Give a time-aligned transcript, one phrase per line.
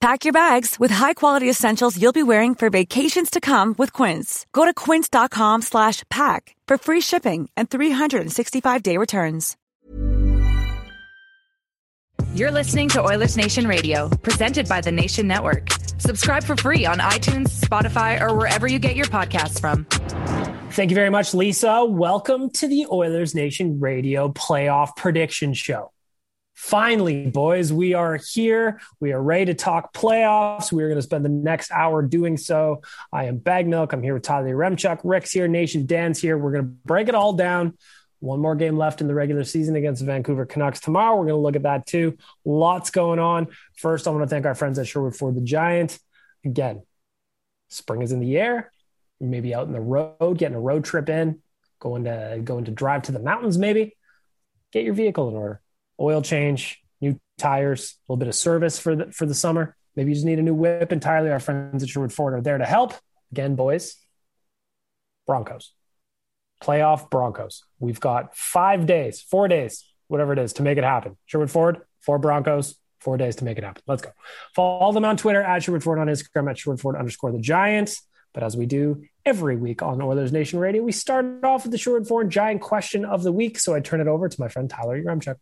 [0.00, 4.46] Pack your bags with high-quality essentials you'll be wearing for vacations to come with Quince.
[4.52, 9.56] Go to quince.com slash pack for free shipping and 365-day returns.
[12.34, 15.68] You're listening to Oilers Nation Radio, presented by the Nation Network.
[15.98, 19.84] Subscribe for free on iTunes, Spotify, or wherever you get your podcasts from.
[20.72, 21.84] Thank you very much, Lisa.
[21.84, 25.90] Welcome to the Oilers Nation Radio Playoff Prediction Show.
[26.58, 28.80] Finally, boys, we are here.
[28.98, 30.72] We are ready to talk playoffs.
[30.72, 32.82] We are going to spend the next hour doing so.
[33.12, 33.92] I am Bag Milk.
[33.92, 35.00] I'm here with Tyler Yaremchuk.
[35.04, 35.46] Rick's here.
[35.46, 36.36] Nation Dan's here.
[36.36, 37.78] We're going to break it all down.
[38.18, 41.14] One more game left in the regular season against the Vancouver Canucks tomorrow.
[41.14, 42.18] We're going to look at that too.
[42.44, 43.46] Lots going on.
[43.76, 45.96] First, I want to thank our friends at Sherwood Ford the Giant.
[46.44, 46.82] Again,
[47.68, 48.72] spring is in the air.
[49.20, 51.40] Maybe out in the road, getting a road trip in,
[51.78, 53.56] going to going to drive to the mountains.
[53.56, 53.96] Maybe
[54.72, 55.62] get your vehicle in order.
[56.00, 59.76] Oil change, new tires, a little bit of service for the for the summer.
[59.96, 60.92] Maybe you just need a new whip.
[60.92, 62.94] Entirely, our friends at Sherwood Ford are there to help.
[63.32, 63.96] Again, boys,
[65.26, 65.72] Broncos
[66.62, 67.64] playoff Broncos.
[67.78, 71.16] We've got five days, four days, whatever it is, to make it happen.
[71.26, 73.82] Sherwood Ford, four Broncos, four days to make it happen.
[73.86, 74.10] Let's go.
[74.54, 78.02] Follow them on Twitter at Sherwood Ford, on Instagram at Sherwood Ford underscore the Giants.
[78.34, 81.78] But as we do every week on Oilers Nation Radio, we start off with the
[81.78, 83.58] Sherwood Ford Giant question of the week.
[83.58, 85.36] So I turn it over to my friend Tyler Yaremchuk.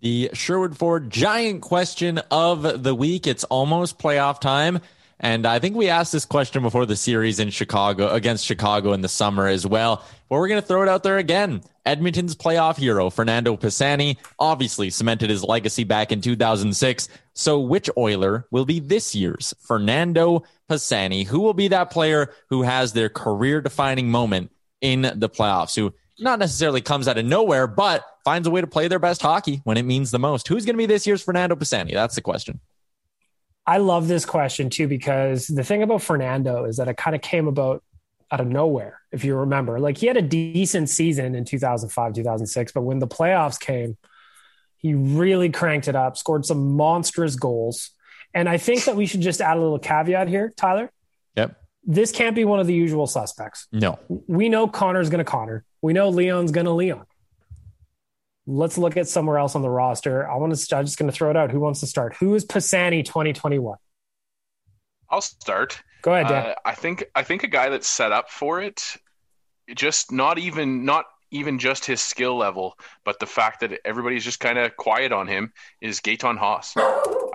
[0.00, 3.26] The Sherwood Ford Giant question of the week.
[3.26, 4.80] It's almost playoff time.
[5.18, 9.00] And I think we asked this question before the series in Chicago against Chicago in
[9.00, 10.04] the summer as well.
[10.28, 11.62] But we're going to throw it out there again.
[11.84, 17.08] Edmonton's playoff hero, Fernando Pisani, obviously cemented his legacy back in 2006.
[17.34, 21.24] So which Oiler will be this year's Fernando Pisani?
[21.24, 25.74] Who will be that player who has their career defining moment in the playoffs?
[25.74, 29.22] Who not necessarily comes out of nowhere, but finds a way to play their best
[29.22, 30.48] hockey when it means the most.
[30.48, 31.94] Who's going to be this year's Fernando Pisani?
[31.94, 32.60] That's the question.
[33.66, 37.20] I love this question too because the thing about Fernando is that it kind of
[37.22, 37.82] came about
[38.30, 39.78] out of nowhere, if you remember.
[39.78, 43.96] Like he had a decent season in 2005, 2006, but when the playoffs came,
[44.76, 47.90] he really cranked it up, scored some monstrous goals.
[48.32, 50.90] And I think that we should just add a little caveat here, Tyler.
[51.36, 51.60] Yep.
[51.84, 53.66] This can't be one of the usual suspects.
[53.72, 53.98] No.
[54.08, 55.64] We know Connor's going to Connor.
[55.82, 57.06] We know Leon's going to Leon
[58.48, 60.28] let's look at somewhere else on the roster.
[60.28, 60.76] I want to.
[60.76, 61.50] I'm just going to throw it out.
[61.50, 62.16] Who wants to start?
[62.16, 63.76] Who is Pisani 2021?
[65.10, 65.80] I'll start.
[66.02, 66.46] Go ahead, Dan.
[66.46, 68.82] Uh, I think I think a guy that's set up for it.
[69.74, 74.40] Just not even not even just his skill level, but the fact that everybody's just
[74.40, 75.52] kind of quiet on him
[75.82, 76.74] is Gaetan Haas.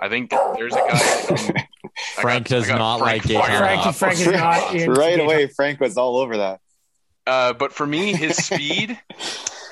[0.00, 0.98] I think there's a guy.
[2.14, 5.46] Frank got, does not Frank like Gaetan Frank, Frank is not right away.
[5.46, 6.60] Frank was all over that.
[7.26, 8.98] Uh, but for me, his speed,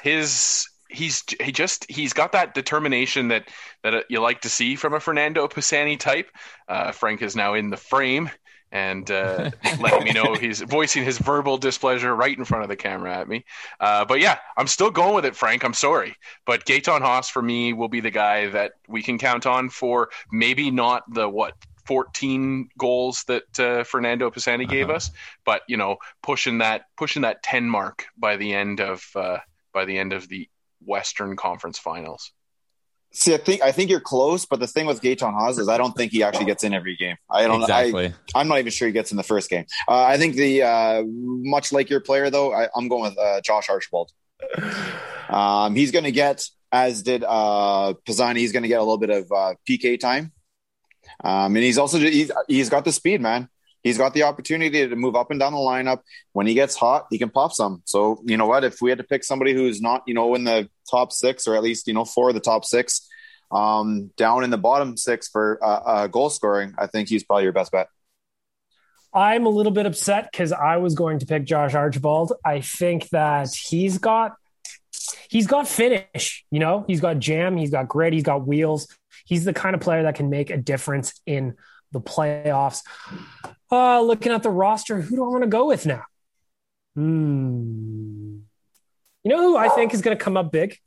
[0.02, 3.49] his he's he just he's got that determination that
[3.82, 6.31] that you like to see from a Fernando Pisani type.
[6.69, 8.31] Uh, Frank is now in the frame,
[8.70, 9.50] and uh,
[9.81, 13.28] letting me know he's voicing his verbal displeasure right in front of the camera at
[13.28, 13.44] me.
[13.81, 15.64] Uh, but yeah, I'm still going with it, Frank.
[15.64, 16.16] I'm sorry,
[16.46, 20.10] but Gaetan Haas for me will be the guy that we can count on for
[20.31, 21.55] maybe not the what
[21.87, 24.96] 14 goals that uh, Fernando Pisani gave uh-huh.
[24.96, 25.11] us,
[25.44, 29.38] but you know, pushing that pushing that 10 mark by the end of uh,
[29.73, 30.49] by the end of the
[30.84, 32.32] Western Conference Finals.
[33.14, 35.76] See, I think I think you're close, but the thing with Gaetan Haas is I
[35.76, 37.17] don't think he actually gets in every game.
[37.29, 37.61] I don't.
[37.61, 38.14] Exactly.
[38.34, 39.67] I, am not even sure he gets in the first game.
[39.87, 43.43] Uh, I think the uh, much like your player though, I, am going with uh,
[43.43, 44.11] Josh Archibald.
[45.29, 48.99] Um, he's going to get, as did uh, Pisani, he's going to get a little
[48.99, 50.32] bit of uh, PK time,
[51.25, 53.49] um, and he's also he's, he's got the speed, man
[53.82, 56.00] he's got the opportunity to move up and down the lineup.
[56.32, 57.82] When he gets hot, he can pop some.
[57.84, 58.64] So, you know what?
[58.64, 61.56] If we had to pick somebody who's not, you know, in the top six or
[61.56, 63.08] at least, you know, four of the top six,
[63.50, 67.44] um, down in the bottom six for uh, uh, goal scoring, I think he's probably
[67.44, 67.88] your best bet.
[69.14, 72.32] I'm a little bit upset because I was going to pick Josh Archibald.
[72.43, 74.37] I think that he's got
[75.28, 78.88] he's got finish, you know, he's got jam, he's got grit, he's got wheels.
[79.24, 81.56] He's the kind of player that can make a difference in
[81.92, 82.82] the playoffs.
[83.70, 86.04] Uh, looking at the roster, who do I want to go with now?
[86.94, 88.38] Hmm.
[89.24, 90.78] You know who I think is going to come up big?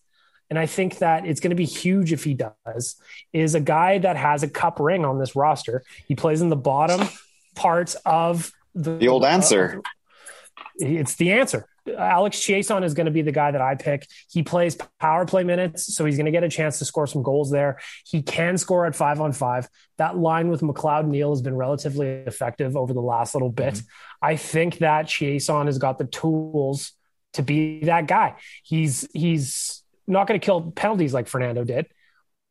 [0.50, 2.96] And I think that it's going to be huge if he does,
[3.34, 5.84] is a guy that has a cup ring on this roster.
[6.08, 7.08] He plays in the bottom
[7.56, 9.82] parts of the, the old answer.
[9.84, 11.68] Uh, it's the answer.
[11.98, 14.08] Alex Chiasson is going to be the guy that I pick.
[14.30, 17.22] He plays power play minutes, so he's going to get a chance to score some
[17.22, 17.80] goals there.
[18.06, 19.68] He can score at five on five.
[19.98, 23.76] That line with McLeod Neal has been relatively effective over the last little bit.
[23.76, 24.26] Mm-hmm.
[24.26, 26.94] I think that Chiasson has got the tools
[27.34, 28.36] to be that guy.
[28.64, 31.88] He's he's not going to kill penalties like Fernando did,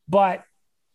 [0.08, 0.44] but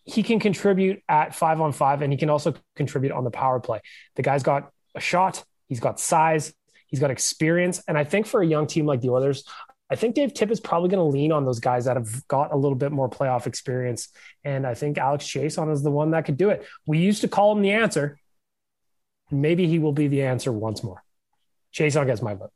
[0.06, 3.60] he can contribute at five on five, and he can also contribute on the power
[3.60, 3.82] play.
[4.16, 5.44] The guy's got a shot.
[5.68, 6.54] He's got size.
[6.90, 7.82] He's got experience.
[7.88, 9.44] And I think for a young team like the Oilers,
[9.92, 12.58] I think Dave Tippett's probably going to lean on those guys that have got a
[12.58, 14.10] little bit more playoff experience.
[14.44, 16.66] And I think Alex Chiasson is the one that could do it.
[16.86, 18.20] We used to call him the answer.
[19.32, 21.04] Maybe he will be the answer once more.
[21.74, 22.52] Chiasson gets my vote.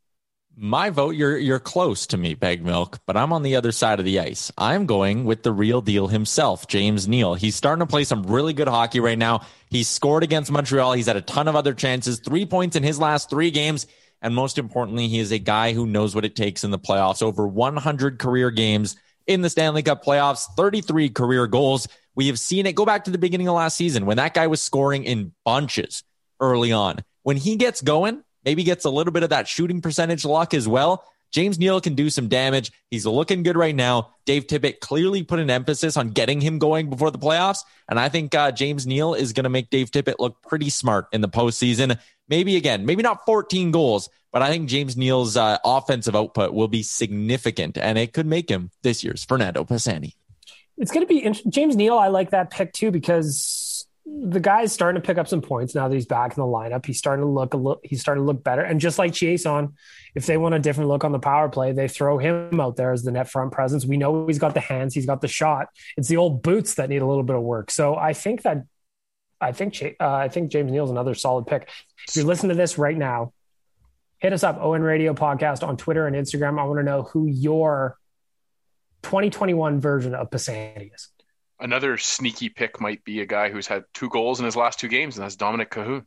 [0.56, 3.98] My vote, you're you're close to me, Bag Milk, but I'm on the other side
[3.98, 4.52] of the ice.
[4.56, 7.34] I'm going with the real deal himself, James Neal.
[7.34, 9.42] He's starting to play some really good hockey right now.
[9.72, 10.94] He's scored against Montreal.
[10.94, 13.88] He's had a ton of other chances, three points in his last three games.
[14.24, 17.22] And most importantly, he is a guy who knows what it takes in the playoffs.
[17.22, 18.96] Over 100 career games
[19.28, 21.90] in the Stanley Cup playoffs, 33 career goals.
[22.16, 24.48] We have seen it go back to the beginning of last season when that guy
[24.48, 26.04] was scoring in bunches
[26.40, 27.00] early on.
[27.24, 30.68] When he gets going, maybe gets a little bit of that shooting percentage luck as
[30.68, 31.04] well.
[31.34, 32.72] James Neal can do some damage.
[32.92, 34.12] He's looking good right now.
[34.26, 37.60] Dave Tippett clearly put an emphasis on getting him going before the playoffs.
[37.90, 41.08] And I think uh, James Neal is going to make Dave Tippett look pretty smart
[41.12, 42.00] in the postseason.
[42.30, 46.68] Maybe again, maybe not 14 goals, but I think James Neal's uh, offensive output will
[46.68, 50.16] be significant and it could make him this year's Fernando Pisani.
[50.78, 51.98] It's going to be James Neal.
[51.98, 53.63] I like that pick too because
[54.06, 56.86] the guy's starting to pick up some points now that he's back in the lineup.
[56.86, 58.62] He's starting to look a little, he's starting to look better.
[58.62, 59.74] And just like Chiasson,
[60.14, 62.92] if they want a different look on the power play, they throw him out there
[62.92, 63.86] as the net front presence.
[63.86, 65.68] We know he's got the hands, he's got the shot.
[65.96, 67.72] It's the old boots that need a little bit of work.
[67.72, 68.66] So I think that
[69.40, 71.70] I think uh, I think James Neal's another solid pick.
[72.08, 73.34] If you're listening to this right now,
[74.20, 76.60] hit us up ON Radio Podcast on Twitter and Instagram.
[76.60, 77.98] I want to know who your
[79.04, 81.10] 2021 version of Pisani is
[81.64, 84.90] another sneaky pick might be a guy who's had two goals in his last two
[84.90, 86.06] games, and that's Dominic Kahun.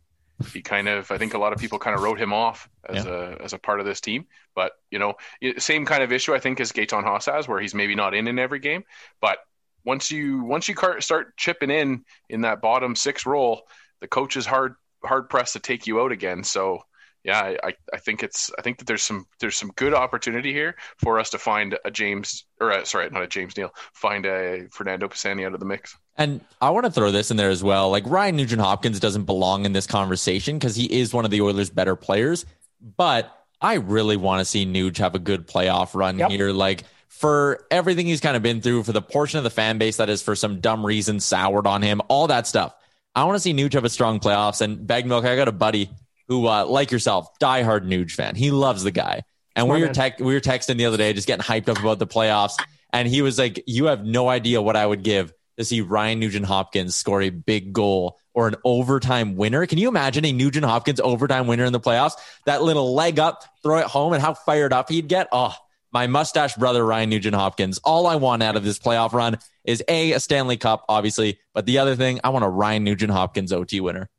[0.53, 3.07] He kind of, I think a lot of people kind of wrote him off as
[3.07, 3.11] yeah.
[3.11, 4.27] a as a part of this team.
[4.55, 5.15] But you know,
[5.57, 8.29] same kind of issue I think as Gaetan Haas has, where he's maybe not in
[8.29, 8.85] in every game.
[9.23, 9.39] But
[9.83, 13.63] once you once you start chipping in in that bottom six role,
[14.01, 16.45] the coach is hard hard pressed to take you out again.
[16.45, 16.83] So
[17.27, 20.77] yeah, I, I think it's I think that there's some there's some good opportunity here
[20.99, 24.69] for us to find a James or a, sorry, not a James Neal, find a
[24.71, 25.97] Fernando Pisani out of the mix.
[26.17, 27.91] And I want to throw this in there as well.
[27.91, 31.41] Like Ryan Nugent Hopkins doesn't belong in this conversation because he is one of the
[31.41, 32.47] Oilers' better players.
[32.81, 36.31] But I really want to see Nuge have a good playoff run yep.
[36.31, 36.53] here.
[36.53, 39.97] Like for everything he's kind of been through, for the portion of the fan base
[39.97, 42.73] that is for some dumb reason soured on him, all that stuff.
[43.17, 44.61] I want to see Nuge have a strong playoffs.
[44.61, 45.91] And Bag Milk, I got a buddy
[46.29, 48.35] who, uh, like yourself, diehard Nuge fan.
[48.35, 49.23] He loves the guy.
[49.55, 51.99] And we were, te- we were texting the other day, just getting hyped up about
[51.99, 52.63] the playoffs.
[52.93, 56.21] And he was like, You have no idea what I would give to see Ryan
[56.21, 59.67] Nugent Hopkins score a big goal or an overtime winner.
[59.67, 62.13] Can you imagine a Nugent Hopkins overtime winner in the playoffs?
[62.45, 65.29] That little leg up, throw it home, and how fired up he'd get.
[65.33, 65.55] Oh,
[65.93, 67.79] my mustache brother, Ryan Nugent Hopkins.
[67.79, 71.39] All I want out of this playoff run is A, a Stanley Cup, obviously.
[71.55, 74.11] But the other thing, I want a Ryan Nugent Hopkins OT winner.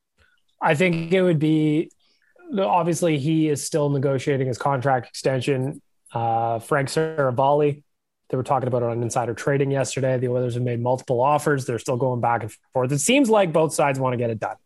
[0.59, 1.91] I think it would be
[2.57, 5.81] obviously he is still negotiating his contract extension.
[6.13, 7.83] Uh, Frank Seravalli,
[8.29, 10.17] they were talking about it on insider trading yesterday.
[10.17, 11.65] The Oilers have made multiple offers.
[11.65, 12.91] They're still going back and forth.
[12.91, 14.57] It seems like both sides want to get it done.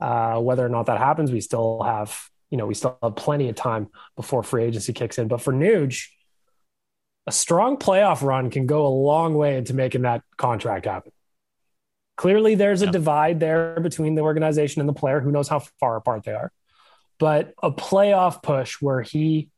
[0.00, 3.48] Uh, whether or not that happens, we still have, you know, we still have plenty
[3.48, 5.28] of time before free agency kicks in.
[5.28, 6.08] But for Nuge,
[7.26, 11.12] a strong playoff run can go a long way into making that contract happen.
[12.16, 15.20] Clearly, there's a divide there between the organization and the player.
[15.20, 16.52] Who knows how far apart they are?
[17.22, 19.48] But a playoff push where he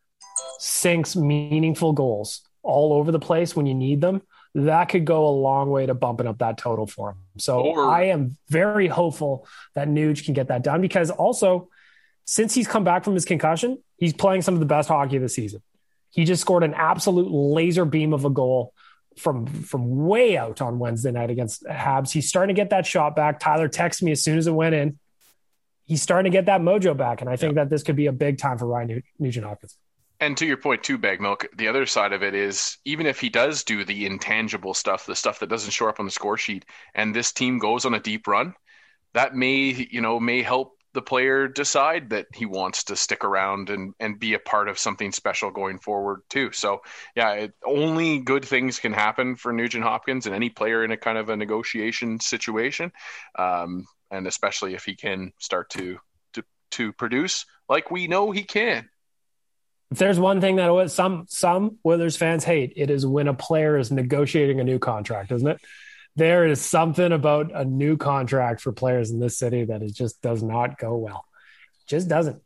[0.58, 4.20] sinks meaningful goals all over the place when you need them,
[4.54, 7.16] that could go a long way to bumping up that total for him.
[7.38, 11.70] So or, I am very hopeful that Nuge can get that done because also,
[12.26, 15.22] since he's come back from his concussion, he's playing some of the best hockey of
[15.22, 15.62] the season.
[16.10, 18.74] He just scored an absolute laser beam of a goal
[19.16, 22.12] from from way out on Wednesday night against Habs.
[22.12, 23.40] He's starting to get that shot back.
[23.40, 24.98] Tyler texted me as soon as it went in.
[25.86, 27.64] He's starting to get that mojo back, and I think yeah.
[27.64, 29.76] that this could be a big time for Ryan Nugent Hopkins.
[30.20, 33.20] And to your point too, Bag Milk, the other side of it is even if
[33.20, 36.38] he does do the intangible stuff, the stuff that doesn't show up on the score
[36.38, 36.64] sheet,
[36.94, 38.54] and this team goes on a deep run,
[39.12, 43.68] that may, you know, may help the player decide that he wants to stick around
[43.68, 46.52] and, and be a part of something special going forward too.
[46.52, 46.82] So
[47.16, 50.96] yeah, it, only good things can happen for Nugent Hopkins and any player in a
[50.96, 52.92] kind of a negotiation situation,
[53.36, 55.98] um, and especially if he can start to
[56.34, 56.42] to
[56.72, 58.88] to produce like we know he can.
[59.90, 63.78] If there's one thing that some some Oilers fans hate, it is when a player
[63.78, 65.60] is negotiating a new contract, isn't it?
[66.16, 70.22] there is something about a new contract for players in this city that it just
[70.22, 71.24] does not go well.
[71.86, 72.40] Just doesn't.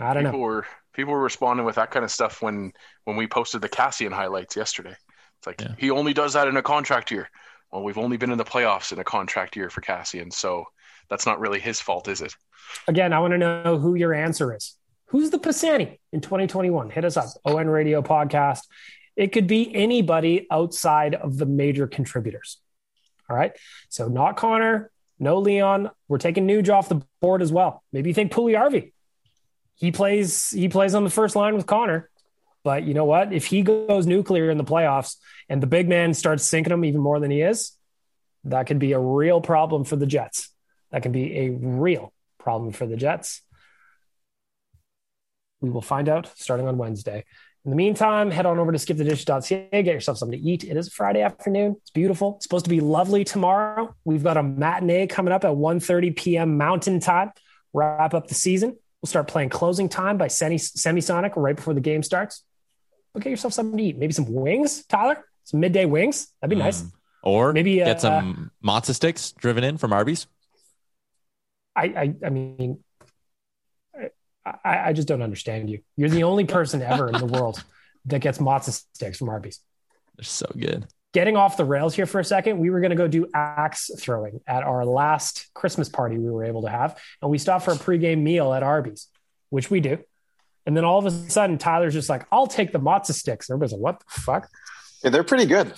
[0.00, 0.44] I don't people know.
[0.44, 2.72] Were, people were responding with that kind of stuff when
[3.04, 4.94] when we posted the Kassian highlights yesterday.
[5.38, 5.74] It's like yeah.
[5.78, 7.28] he only does that in a contract year.
[7.72, 10.64] Well, we've only been in the playoffs in a contract year for Kassian, so
[11.08, 12.34] that's not really his fault, is it?
[12.86, 14.74] Again, I want to know who your answer is.
[15.06, 16.90] Who's the Pisani in 2021?
[16.90, 17.28] Hit us up.
[17.44, 18.60] ON Radio Podcast.
[19.16, 22.58] It could be anybody outside of the major contributors.
[23.28, 23.52] All right.
[23.88, 25.90] So not Connor, no Leon.
[26.08, 27.82] We're taking Nuge off the board as well.
[27.92, 28.92] Maybe you think Puljujarvi.
[29.74, 32.10] He plays he plays on the first line with Connor.
[32.64, 33.32] But you know what?
[33.32, 35.16] If he goes nuclear in the playoffs
[35.48, 37.72] and the big man starts sinking him even more than he is,
[38.44, 40.50] that could be a real problem for the Jets.
[40.90, 43.42] That can be a real problem for the Jets.
[45.60, 47.24] We will find out starting on Wednesday.
[47.64, 50.64] In the meantime, head on over to skipthedish.ca, get yourself something to eat.
[50.64, 51.76] It is Friday afternoon.
[51.80, 52.36] It's beautiful.
[52.36, 53.94] It's supposed to be lovely tomorrow.
[54.04, 56.56] We've got a matinee coming up at 1.30 p.m.
[56.56, 57.32] Mountain Time.
[57.72, 58.70] Wrap up the season.
[59.02, 62.42] We'll start playing closing time by Semisonic right before the game starts.
[63.12, 63.98] But get yourself something to eat.
[63.98, 65.24] Maybe some wings, Tyler.
[65.44, 66.28] Some midday wings.
[66.40, 66.64] That'd be mm.
[66.64, 66.84] nice.
[67.22, 70.26] Or maybe get uh, some mozza sticks driven in from Arby's.
[71.78, 72.82] I, I, I mean,
[74.44, 75.80] I, I, just don't understand you.
[75.96, 77.62] You're the only person ever in the world
[78.06, 79.60] that gets mozza sticks from Arby's.
[80.16, 80.86] They're so good.
[81.14, 83.90] Getting off the rails here for a second, we were going to go do axe
[83.98, 87.72] throwing at our last Christmas party we were able to have, and we stopped for
[87.72, 89.06] a pregame meal at Arby's,
[89.50, 89.98] which we do.
[90.66, 93.72] And then all of a sudden, Tyler's just like, "I'll take the mozza sticks." Everybody's
[93.72, 94.50] like, "What the fuck?"
[95.02, 95.72] Yeah, they're pretty good.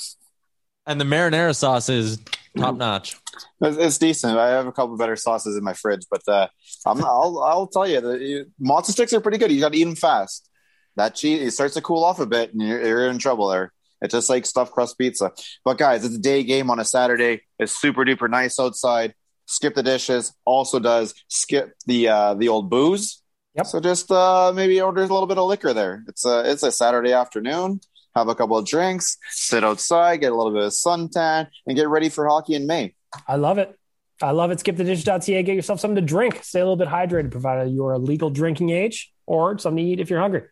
[0.87, 2.19] And the marinara sauce is
[2.57, 3.17] top notch.
[3.61, 4.39] It's, it's, decent.
[4.39, 6.49] I have a couple better sauces in my fridge, but uh,
[6.87, 9.51] i will I'll tell you, the mozza sticks are pretty good.
[9.51, 10.49] You got to eat them fast.
[10.97, 13.73] That cheese it starts to cool off a bit, and you're, you're in trouble there.
[14.03, 15.33] It's just like stuffed crust pizza.
[15.65, 17.43] But guys, it's a day game on a Saturday.
[17.59, 19.15] It's super duper nice outside.
[19.47, 20.33] Skip the dishes.
[20.45, 23.23] Also does skip the uh, the old booze.
[23.57, 23.67] Yep.
[23.67, 26.05] So just uh, maybe order a little bit of liquor there.
[26.09, 27.81] It's a it's a Saturday afternoon
[28.15, 31.89] have a couple of drinks, sit outside, get a little bit of suntan, and get
[31.89, 32.95] ready for hockey in May.
[33.27, 33.77] I love it.
[34.23, 34.61] I love it.
[34.61, 35.43] Skip the dish.ca.
[35.43, 36.41] Get yourself something to drink.
[36.43, 40.01] Stay a little bit hydrated, provided you're a legal drinking age or something to eat
[40.01, 40.43] if you're hungry.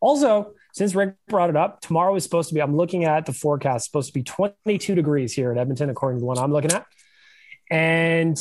[0.00, 3.32] Also, since Rick brought it up, tomorrow is supposed to be, I'm looking at the
[3.32, 6.72] forecast, supposed to be 22 degrees here at Edmonton, according to the one I'm looking
[6.72, 6.86] at.
[7.70, 8.38] And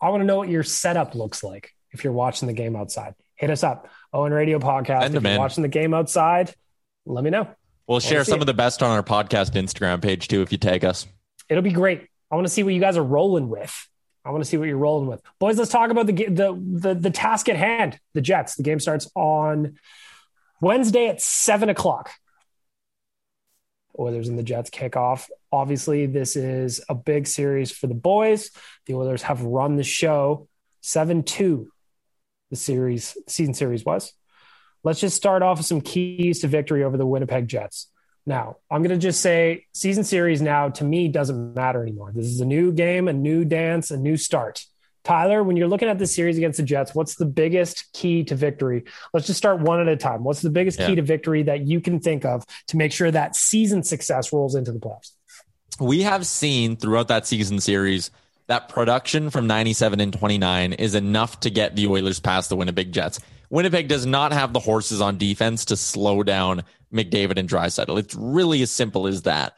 [0.00, 3.14] I want to know what your setup looks like if you're watching the game outside.
[3.36, 3.88] Hit us up.
[4.12, 5.14] ON Radio Podcast.
[5.14, 6.54] if you're watching the game outside,
[7.06, 7.48] let me know.
[7.88, 8.42] We'll share some it.
[8.42, 11.06] of the best on our podcast Instagram page too if you tag us.
[11.48, 12.06] It'll be great.
[12.30, 13.88] I want to see what you guys are rolling with.
[14.24, 15.56] I want to see what you're rolling with, boys.
[15.56, 17.98] Let's talk about the the the, the task at hand.
[18.12, 18.56] The Jets.
[18.56, 19.78] The game starts on
[20.60, 22.10] Wednesday at seven o'clock.
[23.98, 25.28] Oilers and the Jets kick off.
[25.50, 28.50] Obviously, this is a big series for the boys.
[28.86, 30.46] The Oilers have run the show
[30.82, 31.70] 7 2,
[32.50, 34.12] the series, season series was.
[34.84, 37.88] Let's just start off with some keys to victory over the Winnipeg Jets.
[38.26, 42.12] Now, I'm going to just say season series now to me doesn't matter anymore.
[42.14, 44.64] This is a new game, a new dance, a new start.
[45.02, 48.34] Tyler, when you're looking at the series against the Jets, what's the biggest key to
[48.34, 48.84] victory?
[49.14, 50.24] Let's just start one at a time.
[50.24, 50.88] What's the biggest yeah.
[50.88, 54.54] key to victory that you can think of to make sure that season success rolls
[54.54, 55.12] into the playoffs?
[55.80, 58.10] We have seen throughout that season series
[58.48, 62.92] that production from 97 and 29 is enough to get the Oilers past the Winnipeg
[62.92, 63.20] Jets.
[63.50, 67.98] Winnipeg does not have the horses on defense to slow down McDavid and Draisaitl.
[67.98, 69.54] It's really as simple as that.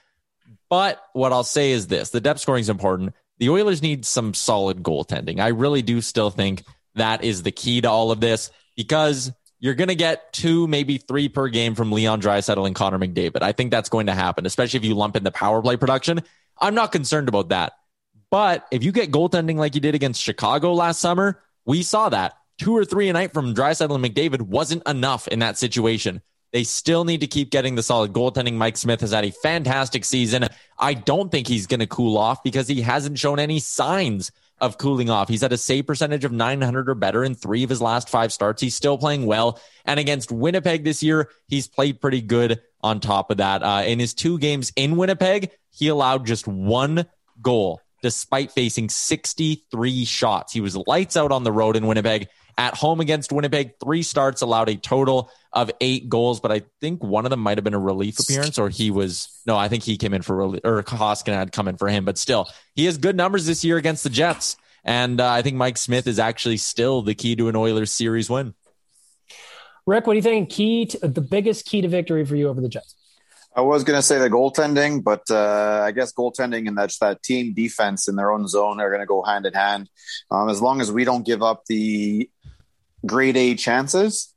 [0.69, 3.15] But what I'll say is this the depth scoring is important.
[3.39, 5.41] The Oilers need some solid goaltending.
[5.41, 9.75] I really do still think that is the key to all of this because you're
[9.75, 13.43] going to get two, maybe three per game from Leon Draisaitl and Connor McDavid.
[13.43, 16.21] I think that's going to happen, especially if you lump in the power play production.
[16.59, 17.73] I'm not concerned about that.
[18.31, 22.35] But if you get goaltending like you did against Chicago last summer, we saw that
[22.61, 26.21] two or three a night from Draisaitl and McDavid wasn't enough in that situation.
[26.53, 28.55] They still need to keep getting the solid goaltending.
[28.55, 30.47] Mike Smith has had a fantastic season.
[30.79, 34.77] I don't think he's going to cool off because he hasn't shown any signs of
[34.77, 35.29] cooling off.
[35.29, 38.31] He's had a save percentage of 900 or better in three of his last five
[38.31, 38.61] starts.
[38.61, 39.59] He's still playing well.
[39.87, 43.63] And against Winnipeg this year, he's played pretty good on top of that.
[43.63, 47.07] Uh, in his two games in Winnipeg, he allowed just one
[47.41, 50.53] goal despite facing 63 shots.
[50.53, 54.43] He was lights out on the road in Winnipeg at home against Winnipeg, three starts
[54.43, 57.75] allowed a total of eight goals, but I think one of them might have been
[57.75, 60.83] a relief appearance, or he was no, I think he came in for relief, or
[60.83, 64.05] Koskinen had come in for him, but still, he has good numbers this year against
[64.05, 67.57] the Jets, and uh, I think Mike Smith is actually still the key to an
[67.57, 68.55] Oilers series win.
[69.87, 70.51] Rick, what do you think?
[70.51, 72.95] Key to, the biggest key to victory for you over the Jets?
[73.57, 77.23] I was going to say the goaltending, but uh, I guess goaltending and that's that
[77.23, 79.91] team defense in their own zone are going to go hand in hand.
[80.31, 82.31] Um, as long as we don't give up the
[83.07, 84.35] grade A chances.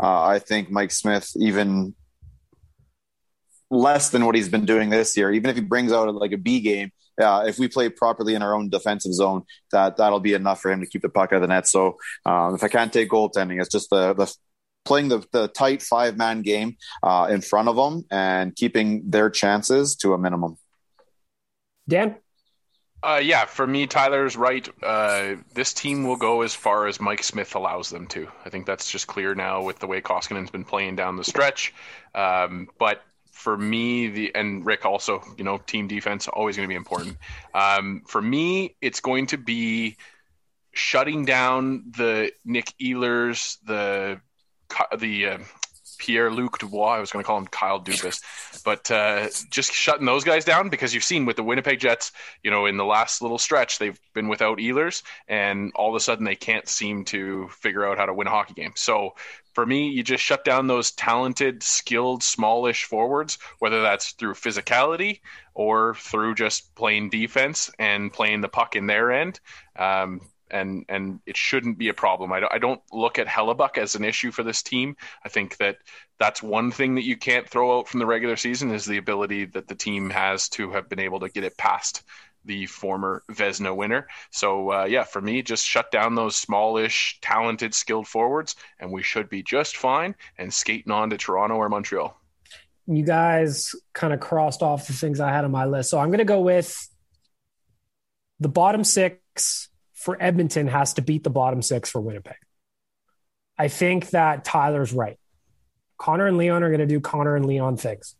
[0.00, 1.94] Uh, I think Mike Smith, even
[3.70, 6.38] less than what he's been doing this year, even if he brings out like a
[6.38, 6.90] B game,
[7.20, 10.70] uh, if we play properly in our own defensive zone, that that'll be enough for
[10.70, 11.66] him to keep the puck out of the net.
[11.66, 14.34] So um, if I can't take goaltending, it's just the, the
[14.84, 19.30] playing the, the tight five man game uh, in front of them and keeping their
[19.30, 20.56] chances to a minimum.
[21.88, 22.16] Dan.
[23.02, 24.68] Uh, yeah, for me, Tyler's right.
[24.82, 28.28] Uh, this team will go as far as Mike Smith allows them to.
[28.44, 31.72] I think that's just clear now with the way Koskinen's been playing down the stretch.
[32.14, 36.72] Um, but for me, the and Rick also, you know, team defense always going to
[36.72, 37.16] be important.
[37.54, 39.96] Um, for me, it's going to be
[40.72, 44.20] shutting down the Nick Ehlers, the
[44.98, 45.38] the uh,
[46.00, 46.96] Pierre Luc Dubois.
[46.96, 48.20] I was going to call him Kyle Dubas,
[48.64, 52.10] but uh, just shutting those guys down because you've seen with the Winnipeg Jets,
[52.42, 56.00] you know, in the last little stretch, they've been without Ehlers, and all of a
[56.00, 58.72] sudden they can't seem to figure out how to win a hockey game.
[58.76, 59.14] So
[59.54, 65.20] for me, you just shut down those talented, skilled, smallish forwards, whether that's through physicality
[65.54, 69.38] or through just playing defense and playing the puck in their end.
[69.76, 72.32] Um, and and it shouldn't be a problem.
[72.32, 74.96] I don't, I don't look at Hellebuyck as an issue for this team.
[75.24, 75.78] I think that
[76.18, 79.46] that's one thing that you can't throw out from the regular season is the ability
[79.46, 82.02] that the team has to have been able to get it past
[82.44, 84.08] the former Vezina winner.
[84.30, 89.02] So uh, yeah, for me, just shut down those smallish, talented, skilled forwards, and we
[89.02, 92.16] should be just fine and skating on to Toronto or Montreal.
[92.86, 96.08] You guys kind of crossed off the things I had on my list, so I'm
[96.08, 96.88] going to go with
[98.40, 99.68] the bottom six
[100.00, 102.36] for Edmonton has to beat the bottom six for Winnipeg.
[103.58, 105.18] I think that Tyler's right.
[105.98, 108.16] Connor and Leon are going to do Connor and Leon things.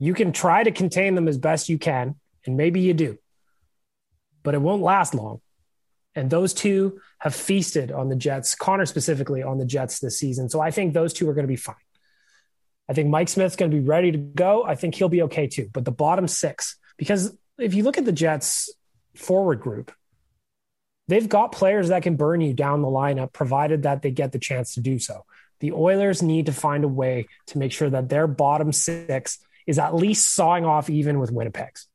[0.00, 3.16] You can try to contain them as best you can, and maybe you do,
[4.42, 5.40] but it won't last long.
[6.16, 10.48] And those two have feasted on the Jets, Connor specifically on the Jets this season.
[10.48, 11.76] So I think those two are going to be fine.
[12.88, 14.64] I think Mike Smith's going to be ready to go.
[14.64, 15.70] I think he'll be okay too.
[15.72, 18.74] But the bottom six, because if you look at the Jets
[19.14, 19.92] forward group,
[21.08, 24.38] they've got players that can burn you down the lineup, provided that they get the
[24.38, 25.24] chance to do so.
[25.60, 29.78] The Oilers need to find a way to make sure that their bottom six is
[29.78, 31.86] at least sawing off even with Winnipeg's.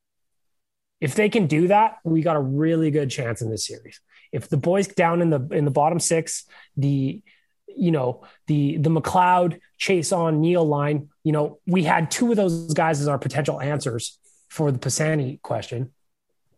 [1.00, 4.00] If they can do that, we got a really good chance in this series.
[4.32, 6.44] If the boys down in the in the bottom six,
[6.76, 7.22] the
[7.66, 12.74] you know the the McLeod Chiasson Neal line, you know we had two of those
[12.74, 14.18] guys as our potential answers
[14.48, 15.92] for the Pisani question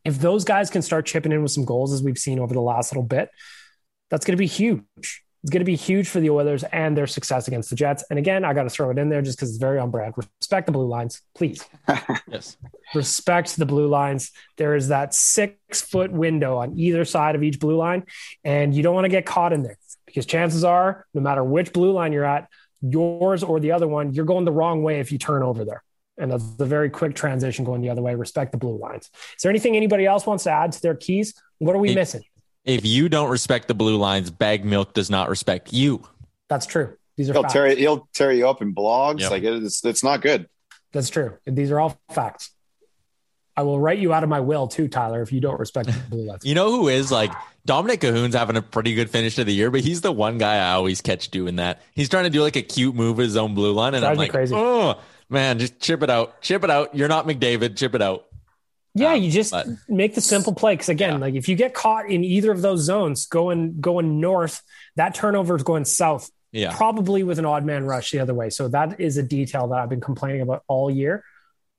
[0.04, 2.60] if those guys can start chipping in with some goals as we've seen over the
[2.60, 3.30] last little bit,
[4.10, 4.84] that's going to be huge.
[5.42, 8.04] It's going to be huge for the Oilers and their success against the Jets.
[8.10, 10.14] And again, I got to throw it in there just because it's very on brand.
[10.16, 11.64] Respect the blue lines, please.
[12.28, 12.56] yes.
[12.94, 14.30] Respect the blue lines.
[14.56, 18.04] There is that six foot window on either side of each blue line,
[18.44, 21.72] and you don't want to get caught in there because chances are, no matter which
[21.72, 22.48] blue line you're at,
[22.80, 25.82] yours or the other one, you're going the wrong way if you turn over there
[26.18, 28.14] and that's a very quick transition going the other way.
[28.14, 29.10] Respect the blue lines.
[29.36, 31.34] Is there anything anybody else wants to add to their keys?
[31.58, 32.22] What are we hey, missing?
[32.64, 36.02] If you don't respect the blue lines, bag milk does not respect you.
[36.48, 36.96] That's true.
[37.16, 37.52] These are he'll facts.
[37.52, 39.20] tear he'll tear you up in blogs.
[39.20, 39.30] Yep.
[39.30, 40.48] Like it's it's not good.
[40.92, 41.36] That's true.
[41.46, 42.50] These are all facts.
[43.56, 45.98] I will write you out of my will too, Tyler, if you don't respect the
[46.08, 46.40] blue lines.
[46.44, 47.30] you know who is like
[47.66, 50.56] Dominic Kahun's having a pretty good finish to the year, but he's the one guy
[50.56, 51.82] I always catch doing that.
[51.94, 54.12] He's trying to do like a cute move with his own blue line, and Drives
[54.12, 54.54] I'm like, crazy.
[54.54, 54.98] oh
[55.32, 56.94] man, just chip it out, chip it out.
[56.94, 58.26] You're not McDavid, chip it out.
[58.94, 61.18] Yeah, um, you just but, make the simple play because again, yeah.
[61.18, 64.62] like if you get caught in either of those zones, going going north,
[64.96, 66.30] that turnover is going south.
[66.52, 68.50] Yeah, probably with an odd man rush the other way.
[68.50, 71.24] So that is a detail that I've been complaining about all year.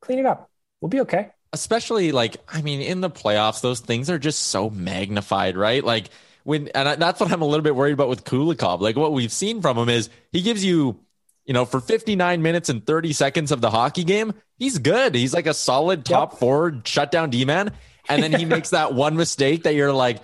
[0.01, 0.49] Clean it up.
[0.81, 1.29] We'll be okay.
[1.53, 5.83] Especially like, I mean, in the playoffs, those things are just so magnified, right?
[5.83, 6.09] Like
[6.43, 8.81] when, and that's what I'm a little bit worried about with Kulikov.
[8.81, 10.99] Like what we've seen from him is he gives you
[11.45, 15.15] you know, for 59 minutes and 30 seconds of the hockey game, he's good.
[15.15, 16.39] He's like a solid top yep.
[16.39, 17.73] forward shutdown D man.
[18.07, 20.21] And then he makes that one mistake that you're like,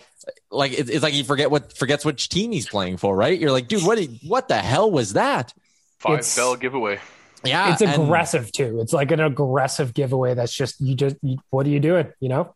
[0.52, 3.38] like it's, it's, like he forget what forgets which team he's playing for, right?
[3.40, 5.54] You're like, dude, what what the hell was that?
[6.00, 7.00] Five it's, bell giveaway.
[7.44, 8.80] Yeah, it's aggressive and, too.
[8.82, 10.34] It's like an aggressive giveaway.
[10.34, 12.12] That's just you just you, what are you doing?
[12.20, 12.56] You know.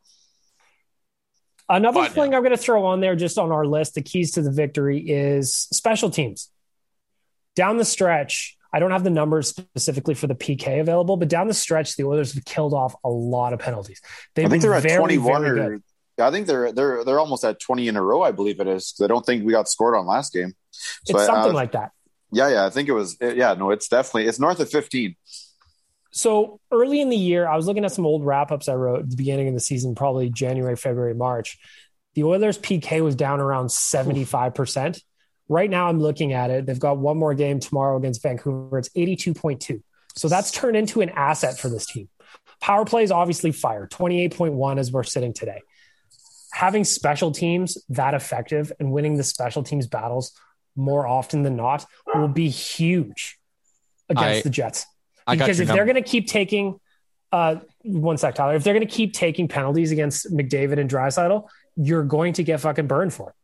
[1.69, 2.37] Another thing yeah.
[2.37, 4.99] I'm going to throw on there, just on our list, the keys to the victory
[4.99, 6.49] is special teams
[7.55, 11.47] down the stretch, I don't have the numbers specifically for the PK available, but down
[11.47, 14.01] the stretch, the Oilers have killed off a lot of penalties.
[14.33, 15.79] They've I think they're at very, 21 or
[16.19, 18.95] I think they're they're they're almost at 20 in a row, I believe it is.
[19.03, 20.53] I don't think we got scored on last game.
[20.71, 21.91] So it's something uh, like that.
[22.31, 23.17] Yeah, yeah, I think it was.
[23.21, 25.15] Yeah, no, it's definitely it's north of 15.
[26.11, 29.01] So early in the year, I was looking at some old wrap ups I wrote
[29.01, 31.57] at the beginning of the season, probably January, February, March.
[32.13, 35.01] The Oilers PK was down around 75%.
[35.49, 36.65] Right now, I'm looking at it.
[36.65, 38.77] They've got one more game tomorrow against Vancouver.
[38.77, 39.81] It's 82.2.
[40.15, 42.07] So that's turned into an asset for this team.
[42.61, 45.61] Power play is obviously fire, 28.1 as we're sitting today.
[46.53, 50.31] Having special teams that effective and winning the special teams battles
[50.75, 53.37] more often than not will be huge
[54.07, 54.85] against I, the Jets.
[55.29, 56.79] Because if they're going to keep taking,
[57.31, 61.47] uh, one sec, Tyler, if they're going to keep taking penalties against McDavid and Draisaitl,
[61.75, 63.35] you're going to get fucking burned for it.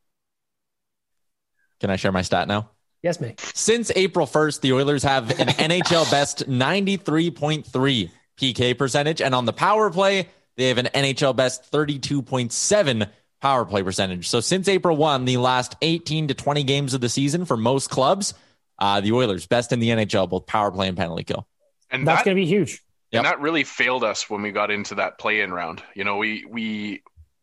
[1.80, 2.70] Can I share my stat now?
[3.02, 3.40] Yes, mate.
[3.40, 9.22] Since April 1st, the Oilers have an NHL best 93.3 PK percentage.
[9.22, 13.10] And on the power play, they have an NHL best 32.7
[13.42, 14.28] power play percentage.
[14.28, 17.90] So since April 1, the last 18 to 20 games of the season for most
[17.90, 18.34] clubs,
[18.78, 21.48] uh, the Oilers best in the NHL, both power play and penalty kill.
[21.90, 22.82] And that's that, going to be huge.
[23.12, 25.82] And that really failed us when we got into that play-in round.
[25.96, 27.02] You know, we we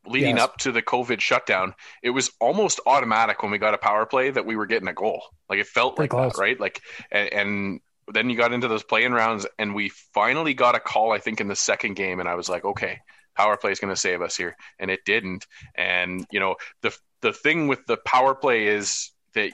[0.09, 0.45] leading yes.
[0.45, 4.31] up to the COVID shutdown, it was almost automatic when we got a power play
[4.31, 5.23] that we were getting a goal.
[5.49, 6.33] Like it felt Pretty like close.
[6.35, 6.61] that, right?
[6.61, 7.81] Like, and, and
[8.12, 11.12] then you got into those play-in rounds, and we finally got a call.
[11.12, 13.01] I think in the second game, and I was like, okay,
[13.37, 15.47] power play is going to save us here, and it didn't.
[15.75, 19.53] And you know, the the thing with the power play is that,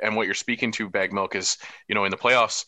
[0.00, 1.56] and what you're speaking to, Bag Milk, is
[1.88, 2.66] you know, in the playoffs,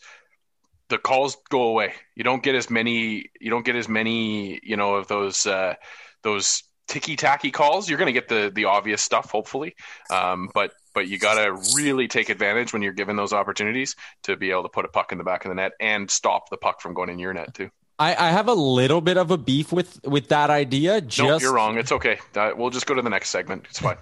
[0.89, 1.93] the calls go away.
[2.15, 3.29] You don't get as many.
[3.39, 4.59] You don't get as many.
[4.63, 5.45] You know, of those.
[5.45, 5.75] Uh,
[6.23, 7.89] those ticky tacky calls.
[7.89, 9.75] You're going to get the the obvious stuff, hopefully,
[10.09, 14.35] um, but but you got to really take advantage when you're given those opportunities to
[14.35, 16.57] be able to put a puck in the back of the net and stop the
[16.57, 17.69] puck from going in your net too.
[17.99, 21.01] I, I have a little bit of a beef with with that idea.
[21.01, 21.77] Just no, you're wrong.
[21.77, 22.19] It's okay.
[22.35, 23.65] Uh, we'll just go to the next segment.
[23.69, 23.97] It's fine.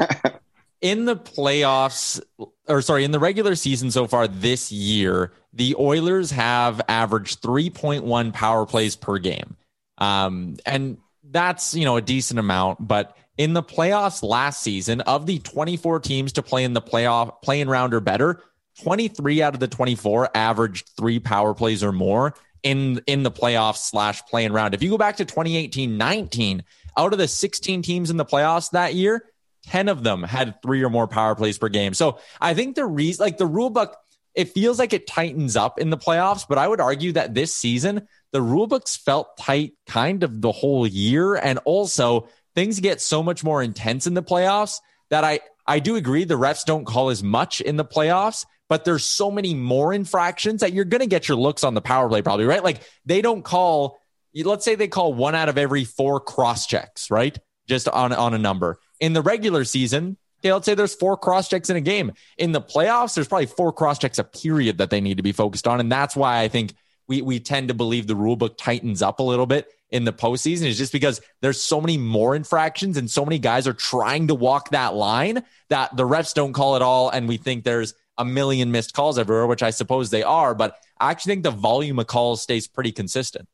[0.80, 2.20] in the playoffs,
[2.68, 8.32] or sorry, in the regular season so far this year, the Oilers have averaged 3.1
[8.32, 9.56] power plays per game.
[9.96, 10.98] Um, and
[11.30, 12.86] that's, you know, a decent amount.
[12.86, 17.42] But in the playoffs last season, of the 24 teams to play in the playoff
[17.42, 18.42] play-in round or better,
[18.82, 23.88] 23 out of the 24 averaged three power plays or more in in the playoffs
[23.88, 24.74] slash play-in round.
[24.74, 26.64] If you go back to 2018 19,
[26.96, 29.24] out of the 16 teams in the playoffs that year,
[29.64, 31.94] 10 of them had three or more power plays per game.
[31.94, 33.96] So I think the reason, like the rule book,
[34.38, 37.52] it feels like it tightens up in the playoffs, but I would argue that this
[37.56, 41.34] season, the rule books felt tight kind of the whole year.
[41.34, 44.78] And also things get so much more intense in the playoffs
[45.10, 48.84] that I, I do agree the refs don't call as much in the playoffs, but
[48.84, 52.08] there's so many more infractions that you're going to get your looks on the power
[52.08, 52.62] play probably, right?
[52.62, 53.98] Like they don't call,
[54.36, 57.36] let's say they call one out of every four cross checks, right?
[57.66, 58.78] Just on, on a number.
[59.00, 62.12] In the regular season, Okay, let's say there's four cross checks in a game.
[62.36, 65.32] In the playoffs, there's probably four cross checks a period that they need to be
[65.32, 65.80] focused on.
[65.80, 66.74] And that's why I think
[67.08, 70.12] we we tend to believe the rule book tightens up a little bit in the
[70.12, 74.28] postseason is just because there's so many more infractions and so many guys are trying
[74.28, 77.08] to walk that line that the refs don't call it all.
[77.08, 80.54] And we think there's a million missed calls everywhere, which I suppose they are.
[80.54, 83.48] But I actually think the volume of calls stays pretty consistent.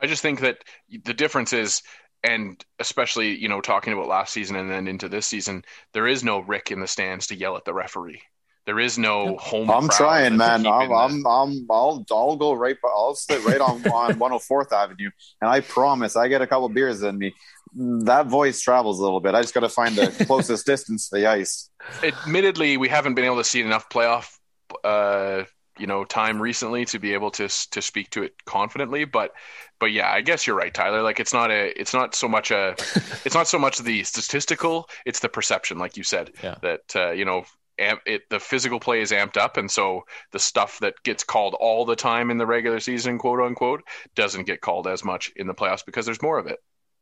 [0.00, 0.58] I just think that
[1.04, 1.82] the difference is
[2.22, 6.24] and especially you know talking about last season and then into this season, there is
[6.24, 8.22] no Rick in the stands to yell at the referee.
[8.66, 9.70] There is no home.
[9.70, 10.66] I'm trying, man.
[10.66, 12.76] I'm, I'm, I'm, I'll, I'll go right.
[12.84, 17.02] I'll sit right on on 104th Avenue, and I promise, I get a couple beers
[17.02, 17.34] in me.
[17.74, 19.34] That voice travels a little bit.
[19.34, 21.70] I just got to find the closest distance to the ice.
[22.02, 24.36] Admittedly, we haven't been able to see enough playoff,
[24.84, 25.44] uh,
[25.80, 29.04] you know, time recently to be able to to speak to it confidently.
[29.04, 29.32] But,
[29.78, 31.02] but yeah, I guess you're right, Tyler.
[31.02, 32.70] Like it's not a, it's not so much a,
[33.24, 36.56] it's not so much the statistical, it's the perception, like you said, yeah.
[36.62, 37.44] that uh, you know
[37.80, 41.56] amp, it the physical play is amped up, and so the stuff that gets called
[41.58, 43.82] all the time in the regular season, quote unquote,
[44.14, 46.58] doesn't get called as much in the playoffs because there's more of it.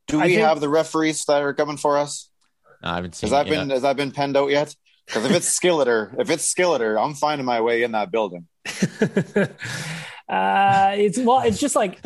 [0.07, 2.31] Do we think, have the referees that are coming for us?
[2.83, 3.29] No, I haven't seen.
[3.29, 4.75] Has that been has that been penned out yet?
[5.07, 8.47] Because if it's Skilleter, if it's Skilleter, I'm finding my way in that building.
[10.28, 12.02] uh, it's well, it's just like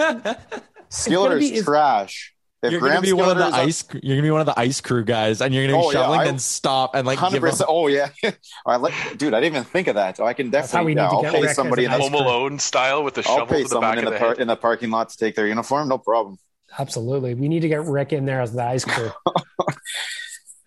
[0.90, 2.35] Skilleter's be, trash.
[2.62, 3.85] If you're gonna be one of the ice.
[3.92, 6.20] You're gonna be one of the ice crew guys, and you're gonna be oh, shoveling
[6.20, 7.18] yeah, I, and stop and like.
[7.18, 7.68] Hundred percent.
[7.68, 8.11] Oh yeah,
[8.66, 9.35] I like, dude.
[9.35, 10.16] I didn't even think of that.
[10.16, 10.94] So I can definitely.
[10.94, 13.40] Yeah, I'll pay somebody in Home Alone style with the shovel.
[13.40, 15.88] I'll pay someone in the, the par- in the parking lot to take their uniform.
[15.88, 16.38] No problem.
[16.79, 19.11] Absolutely, we need to get Rick in there as the ice crew.
[19.27, 19.75] I'm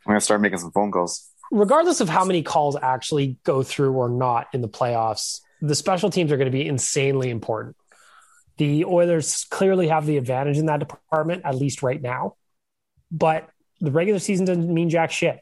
[0.05, 1.29] gonna start making some phone calls.
[1.49, 6.09] Regardless of how many calls actually go through or not in the playoffs, the special
[6.09, 7.75] teams are going to be insanely important.
[8.57, 12.35] The Oilers clearly have the advantage in that department, at least right now.
[13.11, 13.49] But
[13.81, 15.39] the regular season doesn't mean jack shit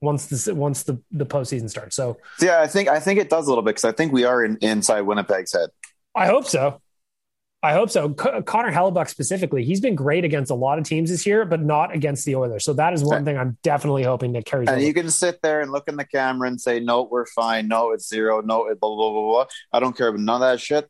[0.00, 1.96] once the once the the postseason starts.
[1.96, 4.24] So yeah, I think I think it does a little bit because I think we
[4.24, 5.70] are in, inside Winnipeg's head.
[6.14, 6.80] I hope so.
[7.64, 8.14] I hope so.
[8.20, 11.62] C- Connor Hellebuyck specifically, he's been great against a lot of teams this year, but
[11.62, 12.64] not against the Oilers.
[12.64, 14.68] So that is one thing I'm definitely hoping that carries.
[14.68, 14.86] And over.
[14.86, 17.68] you can sit there and look in the camera and say, "No, we're fine.
[17.68, 18.40] No, it's zero.
[18.40, 20.88] No, it blah blah blah blah." I don't care about none of that shit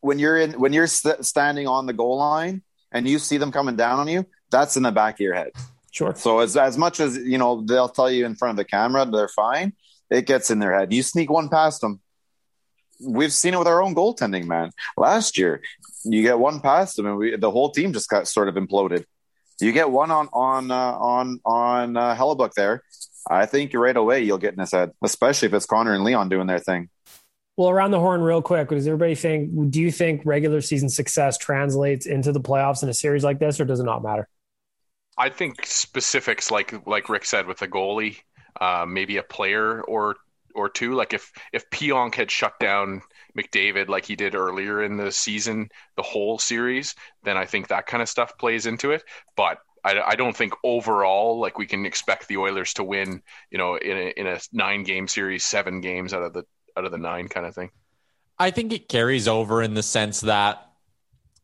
[0.00, 3.52] when you're in when you're st- standing on the goal line and you see them
[3.52, 5.52] coming down on you, that's in the back of your head.
[5.90, 6.14] Sure.
[6.14, 9.04] So as as much as you know, they'll tell you in front of the camera
[9.06, 9.72] they're fine.
[10.10, 10.92] It gets in their head.
[10.92, 12.00] You sneak one past them.
[13.02, 14.70] We've seen it with our own goaltending, man.
[14.96, 15.62] Last year,
[16.04, 19.04] you get one past them, and we, the whole team just got sort of imploded.
[19.60, 22.82] You get one on on uh, on on uh, Hellebuyck there.
[23.28, 26.30] I think right away you'll get in his head, especially if it's Connor and Leon
[26.30, 26.88] doing their thing.
[27.56, 28.70] Well, around the horn, real quick.
[28.70, 29.70] Does everybody think?
[29.70, 33.60] Do you think regular season success translates into the playoffs in a series like this,
[33.60, 34.28] or does it not matter?
[35.18, 38.16] I think specifics, like like Rick said, with the goalie,
[38.58, 40.16] uh, maybe a player or
[40.54, 40.94] or two.
[40.94, 43.02] Like if if Pionk had shut down
[43.36, 47.86] McDavid like he did earlier in the season, the whole series, then I think that
[47.86, 49.02] kind of stuff plays into it.
[49.36, 53.58] But I, I, don't think overall like we can expect the Oilers to win, you
[53.58, 56.44] know, in a, in a nine game series, seven games out of the
[56.76, 57.70] out of the nine kind of thing.
[58.38, 60.70] I think it carries over in the sense that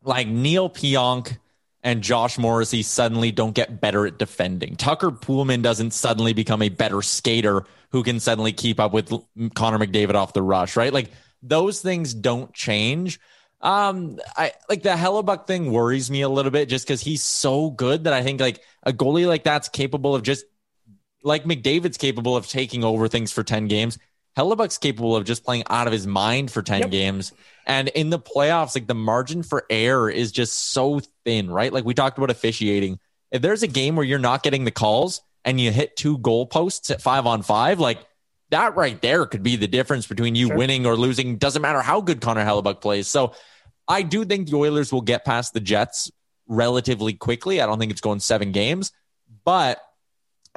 [0.03, 1.39] like Neil Pionk
[1.87, 4.75] and Josh Morrissey suddenly don't get better at defending.
[4.75, 9.09] Tucker Poolman doesn't suddenly become a better skater who can suddenly keep up with
[9.55, 10.93] Connor McDavid off the rush, right?
[10.93, 11.13] Like
[11.45, 13.21] those things don't change.
[13.61, 17.71] Um, I like the Hellebuyck thing worries me a little bit just because he's so
[17.71, 20.45] good that I think like a goalie like that's capable of just
[21.23, 23.97] like McDavid's capable of taking over things for 10 games.
[24.37, 26.91] Hellebuyck's capable of just playing out of his mind for 10 yep.
[26.91, 27.33] games.
[27.67, 31.73] And in the playoffs, like the margin for error is just so thin, right?
[31.73, 32.99] Like we talked about officiating.
[33.31, 36.91] If there's a game where you're not getting the calls and you hit two goalposts
[36.91, 37.99] at five on five, like
[38.51, 40.57] that right there could be the difference between you sure.
[40.57, 41.39] winning or losing.
[41.39, 43.09] Doesn't matter how good Connor Hellebuyck plays.
[43.09, 43.35] So
[43.89, 46.11] I do think the Oilers will get past the Jets
[46.47, 47.61] relatively quickly.
[47.61, 48.93] I don't think it's going seven games,
[49.45, 49.81] but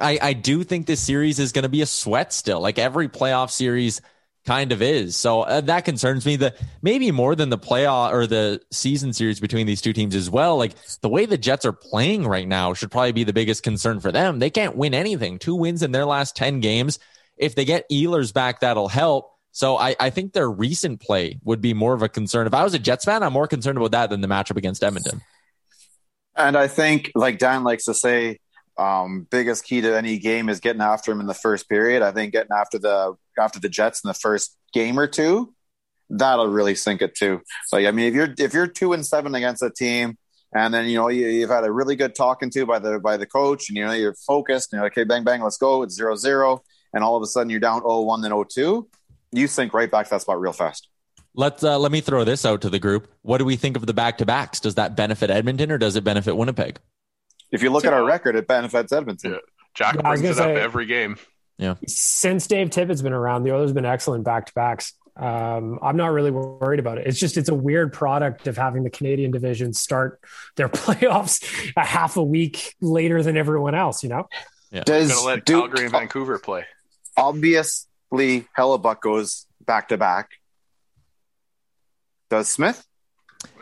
[0.00, 2.60] I, I do think this series is going to be a sweat still.
[2.60, 4.00] Like every playoff series
[4.46, 5.16] kind of is.
[5.16, 6.36] So uh, that concerns me.
[6.36, 10.30] The maybe more than the playoff or the season series between these two teams as
[10.30, 10.56] well.
[10.56, 14.00] Like the way the Jets are playing right now should probably be the biggest concern
[14.00, 14.38] for them.
[14.38, 15.38] They can't win anything.
[15.38, 16.98] Two wins in their last 10 games.
[17.36, 19.32] If they get Ehlers back, that'll help.
[19.52, 22.46] So I, I think their recent play would be more of a concern.
[22.46, 24.84] If I was a Jets fan, I'm more concerned about that than the matchup against
[24.84, 25.20] Edmonton.
[26.36, 28.38] And I think, like Dan likes to say,
[28.80, 32.02] um, biggest key to any game is getting after him in the first period.
[32.02, 35.52] I think getting after the after the Jets in the first game or two,
[36.08, 37.42] that'll really sink it too.
[37.72, 40.16] Like I mean, if you're if you're two and seven against a team,
[40.54, 43.18] and then you know you, have had a really good talking to by the by
[43.18, 45.82] the coach, and you know you're focused, and you're like, okay, bang bang, let's go.
[45.82, 46.62] It's zero zero,
[46.94, 48.86] and all of a sudden you're down 0-1 then 0-2.
[49.32, 50.88] You sink right back to that spot real fast.
[51.34, 53.08] Let's uh, let me throw this out to the group.
[53.22, 54.58] What do we think of the back to backs?
[54.58, 56.80] Does that benefit Edmonton or does it benefit Winnipeg?
[57.52, 59.32] If you look at our record, it benefits Edmonton.
[59.32, 59.38] Yeah.
[59.74, 61.16] Jack yeah, brings it say, up every game.
[61.58, 61.74] Yeah.
[61.86, 64.94] Since Dave Tippett's been around, the Oilers have been excellent back to backs.
[65.16, 67.06] Um, I'm not really worried about it.
[67.06, 70.20] It's just it's a weird product of having the Canadian division start
[70.56, 74.02] their playoffs a half a week later than everyone else.
[74.02, 74.28] You know,
[74.70, 74.84] yeah.
[74.84, 76.64] Does gonna let do, Calgary and Vancouver play?
[77.16, 80.30] Obviously, Hellebuyck goes back to back.
[82.30, 82.86] Does Smith?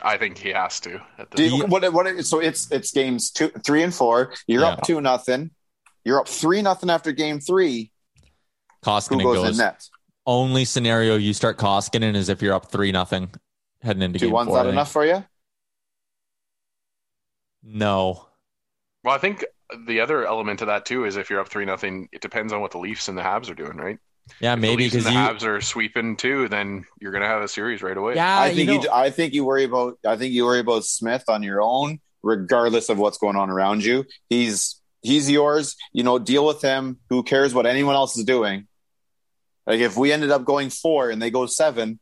[0.02, 1.00] I think he has to.
[1.36, 4.32] You, what, what, so it's it's games two, three, and four.
[4.46, 4.68] You're yeah.
[4.68, 5.50] up two nothing.
[6.04, 7.92] You're up three nothing after game three.
[8.84, 9.84] Koskinen goes, goes in net.
[10.26, 13.30] Only scenario you start Koskinen is if you're up three nothing
[13.82, 14.62] heading into two game one's four.
[14.62, 15.24] that enough for you?
[17.62, 18.26] No.
[19.04, 19.44] Well, I think
[19.86, 22.60] the other element to that too is if you're up three nothing, it depends on
[22.60, 23.98] what the Leafs and the Habs are doing, right?
[24.40, 25.18] Yeah, if maybe because the you...
[25.18, 28.14] Habs are sweeping too, then you're going to have a series right away.
[28.14, 28.82] Yeah, I think you, know...
[28.82, 32.00] you, I think you worry about I think you worry about Smith on your own,
[32.22, 34.04] regardless of what's going on around you.
[34.28, 35.76] He's he's yours.
[35.92, 36.98] You know, deal with him.
[37.10, 38.66] Who cares what anyone else is doing?
[39.66, 42.00] Like if we ended up going four and they go seven,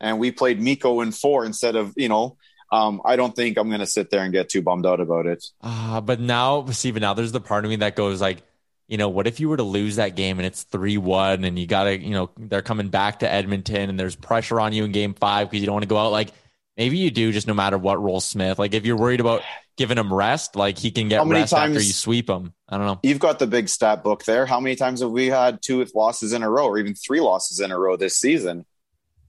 [0.00, 2.36] and we played Mikko in four instead of you know
[2.72, 5.26] um, I don't think I'm going to sit there and get too bummed out about
[5.26, 5.44] it.
[5.60, 8.42] Uh, but now, Steven, now there's the part of me that goes like,
[8.90, 11.56] you know, what if you were to lose that game and it's 3 1 and
[11.56, 14.84] you got to, you know, they're coming back to Edmonton and there's pressure on you
[14.84, 16.10] in game five because you don't want to go out?
[16.10, 16.30] Like,
[16.76, 18.58] maybe you do just no matter what roll Smith.
[18.58, 19.42] Like, if you're worried about
[19.76, 22.52] giving him rest, like he can get rest after you sweep him.
[22.68, 22.98] I don't know.
[23.04, 24.44] You've got the big stat book there.
[24.44, 27.60] How many times have we had two losses in a row or even three losses
[27.60, 28.66] in a row this season?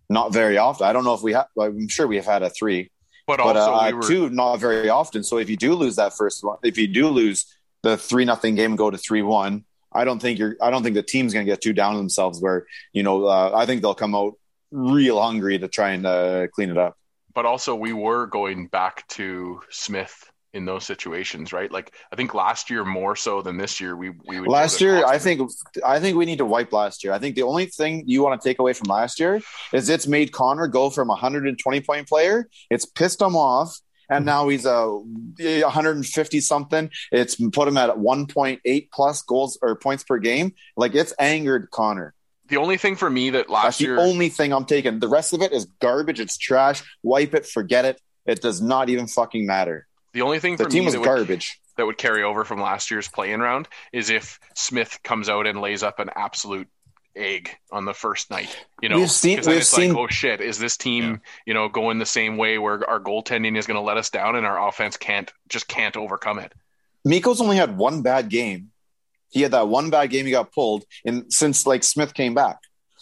[0.10, 0.88] Not very often.
[0.88, 2.90] I don't know if we have, I'm sure we have had a three,
[3.28, 4.02] but, but also uh, we were...
[4.02, 5.24] two, not very often.
[5.24, 7.46] So if you do lose that first one, if you do lose,
[7.84, 9.66] the three nothing game go to three one.
[9.94, 10.56] I don't think you're.
[10.62, 12.42] I don't think the team's going to get too down on themselves.
[12.42, 14.34] Where you know, uh, I think they'll come out
[14.72, 16.98] real hungry to try and uh, clean it up.
[17.34, 21.72] But also, we were going back to Smith in those situations, right?
[21.72, 23.96] Like I think last year more so than this year.
[23.96, 25.06] We we last year.
[25.06, 25.50] I think
[25.86, 27.14] I think we need to wipe last year.
[27.14, 29.42] I think the only thing you want to take away from last year
[29.74, 32.50] is it's made Connor go from a 120 point player.
[32.70, 33.78] It's pissed him off
[34.12, 36.92] and now he's a 150 something.
[37.12, 40.54] It's put him at 1.8 plus goals or points per game.
[40.76, 42.14] Like it's angered Connor.
[42.50, 45.00] The only thing for me that last That's year, the only thing I'm taking.
[45.00, 46.20] The rest of it is garbage.
[46.20, 46.84] It's trash.
[47.02, 47.46] Wipe it.
[47.46, 48.02] Forget it.
[48.26, 49.88] It does not even fucking matter.
[50.14, 51.58] The only thing the for team me was that garbage.
[51.58, 55.48] Would, that would carry over from last year's play-in round is if Smith comes out
[55.48, 56.68] and lays up an absolute
[57.16, 58.56] egg on the first night.
[58.82, 61.18] You know, we've seen, we've seen, like, oh shit, is this team, yeah.
[61.46, 64.36] you know, going the same way where our goaltending is going to let us down
[64.36, 66.54] and our offense can't just can't overcome it.
[67.04, 68.72] Mikko's only had one bad game.
[69.30, 72.58] He had that one bad game he got pulled and since like Smith came back.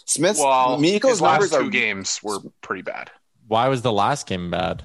[0.06, 3.10] Smith's well, Mikko's last two are, games were pretty bad.
[3.46, 4.84] Why was the last game bad?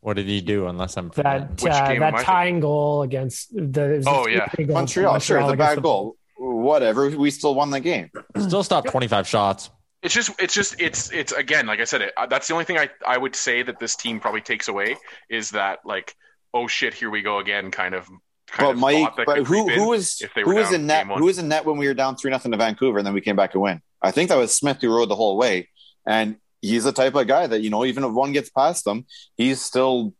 [0.00, 0.66] What did he do?
[0.66, 5.56] Unless I'm that uh, that tying goal against the oh yeah Montreal, Montreal, sure the
[5.56, 7.10] bad goal whatever.
[7.10, 8.10] We still won the game.
[8.38, 9.70] Still stopped 25 shots.
[10.02, 12.64] It's just, it's just, it's, it's again, like I said, it, uh, that's the only
[12.64, 14.96] thing I, I would say that this team probably takes away
[15.28, 16.14] is that like,
[16.54, 18.08] oh shit, here we go again, kind of.
[18.50, 21.06] Kind but Mike, but who who was who was in net?
[21.06, 23.20] Who was in net when we were down three nothing to Vancouver, and then we
[23.20, 23.82] came back to win?
[24.00, 25.68] I think that was Smith who rode the whole way,
[26.06, 29.04] and he's the type of guy that you know, even if one gets past him,
[29.36, 30.14] he's still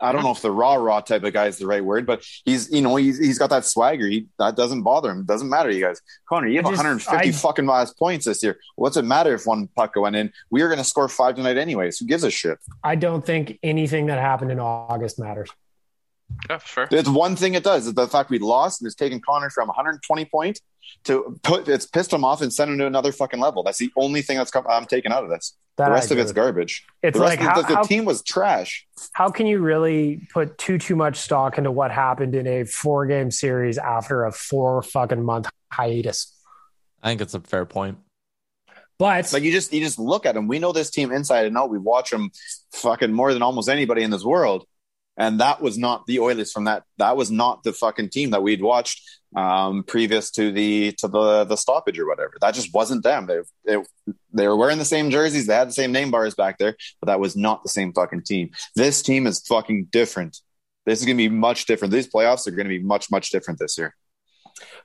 [0.00, 2.24] I don't know if the raw raw type of guy is the right word, but
[2.44, 4.06] he's you know he's he's got that swagger.
[4.06, 5.24] He that doesn't bother him.
[5.24, 6.00] Doesn't matter, you guys.
[6.28, 8.58] Connor, you have just, 150 I, fucking last points this year.
[8.76, 10.32] What's it matter if one puck went in?
[10.50, 11.98] We are going to score five tonight anyways.
[11.98, 12.58] Who gives a shit?
[12.82, 15.50] I don't think anything that happened in August matters.
[16.48, 16.88] Yeah, fair.
[16.90, 17.86] It's one thing it does.
[17.86, 20.60] is The fact we lost and it's taken Connor from 120 point
[21.04, 23.62] to put it's pissed him off and sent him to another fucking level.
[23.62, 25.56] That's the only thing that's come, I'm taking out of this.
[25.76, 26.84] That the rest of it's garbage.
[27.02, 28.86] It's the like how, the, the how, team was trash.
[29.12, 33.06] How can you really put too too much stock into what happened in a four
[33.06, 36.36] game series after a four fucking month hiatus?
[37.02, 37.98] I think it's a fair point.
[38.98, 40.46] But like you just you just look at them.
[40.46, 41.70] We know this team inside and out.
[41.70, 42.30] We watch them
[42.74, 44.66] fucking more than almost anybody in this world
[45.20, 46.84] and that was not the Oilers from that.
[46.96, 49.02] That was not the fucking team that we'd watched
[49.36, 52.32] um, previous to the to the the stoppage or whatever.
[52.40, 53.26] That just wasn't them.
[53.26, 55.46] They, they they were wearing the same jerseys.
[55.46, 58.22] They had the same name bars back there, but that was not the same fucking
[58.22, 58.50] team.
[58.74, 60.38] This team is fucking different.
[60.86, 61.92] This is going to be much different.
[61.92, 63.94] These playoffs are going to be much much different this year.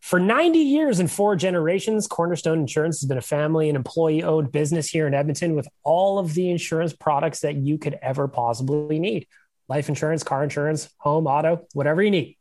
[0.01, 4.51] For 90 years and four generations, Cornerstone Insurance has been a family and employee owned
[4.51, 8.99] business here in Edmonton with all of the insurance products that you could ever possibly
[8.99, 9.27] need
[9.67, 12.37] life insurance, car insurance, home, auto, whatever you need.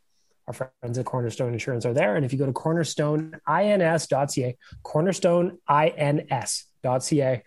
[0.46, 2.16] Our friends at Cornerstone Insurance are there.
[2.16, 7.42] And if you go to cornerstoneins.ca, cornerstoneins.ca,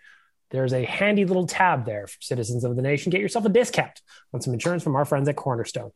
[0.50, 3.10] there's a handy little tab there for citizens of the nation.
[3.10, 4.00] Get yourself a discount
[4.32, 5.92] on some insurance from our friends at Cornerstone.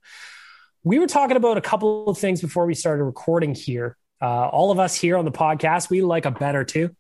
[0.85, 3.97] We were talking about a couple of things before we started recording here.
[4.21, 6.95] Uh, all of us here on the podcast, we like a bet or two.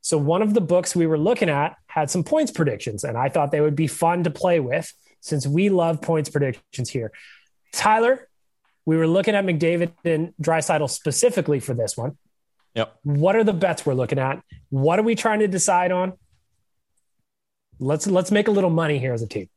[0.00, 3.28] So one of the books we were looking at had some points predictions, and I
[3.28, 7.12] thought they would be fun to play with since we love points predictions here.
[7.72, 8.28] Tyler,
[8.86, 12.16] we were looking at McDavid and Draisaitl specifically for this one.
[12.74, 12.98] Yep.
[13.02, 14.42] What are the bets we're looking at?
[14.70, 16.14] What are we trying to decide on?
[17.78, 19.48] Let's let's make a little money here as a team.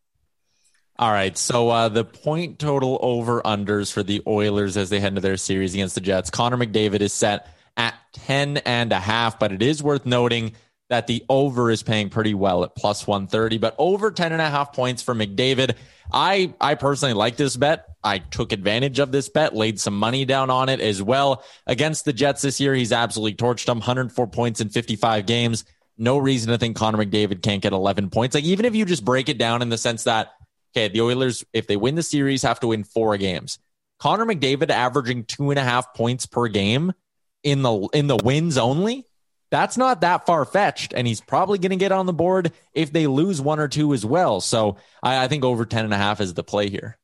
[0.99, 1.36] All right.
[1.38, 5.38] So uh, the point total over unders for the Oilers as they head into their
[5.38, 6.30] series against the Jets.
[6.30, 7.47] Connor McDavid is set
[7.78, 10.53] at 10 and a half, but it is worth noting
[10.92, 14.50] that the over is paying pretty well at plus 130, but over 10 and a
[14.50, 15.76] half points for McDavid.
[16.12, 17.86] I, I personally like this bet.
[18.04, 21.46] I took advantage of this bet, laid some money down on it as well.
[21.66, 25.64] Against the Jets this year, he's absolutely torched them 104 points in 55 games.
[25.98, 28.36] No reason to think Connor McDavid can't get 11 points.
[28.36, 30.34] Like, even if you just break it down in the sense that,
[30.76, 33.60] okay, the Oilers, if they win the series, have to win four games.
[33.98, 36.92] Connor McDavid averaging two and a half points per game
[37.44, 39.06] in the in the wins only
[39.52, 40.93] that's not that far fetched.
[40.93, 43.93] And he's probably going to get on the board if they lose one or two
[43.93, 44.41] as well.
[44.41, 46.97] So I, I, think over 10 and a half is the play here.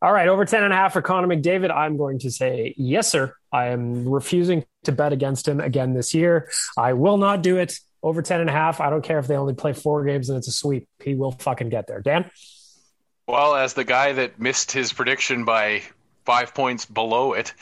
[0.00, 0.26] All right.
[0.26, 1.70] Over 10 and a half for Connor McDavid.
[1.70, 3.36] I'm going to say yes, sir.
[3.52, 6.50] I am refusing to bet against him again this year.
[6.76, 8.80] I will not do it over 10 and a half.
[8.80, 10.88] I don't care if they only play four games and it's a sweep.
[11.04, 12.00] He will fucking get there.
[12.00, 12.28] Dan?
[13.28, 15.82] Well, as the guy that missed his prediction by
[16.24, 17.52] five points below it,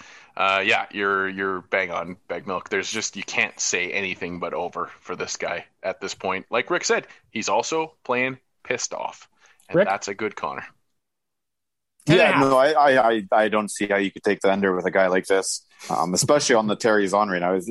[0.40, 2.70] uh, yeah, you're you're bang on, bag milk.
[2.70, 6.46] There's just you can't say anything but over for this guy at this point.
[6.48, 9.28] Like Rick said, he's also playing pissed off,
[9.68, 9.86] and Rick?
[9.86, 10.64] that's a good Connor.
[12.06, 14.90] Yeah, no, I, I, I don't see how you could take the under with a
[14.90, 17.52] guy like this, um, especially on the Terry's on right now.
[17.52, 17.68] His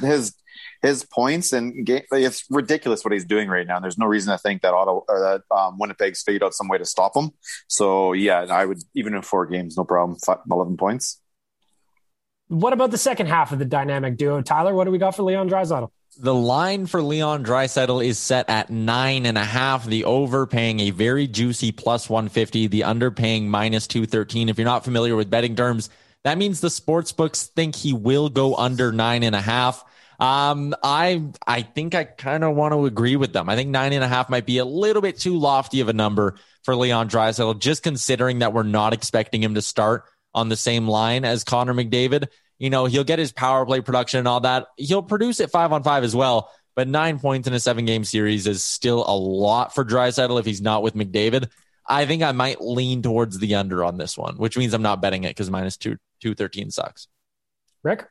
[0.00, 0.34] his
[0.82, 3.78] his points and game, it's ridiculous what he's doing right now.
[3.78, 6.78] There's no reason to think that auto or that um, Winnipeg's figured out some way
[6.78, 7.30] to stop him.
[7.68, 10.18] So yeah, I would even in four games, no problem.
[10.50, 11.20] Eleven points.
[12.48, 14.40] What about the second half of the dynamic duo?
[14.40, 15.90] Tyler, what do we got for Leon Draisaitl?
[16.18, 19.84] The line for Leon Draisaitl is set at nine and a half.
[19.84, 22.66] The over paying a very juicy plus 150.
[22.66, 24.48] The under paying minus 213.
[24.48, 25.90] If you're not familiar with betting terms,
[26.24, 29.84] that means the sports books think he will go under nine and a half.
[30.18, 33.48] Um, I I think I kind of want to agree with them.
[33.48, 35.92] I think nine and a half might be a little bit too lofty of a
[35.92, 36.34] number
[36.64, 40.88] for Leon Draisaitl, just considering that we're not expecting him to start on the same
[40.88, 42.28] line as Connor McDavid.
[42.58, 44.66] You know, he'll get his power play production and all that.
[44.76, 46.50] He'll produce it five on five as well.
[46.74, 50.46] But nine points in a seven game series is still a lot for Draisaitl if
[50.46, 51.50] he's not with McDavid.
[51.88, 55.00] I think I might lean towards the under on this one, which means I'm not
[55.00, 57.08] betting it because minus two two thirteen sucks.
[57.82, 58.06] Rick?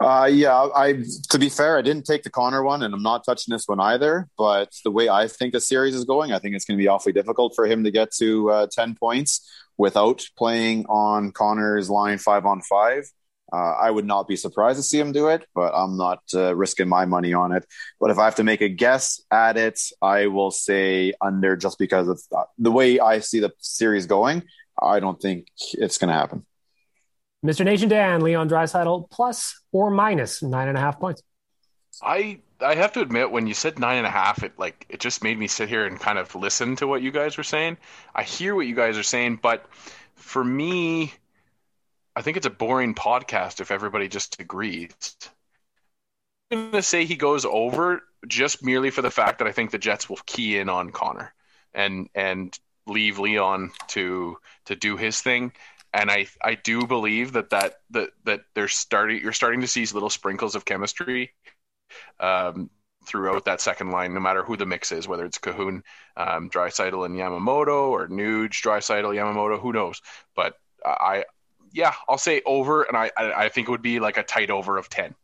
[0.00, 3.24] Uh, yeah, I to be fair, I didn't take the Connor one, and I'm not
[3.24, 4.28] touching this one either.
[4.38, 6.88] But the way I think the series is going, I think it's going to be
[6.88, 9.46] awfully difficult for him to get to uh, ten points
[9.78, 13.10] without playing on Connor's line five on five.
[13.50, 16.54] Uh, I would not be surprised to see him do it, but I'm not uh,
[16.54, 17.64] risking my money on it.
[17.98, 21.78] But if I have to make a guess at it, I will say under just
[21.78, 24.42] because of uh, the way I see the series going.
[24.80, 26.44] I don't think it's going to happen.
[27.44, 27.64] Mr.
[27.64, 31.22] Nation Dan, Leon Draisaitl plus or minus nine and a half points.
[32.02, 35.00] I I have to admit, when you said nine and a half, it like it
[35.00, 37.78] just made me sit here and kind of listen to what you guys were saying.
[38.14, 39.66] I hear what you guys are saying, but
[40.16, 41.12] for me,
[42.16, 45.16] I think it's a boring podcast if everybody just agrees.
[46.50, 49.78] I'm to say he goes over just merely for the fact that I think the
[49.78, 51.32] Jets will key in on Connor
[51.74, 55.52] and and leave Leon to to do his thing.
[55.92, 59.80] And I I do believe that that that that they're starting you're starting to see
[59.80, 61.32] these little sprinkles of chemistry
[62.20, 62.70] um,
[63.04, 65.82] throughout that second line, no matter who the mix is, whether it's Kahun,
[66.16, 70.02] um, Draisaitl, and Yamamoto, or Nuge, Draisaitl, Yamamoto, who knows?
[70.36, 71.24] But I,
[71.72, 74.76] yeah, I'll say over, and I, I think it would be like a tight over
[74.76, 75.14] of ten.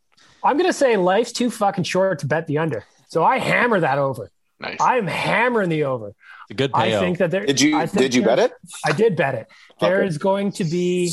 [0.42, 3.98] I'm gonna say life's too fucking short to bet the under, so I hammer that
[3.98, 4.30] over.
[4.60, 4.76] Nice.
[4.80, 6.08] I'm hammering the over.
[6.08, 6.96] It's a good payout.
[6.96, 7.44] I think that there.
[7.44, 8.52] Did you did you bet it?
[8.84, 9.48] I did bet it.
[9.80, 10.06] There okay.
[10.06, 11.12] is going to be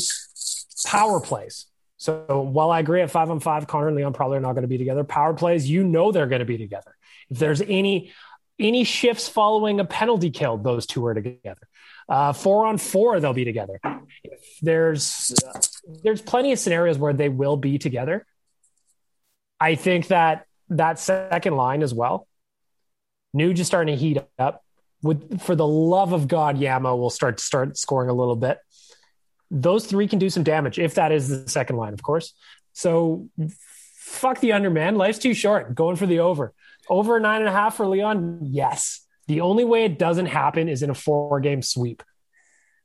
[0.86, 1.66] power plays.
[2.02, 4.62] So while I agree at five on five, Connor and Leon probably are not going
[4.62, 5.04] to be together.
[5.04, 6.96] Power plays, you know they're going to be together.
[7.30, 8.10] If there's any
[8.58, 11.68] any shifts following a penalty kill, those two are together.
[12.08, 13.78] Uh, four on four, they'll be together.
[14.24, 15.60] If there's uh,
[16.02, 18.26] there's plenty of scenarios where they will be together.
[19.60, 22.26] I think that that second line as well.
[23.32, 24.64] Nuge is starting to heat up.
[25.02, 28.58] With for the love of God, Yamo will start start scoring a little bit.
[29.54, 32.32] Those three can do some damage if that is the second line, of course.
[32.72, 33.28] So
[33.96, 34.96] fuck the under, man.
[34.96, 35.74] Life's too short.
[35.74, 36.54] Going for the over.
[36.88, 38.40] Over nine and a half for Leon.
[38.42, 39.06] Yes.
[39.28, 42.02] The only way it doesn't happen is in a four game sweep.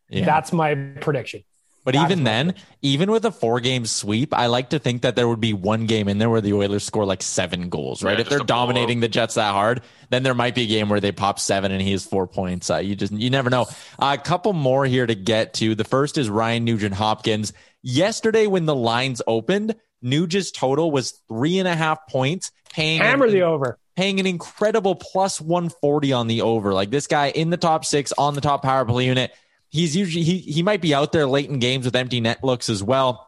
[0.09, 0.26] Yeah.
[0.26, 1.43] That's my prediction.
[1.88, 5.15] But that even then, even with a four game sweep, I like to think that
[5.15, 8.17] there would be one game in there where the Oilers score like seven goals, right?
[8.17, 9.79] Yeah, if they're dominating the Jets that hard,
[10.09, 12.69] then there might be a game where they pop seven and he has four points.
[12.69, 13.67] Uh, you just, you never know.
[13.97, 15.75] Uh, a couple more here to get to.
[15.75, 17.53] The first is Ryan Nugent Hopkins.
[17.83, 23.29] Yesterday, when the lines opened, Nugent's total was three and a half points, paying hammer
[23.29, 26.73] the over, paying an incredible plus 140 on the over.
[26.73, 29.31] Like this guy in the top six on the top power play unit
[29.70, 32.70] He's usually he he might be out there late in games with empty net looks
[32.70, 33.28] as well.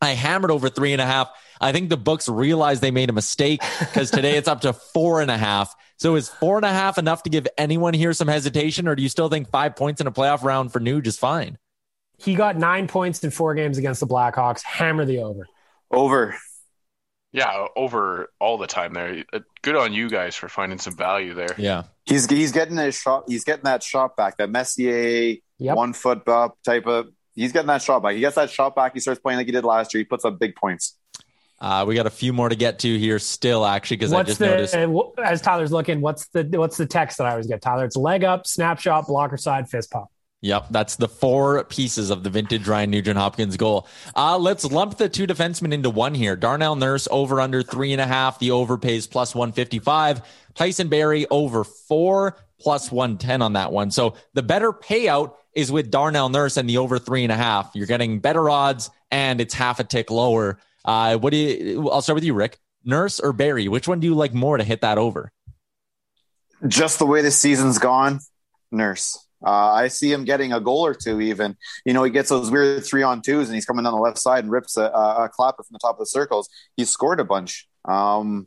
[0.00, 1.30] I hammered over three and a half.
[1.60, 5.20] I think the books realized they made a mistake because today it's up to four
[5.20, 5.74] and a half.
[5.98, 9.02] So is four and a half enough to give anyone here some hesitation, or do
[9.02, 11.58] you still think five points in a playoff round for Nuge is fine?
[12.16, 14.62] He got nine points in four games against the Blackhawks.
[14.62, 15.46] Hammer the over.
[15.90, 16.36] Over.
[17.32, 19.24] Yeah, over all the time there.
[19.32, 21.54] Uh, good on you guys for finding some value there.
[21.58, 23.24] Yeah, he's he's getting his shot.
[23.28, 24.38] He's getting that shot back.
[24.38, 25.76] That Messier yep.
[25.76, 27.08] one foot up type of.
[27.34, 28.14] He's getting that shot back.
[28.14, 28.92] He gets that shot back.
[28.92, 30.00] He starts playing like he did last year.
[30.00, 30.96] He puts up big points.
[31.60, 34.38] Uh, we got a few more to get to here still, actually, because I just
[34.38, 34.74] the, noticed.
[35.22, 37.84] As Tyler's looking, what's the what's the text that I always get, Tyler?
[37.84, 40.08] It's leg up, snapshot, blocker side, fist pump.
[40.42, 43.86] Yep, that's the four pieces of the vintage Ryan Nugent Hopkins goal.
[44.16, 46.34] Uh, let's lump the two defensemen into one here.
[46.34, 48.38] Darnell Nurse over under three and a half.
[48.38, 50.22] The over pays plus 155.
[50.54, 53.90] Tyson Barrie over four plus 110 on that one.
[53.90, 57.70] So the better payout is with Darnell Nurse and the over three and a half.
[57.74, 60.58] You're getting better odds and it's half a tick lower.
[60.84, 62.58] Uh, what do you, I'll start with you, Rick.
[62.84, 63.68] Nurse or Barrie?
[63.68, 65.32] Which one do you like more to hit that over?
[66.66, 68.20] Just the way the season's gone,
[68.70, 69.18] Nurse.
[69.44, 71.56] Uh, I see him getting a goal or two, even.
[71.84, 74.18] You know, he gets those weird three on twos and he's coming down the left
[74.18, 76.48] side and rips a, a, a clapper from the top of the circles.
[76.76, 77.66] He's scored a bunch.
[77.86, 78.44] Um,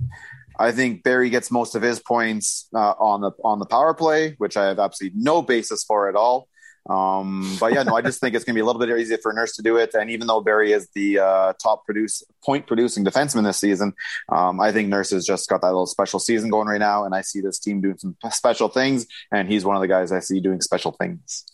[0.60, 4.36] I think Barrie gets most of his points uh, on the on the power play,
[4.38, 6.48] which I have absolutely no basis for at all.
[6.90, 9.18] Um, but yeah, no, I just think it's going to be a little bit easier
[9.18, 9.94] for Nurse to do it.
[9.94, 13.94] And even though Barrie is the uh, top produce point producing defenseman this season,
[14.30, 17.06] um, I think Nurse has just got that little special season going right now.
[17.06, 19.08] And I see this team doing some special things.
[19.32, 21.46] And he's one of the guys I see doing special things.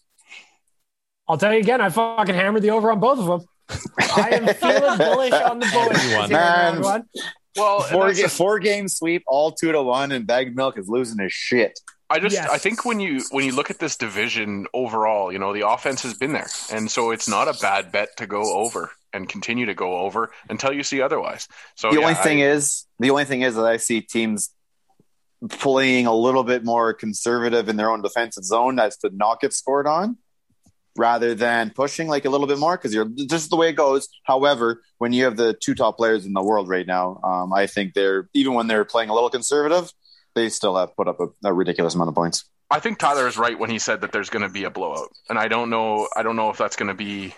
[1.28, 3.48] I'll tell you again, I fucking hammered the over on both of them.
[4.16, 6.30] I am feeling bullish on the boys.
[6.32, 7.06] Man,
[7.56, 11.20] well, four, ga- four game sweep, all two to one, and Bag Milk is losing
[11.20, 11.80] his shit.
[12.10, 12.50] I just yes.
[12.50, 16.02] I think when you when you look at this division overall, you know, the offense
[16.04, 16.48] has been there.
[16.72, 20.32] And so it's not a bad bet to go over and continue to go over
[20.50, 21.48] until you see otherwise.
[21.76, 24.50] So the yeah, only thing I, is the only thing is that I see teams
[25.50, 29.54] playing a little bit more conservative in their own defensive zone as to not get
[29.54, 30.18] scored on
[30.98, 34.10] rather than pushing like a little bit more because you're just the way it goes.
[34.24, 37.68] However, when you have the two top players in the world right now, um, I
[37.68, 39.92] think they're even when they're playing a little conservative,
[40.36, 42.46] they still have put up a, a ridiculous amount of points.
[42.72, 45.10] I think Tyler is right when he said that there's going to be a blowout,
[45.30, 46.08] and I don't know.
[46.16, 47.34] I don't know if that's going to be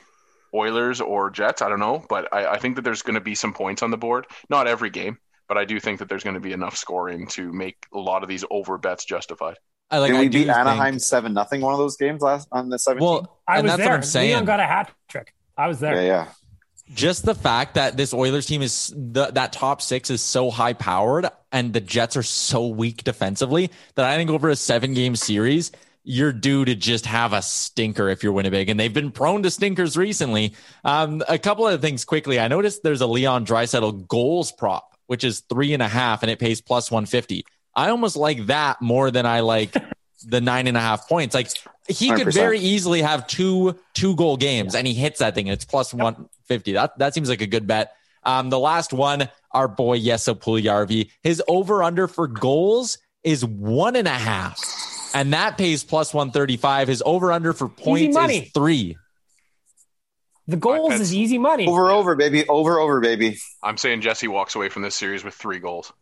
[0.53, 1.61] Oilers or Jets.
[1.61, 3.91] I don't know, but I, I think that there's going to be some points on
[3.91, 4.27] the board.
[4.49, 5.17] Not every game,
[5.47, 8.23] but I do think that there's going to be enough scoring to make a lot
[8.23, 9.55] of these over bets justified.
[9.89, 10.11] I like.
[10.11, 12.99] Did we beat Anaheim seven nothing one of those games last on the 17th?
[12.99, 14.01] Well, I was there.
[14.01, 15.33] Leon got a hat trick.
[15.57, 15.95] I was there.
[15.95, 16.27] Yeah, yeah
[16.93, 20.73] just the fact that this Oilers team is the, that top six is so high
[20.73, 25.15] powered and the Jets are so weak defensively that I think over a seven game
[25.15, 25.71] series,
[26.03, 28.69] you're due to just have a stinker if you're Winnipeg.
[28.69, 30.53] And they've been prone to stinkers recently.
[30.83, 32.39] Um, a couple of things quickly.
[32.39, 36.31] I noticed there's a Leon Draisaitl goals prop, which is three and a half and
[36.31, 37.45] it pays plus 150.
[37.75, 39.75] I almost like that more than I like
[40.25, 41.35] the nine and a half points.
[41.35, 41.49] Like
[41.87, 42.15] he 100%.
[42.17, 45.65] could very easily have two two goal games and he hits that thing and it's
[45.65, 45.93] plus
[46.49, 46.73] 150.
[46.73, 47.93] That that seems like a good bet.
[48.23, 53.95] Um, the last one, our boy Jesse Puljujarvi, his over under for goals is one
[53.95, 54.59] and a half,
[55.13, 56.87] and that pays plus 135.
[56.87, 58.97] His over under for points is three.
[60.47, 61.67] The goals is easy money.
[61.67, 62.47] Over, over, baby.
[62.47, 63.37] Over, over, baby.
[63.63, 65.93] I'm saying Jesse walks away from this series with three goals.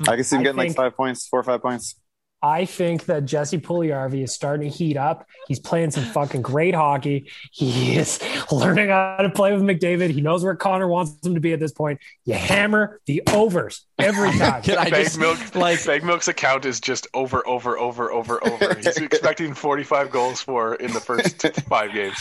[0.00, 1.94] I can see him getting think, like five points, four or five points.
[2.42, 5.26] I think that Jesse Puljujarvi is starting to heat up.
[5.46, 7.30] He's playing some fucking great hockey.
[7.52, 8.18] He is
[8.52, 10.10] learning how to play with McDavid.
[10.10, 12.00] He knows where Connor wants him to be at this point.
[12.24, 14.62] You hammer the overs every time.
[14.62, 18.42] Can I Bag just, Milk, like Bag Milk's account is just over, over, over, over,
[18.46, 18.74] over.
[18.76, 22.16] He's expecting 45 goals for in the first five games.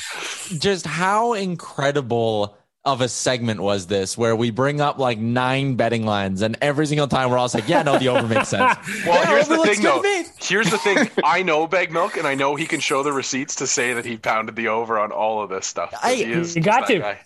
[0.59, 6.05] Just how incredible of a segment was this where we bring up like nine betting
[6.05, 8.77] lines and every single time we're all like, yeah, no, the over makes sense.
[9.05, 10.01] well, yeah, here's the thing though.
[10.39, 11.09] Here's the thing.
[11.23, 14.05] I know Bag Milk and I know he can show the receipts to say that
[14.05, 15.93] he pounded the over on all of this stuff.
[16.01, 16.99] I, you got to.
[16.99, 17.19] Guy.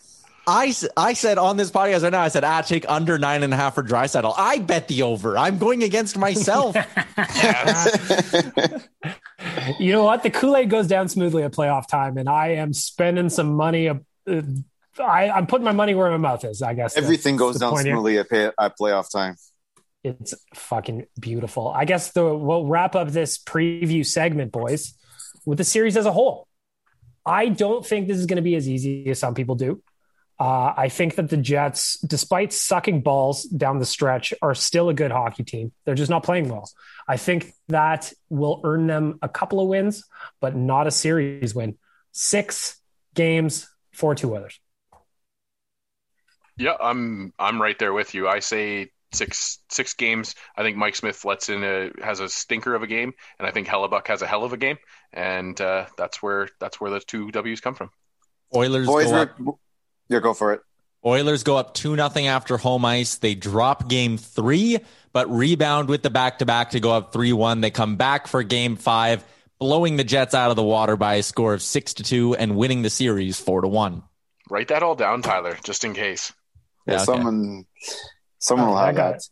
[0.46, 3.54] I, I said on this podcast right now, I said, ah, take under nine and
[3.54, 4.34] a half for Draisaitl.
[4.36, 5.38] I bet the over.
[5.38, 6.76] I'm going against myself.
[9.80, 10.24] You know what?
[10.24, 13.90] The Kool Aid goes down smoothly at playoff time, and I am spending some money.
[13.90, 13.98] Uh,
[15.00, 16.62] I, am putting my money where my mouth is.
[16.62, 19.36] I guess everything goes down smoothly at, pay, at playoff time.
[20.04, 21.70] It's fucking beautiful.
[21.70, 24.94] I guess the, we'll wrap up this preview segment, boys,
[25.46, 26.48] with the series as a whole.
[27.26, 29.82] I don't think this is going to be as easy as some people do.
[30.40, 34.94] Uh, I think that the Jets, despite sucking balls down the stretch, are still a
[34.94, 35.72] good hockey team.
[35.86, 36.70] They're just not playing well.
[37.08, 40.04] I think that will earn them a couple of wins,
[40.42, 41.78] but not a series win.
[42.12, 42.78] Six
[43.14, 44.60] games, four two others.
[46.58, 48.28] Yeah, I'm I'm right there with you.
[48.28, 50.36] I say six six games.
[50.56, 53.52] I think Mike Smith lets in a has a stinker of a game, and I
[53.52, 54.78] think Hellebuyck has a hell of a game,
[55.12, 57.90] and uh, that's where that's where the two W's come from.
[58.56, 59.36] Oilers Boys go up.
[60.10, 60.62] Yeah, go for it.
[61.06, 63.16] Oilers go up two nothing after home ice.
[63.16, 64.80] They drop game three,
[65.12, 67.62] but rebound with the back to back to go up three one.
[67.62, 69.24] They come back for game five,
[69.60, 72.56] blowing the Jets out of the water by a score of six to two and
[72.56, 74.04] winning the series four to one.
[74.50, 76.32] Write that all down, Tyler, just in case.
[76.86, 77.04] Yeah, okay.
[77.06, 77.66] someone
[78.40, 79.16] someone will have that.
[79.16, 79.24] It.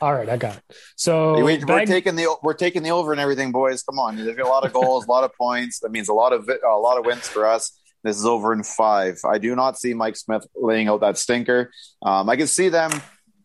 [0.00, 0.62] All right, I got it.
[0.96, 3.82] So we, are taking the we're taking the over and everything, boys.
[3.82, 5.80] Come on, there's a lot of goals, a lot of points.
[5.80, 7.76] That means a lot of a lot of wins for us.
[8.02, 9.18] This is over in five.
[9.24, 11.70] I do not see Mike Smith laying out that stinker.
[12.02, 12.90] Um, I can see them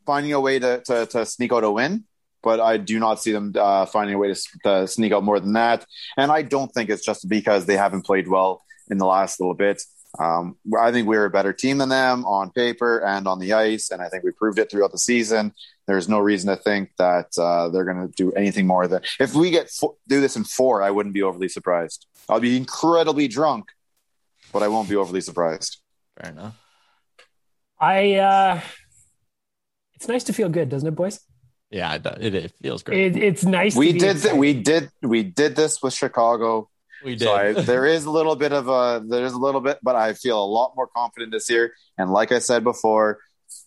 [0.05, 2.05] finding a way to, to, to sneak out a win,
[2.41, 5.39] but I do not see them uh, finding a way to, to, sneak out more
[5.39, 5.85] than that.
[6.15, 9.55] And I don't think it's just because they haven't played well in the last little
[9.55, 9.81] bit.
[10.19, 13.91] Um, I think we're a better team than them on paper and on the ice,
[13.91, 15.53] and I think we proved it throughout the season.
[15.87, 19.33] There's no reason to think that uh, they're going to do anything more than if
[19.33, 20.81] we get fo- do this in four.
[20.81, 22.07] I wouldn't be overly surprised.
[22.29, 23.65] I'll be incredibly drunk,
[24.51, 25.79] but I won't be overly surprised.
[26.21, 26.55] Fair enough.
[27.79, 28.15] I.
[28.15, 28.61] Uh,
[29.95, 31.19] it's nice to feel good, doesn't it, boys?
[31.71, 33.15] Yeah, it, it feels great.
[33.15, 33.75] It, it's nice.
[33.75, 34.21] We did.
[34.21, 34.89] Th- we did.
[35.01, 36.69] We did this with Chicago
[37.03, 37.25] we did.
[37.25, 40.13] So I, there is a little bit of a there's a little bit, but I
[40.13, 41.73] feel a lot more confident this year.
[41.97, 43.19] And like I said before,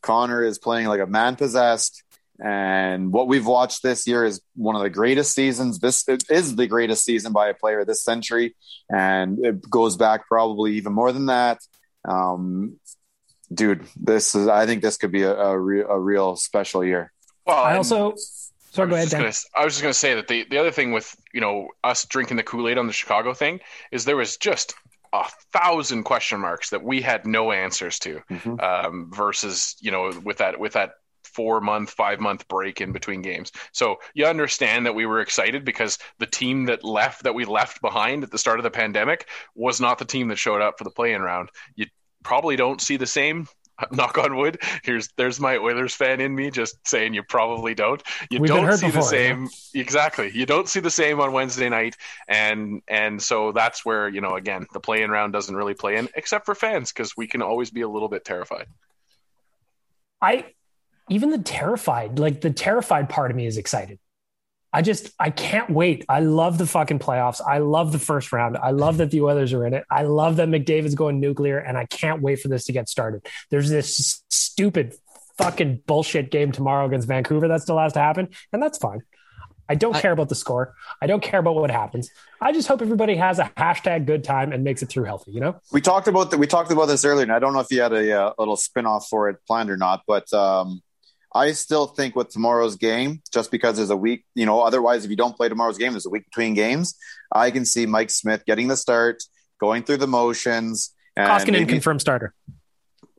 [0.02, 2.02] Connor is playing like a man possessed.
[2.42, 5.80] And what we've watched this year is one of the greatest seasons.
[5.80, 8.54] This is the greatest season by a player this century,
[8.88, 11.58] and it goes back probably even more than that.
[12.08, 12.78] Um,
[13.52, 14.46] dude, this is.
[14.46, 17.12] I think this could be a, a, re- a real special year.
[17.44, 18.14] Well, I also
[18.78, 19.10] Sorry, go ahead.
[19.10, 21.68] Gonna, I was just going to say that the, the other thing with you know
[21.82, 23.58] us drinking the Kool Aid on the Chicago thing
[23.90, 24.74] is there was just
[25.12, 28.60] a thousand question marks that we had no answers to, mm-hmm.
[28.60, 30.92] um, versus you know with that with that
[31.24, 33.50] four month, five month break in between games.
[33.72, 37.80] So you understand that we were excited because the team that left that we left
[37.80, 40.84] behind at the start of the pandemic was not the team that showed up for
[40.84, 41.48] the play in round.
[41.74, 41.86] You
[42.22, 43.48] probably don't see the same
[43.92, 44.60] knock on wood.
[44.82, 48.02] Here's there's my Oilers fan in me just saying you probably don't.
[48.30, 49.80] You We've don't see before, the same yeah.
[49.82, 50.30] exactly.
[50.34, 54.34] You don't see the same on Wednesday night, and and so that's where you know
[54.34, 57.70] again the play-in round doesn't really play in except for fans because we can always
[57.70, 58.66] be a little bit terrified.
[60.20, 60.52] I
[61.08, 63.98] even the terrified like the terrified part of me is excited.
[64.72, 66.04] I just I can't wait.
[66.08, 67.40] I love the fucking playoffs.
[67.46, 68.58] I love the first round.
[68.58, 69.84] I love that the Oilers are in it.
[69.90, 73.26] I love that McDavid's going nuclear, and I can't wait for this to get started.
[73.50, 74.94] There's this stupid
[75.38, 79.02] fucking bullshit game tomorrow against Vancouver that still has to happen, and that's fine.
[79.70, 80.74] I don't I, care about the score.
[81.00, 82.10] I don't care about what happens.
[82.40, 85.32] I just hope everybody has a hashtag good time and makes it through healthy.
[85.32, 86.38] You know, we talked about that.
[86.38, 88.32] We talked about this earlier, and I don't know if you had a, a uh,
[88.38, 90.82] little spin off for it planned or not, but um,
[91.34, 95.10] I still think with tomorrow's game, just because there's a week, you know, otherwise, if
[95.10, 96.96] you don't play tomorrow's game, there's a week between games.
[97.30, 99.22] I can see Mike Smith getting the start,
[99.60, 100.94] going through the motions.
[101.16, 102.34] And Koskinen maybe, confirmed starter.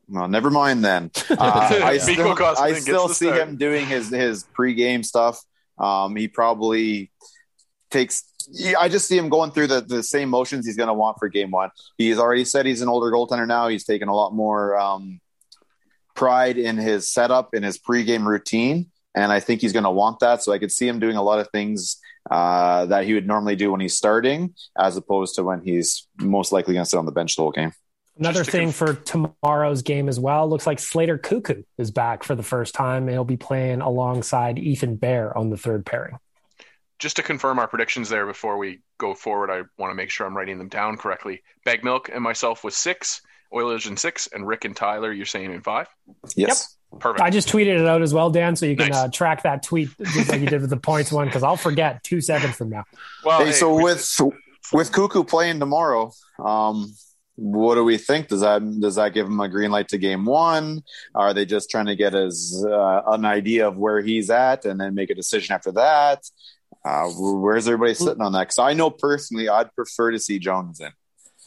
[0.08, 1.10] Well, never mind then.
[1.30, 3.40] Uh, I still, I still see start.
[3.40, 5.40] him doing his his pregame stuff.
[5.78, 7.12] Um, he probably
[7.90, 8.24] takes.
[8.76, 11.28] I just see him going through the, the same motions he's going to want for
[11.28, 11.70] game one.
[11.96, 13.68] He's already said he's an older goaltender now.
[13.68, 15.20] He's taken a lot more um,
[16.20, 18.90] pride in his setup, in his pregame routine.
[19.14, 20.42] And I think he's going to want that.
[20.42, 21.98] So I could see him doing a lot of things
[22.30, 26.52] uh, that he would normally do when he's starting, as opposed to when he's most
[26.52, 27.72] likely going to sit on the bench the whole game.
[28.18, 32.34] Another thing conf- for tomorrow's game as well looks like Slater Koekkoek is back for
[32.34, 33.08] the first time.
[33.08, 36.18] He'll be playing alongside Ethan Bear on the third pairing.
[36.98, 40.26] Just to confirm our predictions there before we go forward, I want to make sure
[40.26, 41.42] I'm writing them down correctly.
[41.64, 43.22] Bag Milk and myself was six.
[43.52, 45.88] Oilers in six, and Rick and Tyler, you're saying in five?
[46.36, 46.76] Yes.
[46.92, 47.00] Yep.
[47.00, 47.22] Perfect.
[47.22, 48.98] I just tweeted it out as well, Dan, so you can nice.
[48.98, 52.02] uh, track that tweet just like you did with the points one, because I'll forget
[52.02, 52.84] two seconds from now.
[53.24, 54.20] Well, hey, hey so with
[54.72, 56.12] with Koekkoek playing tomorrow,
[56.44, 56.92] um,
[57.36, 58.28] what do we think?
[58.28, 60.82] Does that does that give him a green light to game one?
[61.14, 64.80] Are they just trying to get as uh, an idea of where he's at and
[64.80, 66.28] then make a decision after that?
[66.84, 68.40] Uh, where's everybody sitting on that?
[68.40, 70.90] Because I know personally, I'd prefer to see Jones in.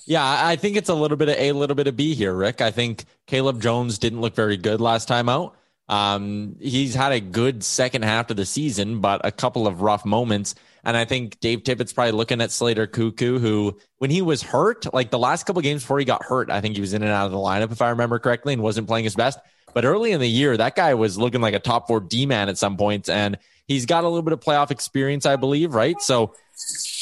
[0.06, 2.62] Yeah, I think it's a little bit of A, little bit of B here, Rick.
[2.62, 5.56] I think Caleb Jones didn't look very good last time out.
[5.90, 10.06] Um, he's had a good second half of the season, but a couple of rough
[10.06, 10.56] moments.
[10.84, 14.94] And I think Dave Tippett's probably looking at Slater Koekkoek, who, when he was hurt,
[14.94, 17.12] like the last couple games before he got hurt, I think he was in and
[17.12, 19.40] out of the lineup, if I remember correctly, and wasn't playing his best.
[19.74, 22.50] But early in the year, that guy was looking like a top four D man
[22.50, 23.38] at some points, and
[23.68, 26.02] he's got a little bit of playoff experience, I believe, right?
[26.02, 26.34] So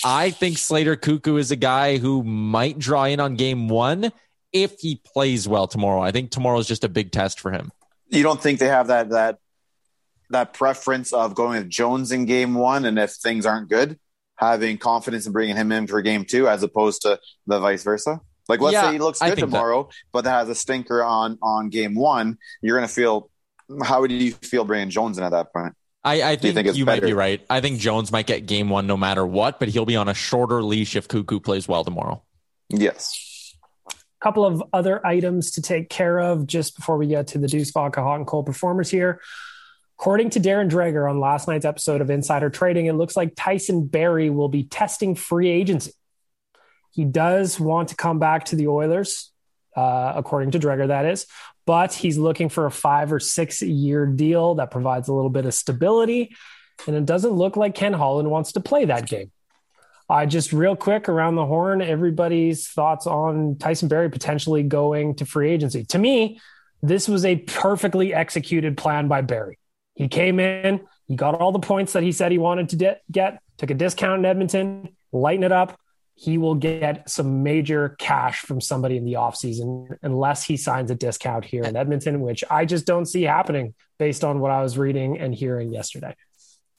[0.04, 4.12] I think Slater Koekkoek is a guy who might draw in on game one
[4.52, 6.02] if he plays well tomorrow.
[6.02, 7.72] I think tomorrow is just a big test for him.
[8.10, 9.38] You don't think they have that that
[10.30, 14.00] that preference of going with Jones in game one, and if things aren't good,
[14.38, 18.20] having confidence in bringing him in for game two, as opposed to the vice versa.
[18.50, 19.96] Like, let's yeah, say he looks good tomorrow, that.
[20.12, 22.38] but that has a stinker on on game one.
[22.62, 23.30] You're going to feel.
[23.84, 25.74] How would you feel bringing Jones in at that point?
[26.04, 27.46] I, I think, you, think you might be right.
[27.50, 30.14] I think Jones might get game one no matter what, but he'll be on a
[30.14, 32.24] shorter leash if Koekkoek plays well tomorrow.
[32.70, 33.56] Yes.
[33.88, 37.48] A couple of other items to take care of just before we get to the
[37.48, 39.22] Deuce Vodka Hot and Cold performers here.
[40.00, 43.86] According to Darren Dreger on last night's episode of Insider Trading, it looks like Tyson
[43.86, 45.92] Barrie will be testing free agency.
[46.92, 49.32] He does want to come back to the Oilers,
[49.76, 51.28] uh, according to Dreger, that is,
[51.66, 55.46] but he's looking for a five or six year deal that provides a little bit
[55.46, 56.36] of stability.
[56.88, 59.32] And it doesn't look like Ken Holland wants to play that game.
[60.10, 65.26] Uh, just real quick around the horn, everybody's thoughts on Tyson Barrie potentially going to
[65.26, 65.86] free agency.
[65.86, 66.40] To me,
[66.82, 69.60] this was a perfectly executed plan by Barrie.
[69.96, 72.98] He came in, he got all the points that he said he wanted to de-
[73.12, 75.80] get, took a discount in Edmonton, lighten it up.
[76.22, 80.96] He will get some major cash from somebody in the offseason unless he signs a
[80.96, 84.78] discount here in Edmonton, which I just don't see happening based on what I was
[84.78, 86.16] reading and hearing yesterday.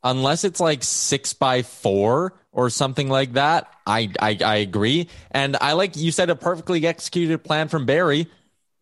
[0.05, 5.09] Unless it's like six by four or something like that, I, I, I agree.
[5.33, 8.29] And I like you said a perfectly executed plan from Barrie,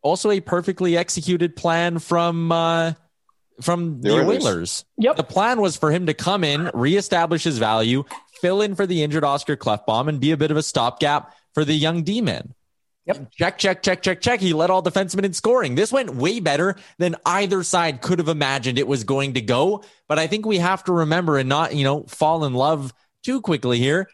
[0.03, 2.93] also a perfectly executed plan from uh,
[3.61, 4.47] from the, the Oilers.
[4.47, 4.85] Oilers.
[4.99, 5.17] Yep.
[5.17, 8.05] The plan was for him to come in, reestablish his value,
[8.41, 11.65] fill in for the injured Oscar Klefbom, and be a bit of a stopgap for
[11.65, 12.55] the young D-man.
[13.07, 13.33] Yep.
[13.33, 14.41] Check, check, check, check, check.
[14.41, 15.75] He led all defensemen in scoring.
[15.75, 19.83] This went way better than either side could have imagined it was going to go.
[20.07, 22.93] But I think we have to remember and not, you know, fall in love
[23.25, 24.09] too quickly here.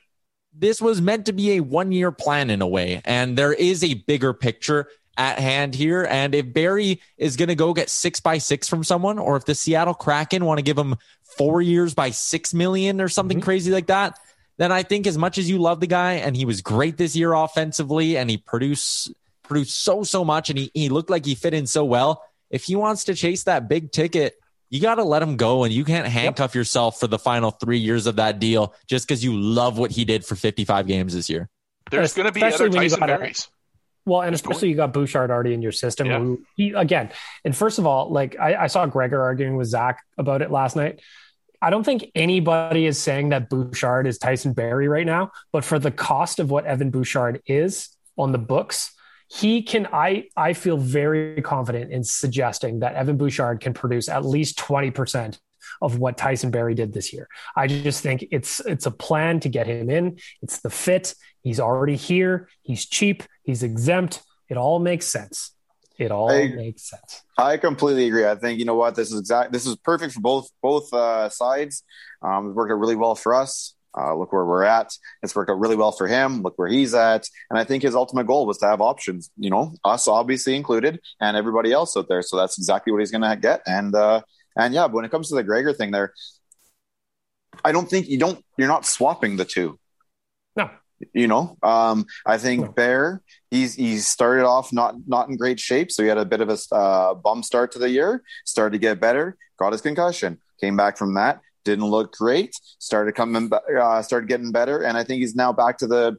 [0.58, 3.02] This was meant to be a one year plan in a way.
[3.04, 6.06] And there is a bigger picture at hand here.
[6.08, 9.44] And if Barrie is going to go get six by six from someone, or if
[9.44, 10.96] the Seattle Kraken want to give him
[11.36, 13.44] four years by six million or something mm-hmm.
[13.44, 14.18] crazy like that,
[14.58, 17.14] then I think as much as you love the guy and he was great this
[17.14, 19.12] year offensively and he produced
[19.42, 22.24] produced so so much and he, he looked like he fit in so well.
[22.50, 24.34] If he wants to chase that big ticket,
[24.70, 26.54] you got to let him go and you can't handcuff yep.
[26.54, 30.04] yourself for the final three years of that deal just because you love what he
[30.04, 31.48] did for 55 games this year.
[31.90, 33.48] There's going to be other Tyson Barries.
[34.06, 36.06] Well, and especially you got Bouchard already in your system.
[36.06, 36.20] Yeah.
[36.20, 37.10] Who he again,
[37.44, 40.76] and first of all, like I, I, saw Gregor arguing with Zach about it last
[40.76, 41.00] night.
[41.60, 45.80] I don't think anybody is saying that Bouchard is Tyson Barrie right now, but for
[45.80, 48.92] the cost of what Evan Bouchard is on the books,
[49.28, 54.24] he can I I feel very confident in suggesting that Evan Bouchard can produce at
[54.24, 55.36] least 20%
[55.82, 57.28] of what Tyson Barrie did this year.
[57.56, 60.18] I just think it's it's a plan to get him in.
[60.42, 61.14] It's the fit.
[61.42, 62.48] He's already here.
[62.62, 63.24] He's cheap.
[63.46, 64.22] He's exempt.
[64.48, 65.52] It all makes sense.
[65.98, 67.22] It all I, makes sense.
[67.38, 68.26] I completely agree.
[68.26, 69.52] I think you know what this is exact.
[69.52, 71.84] This is perfect for both both uh, sides.
[72.20, 73.74] Um, it worked out really well for us.
[73.96, 74.92] Uh, look where we're at.
[75.22, 76.42] It's worked out really well for him.
[76.42, 77.26] Look where he's at.
[77.48, 81.00] And I think his ultimate goal was to have options, you know, us obviously included
[81.18, 82.20] and everybody else out there.
[82.20, 83.62] So that's exactly what he's going to get.
[83.66, 84.20] And, uh,
[84.54, 86.12] and yeah, when it comes to the Gregor thing there,
[87.64, 89.78] I don't think you don't, you're not swapping the two.
[90.56, 90.68] No.
[91.12, 92.74] You know, um, I think.
[92.74, 96.40] Bear, he's he's started off not not in great shape, so he had a bit
[96.40, 98.22] of a uh, bum start to the year.
[98.44, 102.54] Started to get better, got his concussion, came back from that, didn't look great.
[102.78, 106.16] Started coming, uh, started getting better, and I think he's now back to the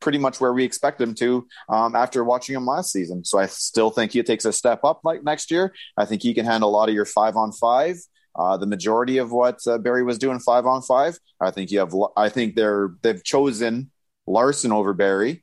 [0.00, 3.24] pretty much where we expect him to um, after watching him last season.
[3.24, 5.72] So I still think he takes a step up like next year.
[5.96, 7.96] I think he can handle a lot of your five on five.
[8.38, 11.78] Uh, the majority of what uh, Barrie was doing five on five, I think you
[11.78, 11.94] have.
[12.16, 13.90] I think they're they've chosen
[14.26, 15.42] Larsson over Barrie.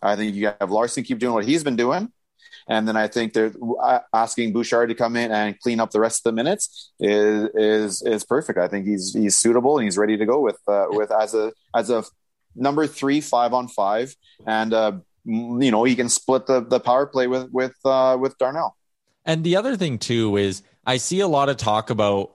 [0.00, 2.12] I think you have Larsson keep doing what he's been doing.
[2.68, 3.52] And then I think they're
[3.82, 7.48] uh, asking Bouchard to come in and clean up the rest of the minutes is
[7.54, 8.58] is is perfect.
[8.58, 11.52] I think he's he's suitable and he's ready to go with uh, with as a
[11.74, 12.04] as a
[12.54, 14.14] number three five on five,
[14.46, 14.92] and uh,
[15.24, 18.76] you know he can split the the power play with with uh, with Darnell.
[19.24, 22.32] And the other thing too is I see a lot of talk about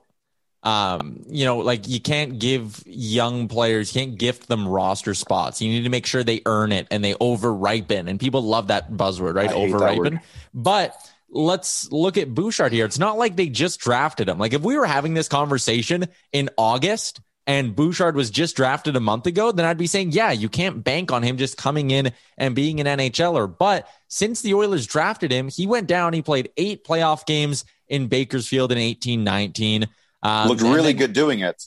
[0.62, 5.62] um, you know, like you can't give young players, you can't gift them roster spots.
[5.62, 8.08] You need to make sure they earn it and they over ripen.
[8.08, 9.52] And people love that buzzword, right?
[9.52, 10.20] Over ripen.
[10.52, 10.96] But
[11.30, 12.84] let's look at Bouchard here.
[12.84, 14.38] It's not like they just drafted him.
[14.38, 19.00] Like if we were having this conversation in August and Bouchard was just drafted a
[19.00, 22.12] month ago, then I'd be saying, yeah, you can't bank on him just coming in
[22.36, 23.56] and being an NHLer.
[23.56, 26.12] But since the Oilers drafted him, he went down.
[26.12, 29.86] He played eight playoff games in Bakersfield in eighteen nineteen.
[30.22, 31.62] Um, Looked really good doing it.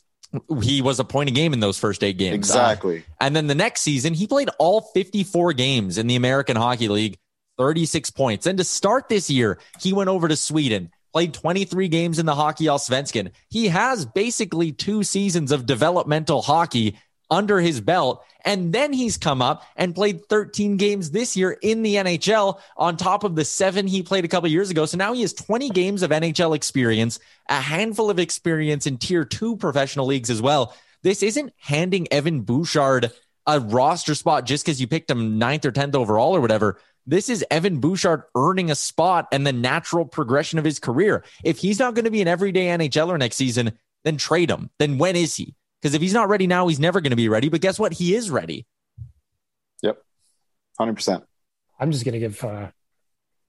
[0.61, 2.35] He was a point a game in those first eight games.
[2.35, 2.99] Exactly.
[2.99, 6.87] Uh, and then the next season, he played all 54 games in the American Hockey
[6.87, 7.17] League,
[7.57, 8.45] 36 points.
[8.45, 12.35] And to start this year, he went over to Sweden, played 23 games in the
[12.35, 13.31] Hockey Allsvenskan.
[13.49, 16.97] He has basically two seasons of developmental hockey
[17.32, 18.23] under his belt.
[18.43, 22.97] And then he's come up and played 13 games this year in the NHL on
[22.97, 24.86] top of the seven he played a couple years ago.
[24.86, 27.19] So now he has 20 games of NHL experience,
[27.49, 30.75] a handful of experience in tier two professional leagues as well.
[31.01, 33.11] This isn't handing Evan Bouchard
[33.47, 36.79] a roster spot just because you picked him ninth or 10th overall or whatever.
[37.07, 41.23] This is Evan Bouchard earning a spot and the natural progression of his career.
[41.43, 43.73] If he's not going to be an everyday NHLer next season,
[44.03, 44.69] then trade him.
[44.77, 45.55] Then when is he?
[45.82, 47.49] Because if he's not ready now, he's never going to be ready.
[47.49, 47.93] But guess what?
[47.93, 48.65] He is ready.
[49.82, 49.97] Yep.
[50.79, 51.23] 100%.
[51.79, 52.67] I'm just going to give uh,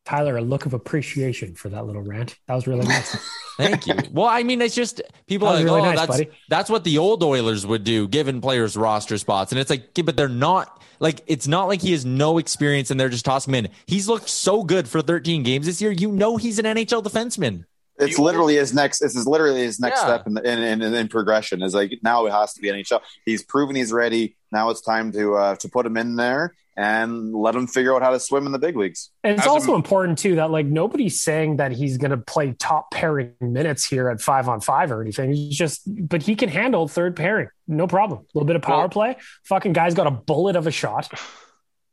[0.04, 2.38] Tyler a look of appreciation for that little rant.
[2.48, 3.16] That was really nice.
[3.58, 3.94] Thank you.
[4.10, 6.30] Well, I mean, it's just people are like, really oh, nice, that's buddy.
[6.48, 10.16] that's what the old Oilers would do, given players roster spots, and it's like, but
[10.16, 13.66] they're not like it's not like he has no experience and they're just tossing him
[13.66, 13.70] in.
[13.86, 15.90] He's looked so good for 13 games this year.
[15.90, 17.64] You know, he's an NHL defenseman
[18.02, 18.98] it's literally his next.
[18.98, 20.06] This is literally his next yeah.
[20.06, 21.62] step in, the, in, in, in progression.
[21.62, 23.00] Is like now it has to be NHL.
[23.24, 24.36] He's proven he's ready.
[24.50, 28.02] Now it's time to uh, to put him in there and let him figure out
[28.02, 29.10] how to swim in the big leagues.
[29.22, 32.16] And it's As also a, important too that like nobody's saying that he's going to
[32.16, 35.32] play top pairing minutes here at five on five or anything.
[35.32, 38.20] He's just, but he can handle third pairing, no problem.
[38.20, 39.16] A little bit of power well, play.
[39.44, 41.10] Fucking guy's got a bullet of a shot.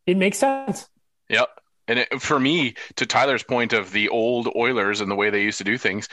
[0.05, 0.87] It makes sense.
[1.29, 1.49] Yep.
[1.89, 5.41] And it, for me, to Tyler's point of the old Oilers and the way they
[5.43, 6.07] used to do things,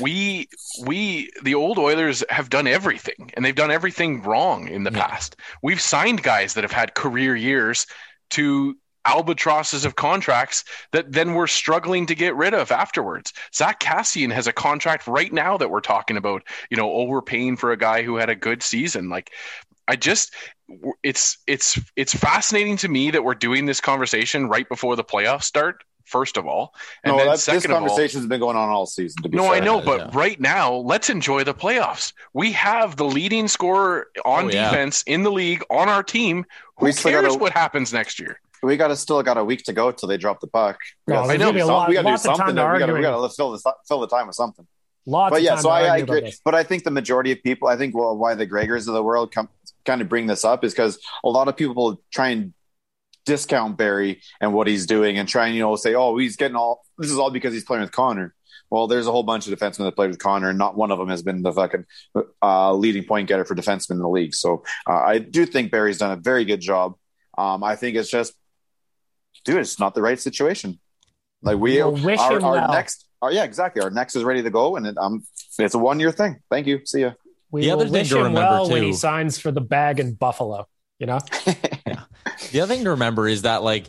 [0.00, 0.48] we
[0.86, 5.06] we the old Oilers have done everything, and they've done everything wrong in the yeah.
[5.06, 5.36] past.
[5.62, 7.86] We've signed guys that have had career years
[8.30, 13.32] to albatrosses of contracts that then we're struggling to get rid of afterwards.
[13.54, 17.56] Zack Kassian has a contract right now that we're talking about, you know, oh, overpaying
[17.56, 19.08] for a guy who had a good season.
[19.08, 19.32] Like
[19.90, 20.32] I just
[21.02, 25.42] it's it's it's fascinating to me that we're doing this conversation right before the playoffs
[25.42, 25.82] start.
[26.04, 26.74] First of all,
[27.04, 29.22] and no, then second this conversation has been going on all season.
[29.22, 29.54] To be no, fair.
[29.54, 30.10] I know, but yeah.
[30.12, 32.12] right now, let's enjoy the playoffs.
[32.32, 35.14] We have the leading scorer on oh, defense yeah.
[35.14, 36.46] in the league on our team.
[36.78, 38.40] Who we cares gotta, what happens next year?
[38.62, 40.78] We got to still got a week to go till they drop the puck.
[41.06, 41.66] We got to do something.
[41.66, 42.46] Lot, we got to do something.
[42.46, 44.66] We got to fill the fill the time with something.
[45.06, 46.32] Lots but yeah, so I, I agree.
[46.44, 49.02] But I think the majority of people, I think well, why the Gregors of the
[49.02, 49.48] world come
[49.84, 52.54] kind of bring this up is because a lot of people try and
[53.26, 56.56] discount Barrie and what he's doing and try and you know say, oh, he's getting
[56.56, 58.34] all this is all because he's playing with Connor.
[58.70, 60.98] Well, there's a whole bunch of defensemen that played with Connor, and not one of
[60.98, 61.86] them has been the fucking
[62.40, 64.34] uh, leading point getter for defensemen in the league.
[64.34, 66.94] So uh, I do think Barrie's done a very good job.
[67.36, 68.32] Um, I think it's just,
[69.44, 70.78] dude, it's not the right situation.
[71.42, 72.72] Like we, our, our well.
[72.72, 73.82] next, our, yeah, exactly.
[73.82, 75.24] Our next is ready to go, and it, um,
[75.58, 76.38] it's a one year thing.
[76.48, 76.82] Thank you.
[76.84, 77.12] See ya.
[77.50, 80.14] We the other thing to remember well too, when he signs for the bag in
[80.14, 80.66] Buffalo.
[80.98, 81.18] You know.
[81.86, 82.02] yeah.
[82.52, 83.86] The other thing to remember is that like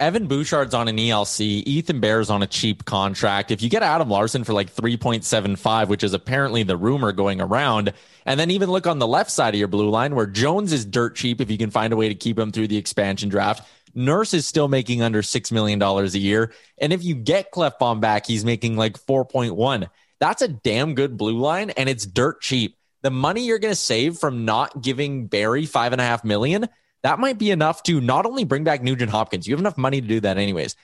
[0.00, 3.50] Evan Bouchard's on an ELC, Ethan Bear's on a cheap contract.
[3.50, 7.92] If you get Adam Larsson for like 3.75, which is apparently the rumor going around,
[8.24, 10.86] and then even look on the left side of your blue line where Jones is
[10.86, 13.68] dirt cheap if you can find a way to keep him through the expansion draft.
[13.94, 16.52] Nurse is still making under $6 million a year.
[16.78, 19.88] And if you get Klefbom back, he's making like 4.1.
[20.18, 23.80] That's a damn good blue line and it's dirt cheap the money you're going to
[23.80, 26.68] save from not giving Barrie five and a half million,
[27.02, 30.00] that might be enough to not only bring back Nugent Hopkins, you have enough money
[30.00, 30.76] to do that anyways.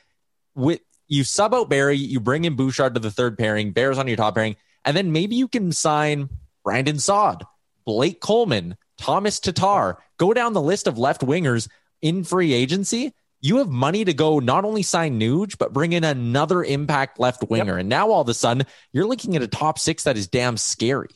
[0.55, 4.09] With you sub out Barrie, you bring in Bouchard to the third pairing, Bears on
[4.09, 6.31] your top pairing, and then maybe you can sign
[6.65, 7.45] Brandon Saad,
[7.85, 9.99] Blake Coleman, Thomas Tatar.
[10.17, 11.69] Go down the list of left wingers
[12.01, 13.13] in free agency.
[13.41, 17.45] You have money to go not only sign Nuge, but bring in another impact left
[17.49, 17.75] winger.
[17.75, 17.81] Yep.
[17.81, 20.57] And now all of a sudden, you're looking at a top six that is damn
[20.57, 21.11] scary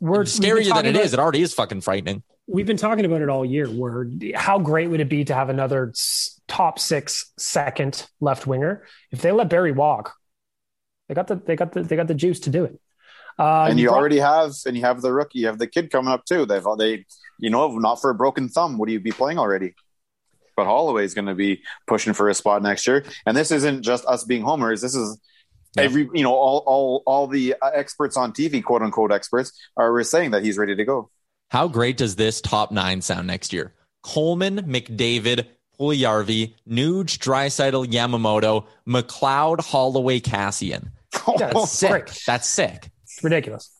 [0.00, 1.12] we're scarier than it about, is.
[1.12, 2.22] It already is fucking frightening.
[2.46, 3.66] We've been talking about it all year.
[3.66, 5.92] Where how great would it be to have another
[6.46, 8.86] top six second left winger?
[9.10, 10.14] If they let Barrie walk,
[11.08, 12.80] they got the they got the they got the juice to do it.
[13.38, 16.10] Uh, and you, already have, and you have the rookie, you have the kid coming
[16.10, 16.46] up too.
[16.46, 17.04] They've they,
[17.38, 18.78] you know, not for a broken thumb.
[18.78, 19.74] Would you be playing already?
[20.56, 23.04] But Holloway is going to be pushing for a spot next year.
[23.26, 24.80] And this isn't just us being homers.
[24.80, 25.20] This is
[25.76, 30.02] every you know all all all the uh, experts on TV, quote unquote experts, are
[30.02, 31.10] saying that he's ready to go.
[31.50, 33.72] How great does this top nine sound next year?
[34.02, 35.46] Coleman, McDavid,
[35.78, 40.90] Puljujarvi, Nuge, Draisaitl, Yamamoto, McLeod, Holloway, Kassian.
[41.38, 42.10] That's sick.
[42.26, 42.90] That's sick.
[43.04, 43.70] It's ridiculous.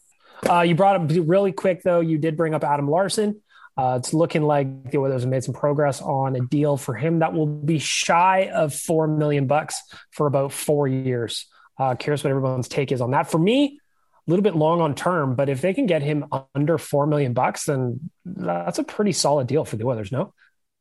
[0.48, 2.00] Uh, you brought up really quick though.
[2.00, 3.40] You did bring up Adam Larsson.
[3.76, 7.18] Uh, it's looking like the Oilers have made some progress on a deal for him
[7.18, 9.80] that will be shy of four million bucks
[10.12, 11.46] for about four years.
[11.78, 13.30] Uh, curious what everyone's take is on that.
[13.30, 13.80] For me,
[14.26, 17.32] a little bit long on term, but if they can get him under four million
[17.32, 20.10] bucks, then that's a pretty solid deal for the Oilers.
[20.10, 20.32] No,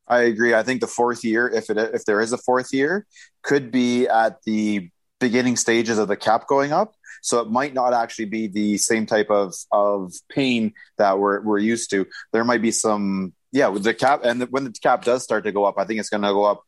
[0.08, 0.54] I agree.
[0.54, 3.06] I think the fourth year, if it if there is a fourth year,
[3.42, 4.90] could be at the
[5.20, 6.94] beginning stages of the cap going up.
[7.22, 11.58] So it might not actually be the same type of of pain that we're we're
[11.58, 12.06] used to.
[12.32, 15.44] There might be some yeah with the cap and the, when the cap does start
[15.44, 16.62] to go up, I think it's going to go up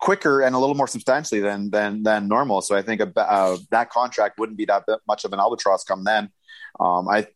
[0.00, 2.62] quicker and a little more substantially than than than normal.
[2.62, 6.04] So I think a, uh, that contract wouldn't be that much of an albatross come
[6.04, 6.30] then.
[6.78, 7.28] Um, I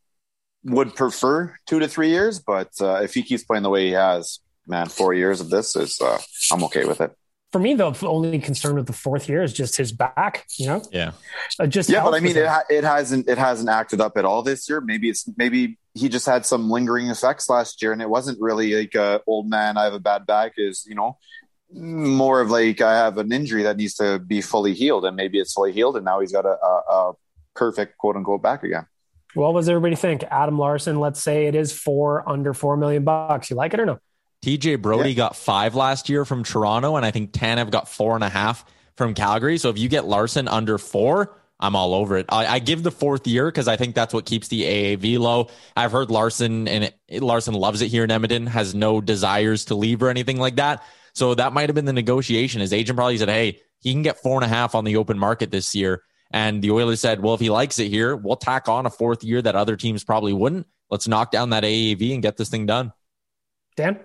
[0.65, 3.93] would prefer two to three years, but uh, if he keeps playing the way he
[3.93, 6.19] has, man, four years of this is uh,
[6.51, 7.13] I'm okay with it.
[7.53, 10.45] For me, the only concern with the fourth year is just his back.
[10.59, 11.13] You know, yeah,
[11.61, 12.03] uh, just yeah.
[12.03, 14.81] But I mean, it, ha- it hasn't it hasn't acted up at all this year.
[14.81, 18.75] Maybe it's maybe he just had some lingering effects last year, and it wasn't really
[18.75, 19.77] like a old man.
[19.77, 20.55] I have a bad back.
[20.57, 21.19] Is you know
[21.75, 25.39] more of like I have an injury that needs to be fully healed, and maybe
[25.39, 27.13] it's fully healed, and now he's got a, a, a
[27.55, 28.87] perfect quote unquote back again.
[29.35, 30.23] What does everybody think?
[30.31, 33.51] Adam Larsson, let's say it is four under four million bucks.
[33.51, 33.99] You like it or no?
[34.45, 35.17] TJ Brodie yeah.
[35.17, 38.65] got five last year from Toronto, and I think Tanev got four and a half
[38.97, 39.59] from Calgary.
[39.59, 42.27] So if you get Larsson under four, I'm all over it.
[42.29, 45.49] I, I give the fourth year because I think that's what keeps the AAV low.
[45.77, 49.75] I've heard Larsson and it, Larsson loves it here in Edmonton, has no desires to
[49.75, 50.83] leave or anything like that.
[51.15, 52.61] So that might have been the negotiation.
[52.61, 55.19] His agent probably said, Hey, he can get four and a half on the open
[55.19, 56.03] market this year.
[56.31, 59.23] And the Oilers said, Well, if he likes it here, we'll tack on a fourth
[59.23, 60.67] year that other teams probably wouldn't.
[60.91, 62.93] Let's knock down that AAV and get this thing done.
[63.77, 64.01] Dan?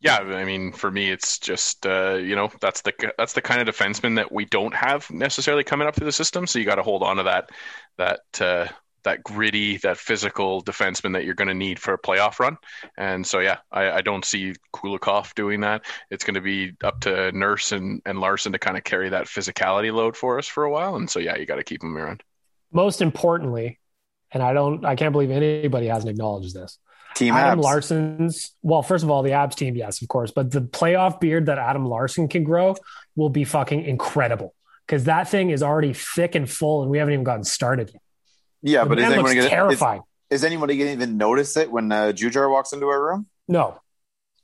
[0.00, 3.60] Yeah, I mean, for me, it's just uh, you know that's the that's the kind
[3.66, 6.46] of defenseman that we don't have necessarily coming up through the system.
[6.46, 7.50] So you got to hold on to that
[7.98, 8.66] that uh,
[9.04, 12.56] that gritty, that physical defenseman that you're going to need for a playoff run.
[12.96, 15.84] And so, yeah, I, I don't see Kulikov doing that.
[16.10, 19.26] It's going to be up to Nurse and, and Larsson to kind of carry that
[19.26, 20.96] physicality load for us for a while.
[20.96, 22.22] And so, yeah, you got to keep him around.
[22.72, 23.78] Most importantly,
[24.30, 26.78] and I don't, I can't believe anybody hasn't acknowledged this.
[27.14, 27.64] Team Adam abs.
[27.64, 31.46] Larsson's, well, first of all, the abs team, yes, of course, but the playoff beard
[31.46, 32.74] that Adam Larsson can grow
[33.16, 34.54] will be fucking incredible
[34.86, 38.01] because that thing is already thick and full, and we haven't even gotten started yet.
[38.62, 40.02] Yeah, the but is anyone gonna, terrifying?
[40.30, 43.26] Is, is anybody going to even notice it when uh, Jujhar walks into a room?
[43.48, 43.78] No,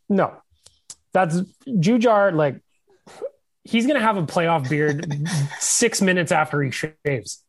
[0.08, 0.34] no.
[1.12, 2.34] That's Jujhar.
[2.34, 2.60] Like
[3.64, 7.44] he's going to have a playoff beard six minutes after he shaves.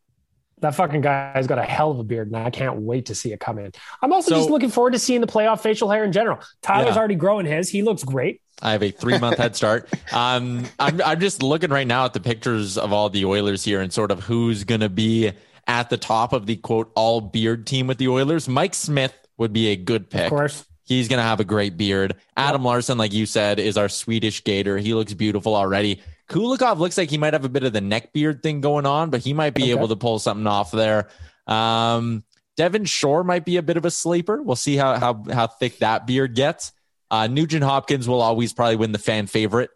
[0.60, 3.32] That fucking guy's got a hell of a beard, and I can't wait to see
[3.32, 3.72] it come in.
[4.02, 6.38] I'm also so, just looking forward to seeing the playoff facial hair in general.
[6.60, 6.98] Tyler's yeah.
[6.98, 8.42] already growing his; he looks great.
[8.60, 9.88] I have a three month head start.
[10.12, 13.80] Um, I'm I'm just looking right now at the pictures of all the Oilers here
[13.80, 15.32] and sort of who's going to be
[15.70, 18.48] at the top of the quote all beard team with the Oilers.
[18.48, 20.24] Mike Smith would be a good pick.
[20.24, 20.66] Of course.
[20.82, 22.16] He's going to have a great beard.
[22.36, 22.66] Adam yep.
[22.66, 24.78] Larsson, like you said, is our Swedish gator.
[24.78, 26.02] He looks beautiful already.
[26.28, 29.10] Kulikov looks like he might have a bit of the neck beard thing going on,
[29.10, 29.70] but he might be okay.
[29.70, 31.08] able to pull something off there.
[31.46, 32.24] Um,
[32.56, 34.42] Devin Shore might be a bit of a sleeper.
[34.42, 36.72] We'll see how how how thick that beard gets.
[37.12, 39.70] Uh, Nugent Hopkins will always probably win the fan favorite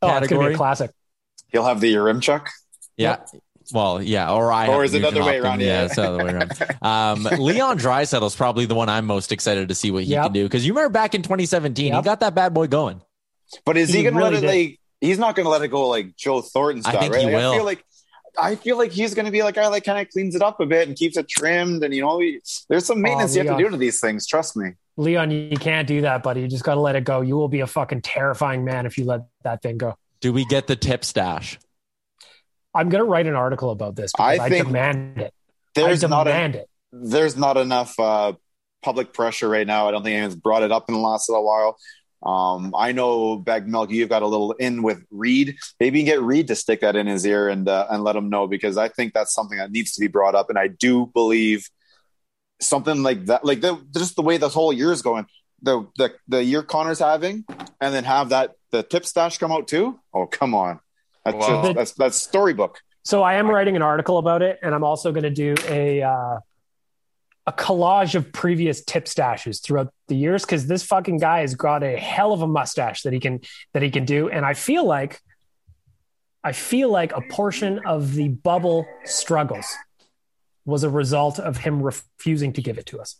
[0.00, 0.54] oh, category.
[0.54, 0.90] classic.
[1.48, 2.48] He'll have the Yaremchuk.
[2.96, 3.42] Yeah, yep.
[3.72, 4.68] Well, yeah, or I.
[4.68, 5.60] Or is it another way around?
[5.60, 6.52] Yeah, it's the other way around.
[6.82, 10.24] Um, Leon Draisaitl is probably the one I'm most excited to see what he yep.
[10.24, 11.96] can do because you remember back in 2017, yep.
[11.96, 13.00] he got that bad boy going.
[13.64, 14.80] But is he, he going to really let it like?
[15.00, 17.20] He's not going to let it go like Joe Thornton style, I think right?
[17.20, 17.52] He like, will.
[17.52, 17.84] I feel like
[18.38, 20.60] I feel like he's going to be like guy that kind of cleans it up
[20.60, 23.48] a bit and keeps it trimmed, and you know, he, there's some maintenance oh, you
[23.48, 24.26] have to do to these things.
[24.26, 24.72] Trust me.
[24.96, 26.42] Leon, you can't do that, buddy.
[26.42, 27.20] You just got to let it go.
[27.20, 29.96] You will be a fucking terrifying man if you let that thing go.
[30.20, 31.58] Do we get the tip stash?
[32.74, 35.34] I'm going to write an article about this because I, I demand it.
[35.74, 36.70] There's I demand not a, it.
[36.92, 38.32] There's not enough uh,
[38.82, 39.88] public pressure right now.
[39.88, 41.76] I don't think anyone's brought it up in the last little while.
[42.24, 45.56] Um, I know Bag Milk, you've got a little in with Reed.
[45.78, 48.30] Maybe you get Reed to stick that in his ear and uh, and let him
[48.30, 50.48] know because I think that's something that needs to be brought up.
[50.48, 51.68] And I do believe
[52.60, 55.26] something like that, like the, just the way this whole year is going,
[55.62, 57.44] the the the year Connor's having,
[57.80, 60.00] and then have that the tip stash come out too.
[60.14, 60.80] Oh come on,
[61.24, 61.62] that's wow.
[61.62, 62.80] just, that's that's storybook.
[63.04, 66.02] So I am writing an article about it, and I'm also going to do a
[66.02, 66.38] uh,
[67.46, 71.82] a collage of previous tip stashes throughout the years because this fucking guy has got
[71.82, 73.40] a hell of a mustache that he can
[73.72, 75.20] that he can do, and I feel like
[76.42, 79.66] I feel like a portion of the bubble struggles
[80.66, 83.16] was a result of him refusing to give it to us.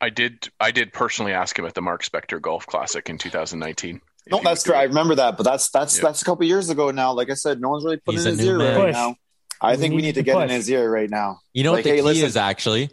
[0.00, 0.48] I did.
[0.58, 4.00] I did personally ask him at the Mark Spector Golf Classic in 2019.
[4.30, 4.74] No, that's true.
[4.74, 6.04] I remember that, but that's that's yeah.
[6.04, 7.12] that's a couple years ago now.
[7.12, 8.80] Like I said, no one's really putting He's in his ear man.
[8.80, 9.16] right now.
[9.60, 10.44] I we think need we need to, get push.
[10.44, 11.38] in his ear right now.
[11.52, 12.26] You know like, what the hey, key listen.
[12.26, 12.90] is actually?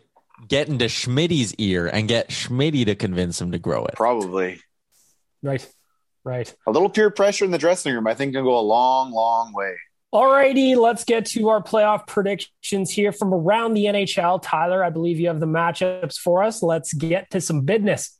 [0.48, 3.96] Get into Schmidt's ear and get Schmidt to convince him to grow it.
[3.96, 4.62] Probably.
[5.44, 5.68] Right.
[6.24, 6.54] Right.
[6.68, 9.54] A little peer pressure in the dressing room, I think, can go a long, long
[9.54, 9.76] way.
[10.14, 14.40] Alrighty, let's get to our playoff predictions here from around the NHL.
[14.42, 16.64] Tyler, I believe you have the matchups for us.
[16.64, 18.19] Let's get to some business.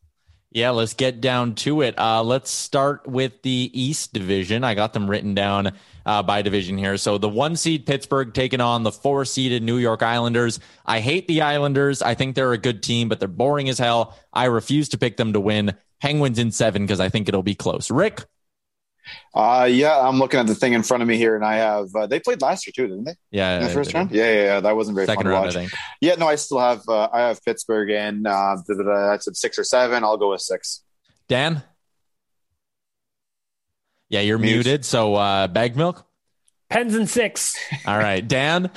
[0.52, 1.98] Yeah, let's get down to it.
[2.00, 4.64] Uh, let's start with the East Division.
[4.64, 5.74] I got them written down
[6.08, 6.98] uh, by division here.
[6.98, 10.60] So the one seed Pittsburgh taking on the four seeded New York Islanders.
[10.88, 12.02] I hate the Islanders.
[12.02, 14.18] I think they're a good team, but they're boring as hell.
[14.34, 15.76] I refuse to pick them to win.
[16.02, 17.92] Penguins in seven because I think it'll be close.
[17.92, 18.26] Rick?
[19.34, 21.88] Uh, yeah, I'm looking at the thing in front of me here, and I have
[21.96, 23.16] uh, they played last year too, didn't they?
[23.32, 24.12] Yeah, in the first round.
[24.12, 25.74] Yeah, yeah, yeah, that wasn't very Second fun round, to watch.
[26.02, 28.26] Yeah, no, I still have uh, I have Pittsburgh, in.
[28.26, 30.04] uh, that's at six or seven.
[30.04, 30.84] I'll go with six.
[31.28, 31.64] Dan.
[34.10, 34.54] Yeah, you're Mute.
[34.66, 34.86] muted.
[34.86, 36.06] So uh, bag milk.
[36.70, 37.56] Pens and six.
[37.86, 38.70] All right, Dan.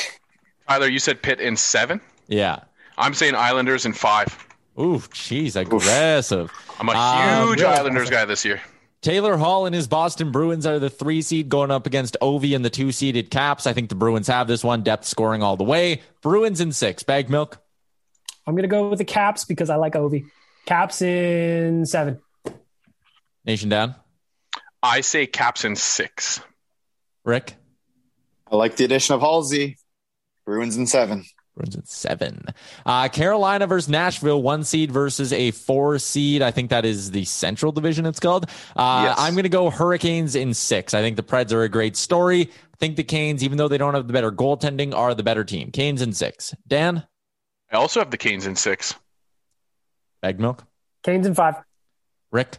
[0.68, 2.00] Tyler, you said Pitt in seven.
[2.28, 2.60] Yeah,
[2.98, 4.36] I'm saying Islanders in five.
[4.78, 6.50] Ooh, jeez, aggressive.
[6.80, 8.60] I'm a uh, huge Islanders guy this year.
[9.02, 12.64] Taylor Hall and his Boston Bruins are the three seed going up against Ovi and
[12.64, 13.66] the two seeded Caps.
[13.66, 14.82] I think the Bruins have this one.
[14.82, 16.02] Depth scoring all the way.
[16.22, 17.02] Bruins in six.
[17.02, 17.58] Bag milk.
[18.46, 20.24] I'm going to go with the Caps because I like Ovi.
[20.66, 22.20] Caps in seven.
[23.44, 23.96] Nation down.
[24.80, 26.40] I say Caps in six.
[27.24, 27.56] Rick.
[28.50, 29.78] I like the addition of Halsey.
[30.44, 31.24] Bruins in seven.
[31.54, 32.46] Bruins at seven.
[32.86, 36.42] Uh, Carolina versus Nashville, one seed versus a four seed.
[36.42, 38.06] I think that is the Central Division.
[38.06, 38.48] It's called.
[38.74, 39.16] Uh, yes.
[39.18, 40.94] I'm going to go Hurricanes in six.
[40.94, 42.42] I think the Preds are a great story.
[42.42, 45.44] I think the Canes, even though they don't have the better goaltending, are the better
[45.44, 45.70] team.
[45.70, 46.54] Canes in six.
[46.66, 47.06] Dan.
[47.70, 48.94] I also have the Canes in six.
[50.22, 50.64] Bag milk.
[51.02, 51.56] Canes in five.
[52.30, 52.58] Rick.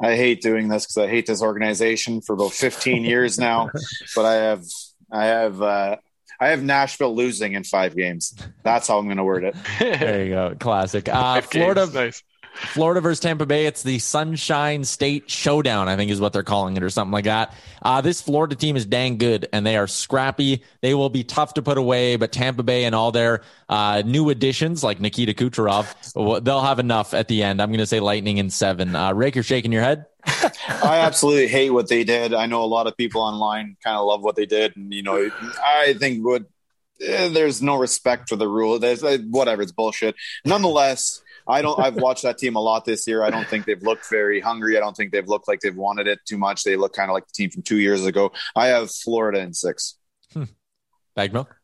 [0.00, 3.70] I hate doing this because I hate this organization for about 15 years now,
[4.14, 4.64] but I have
[5.10, 5.96] I have uh,
[6.40, 8.34] I have Nashville losing in five games.
[8.62, 9.56] That's how I'm going to word it.
[9.78, 10.56] there you go.
[10.58, 11.08] Classic.
[11.08, 11.88] Uh, Florida.
[11.92, 12.22] Nice.
[12.58, 13.66] Florida versus Tampa Bay.
[13.66, 17.24] It's the Sunshine State Showdown, I think is what they're calling it, or something like
[17.24, 17.54] that.
[17.82, 20.62] Uh, this Florida team is dang good, and they are scrappy.
[20.80, 24.30] They will be tough to put away, but Tampa Bay and all their uh, new
[24.30, 27.62] additions, like Nikita Kucherov, they'll have enough at the end.
[27.62, 28.96] I'm going to say Lightning in seven.
[28.96, 30.06] Uh, Rick, you're shaking your head.
[30.24, 32.34] I absolutely hate what they did.
[32.34, 35.02] I know a lot of people online kind of love what they did, and you
[35.02, 35.30] know,
[35.64, 36.44] I think what
[37.00, 38.78] eh, there's no respect for the rule.
[38.78, 40.16] There's uh, whatever, it's bullshit.
[40.44, 41.78] Nonetheless, I don't.
[41.80, 43.22] I've watched that team a lot this year.
[43.22, 44.76] I don't think they've looked very hungry.
[44.76, 46.62] I don't think they've looked like they've wanted it too much.
[46.62, 48.32] They look kind of like the team from two years ago.
[48.54, 49.96] I have Florida in six.
[50.32, 50.44] Hmm.
[51.16, 51.57] Bag milk.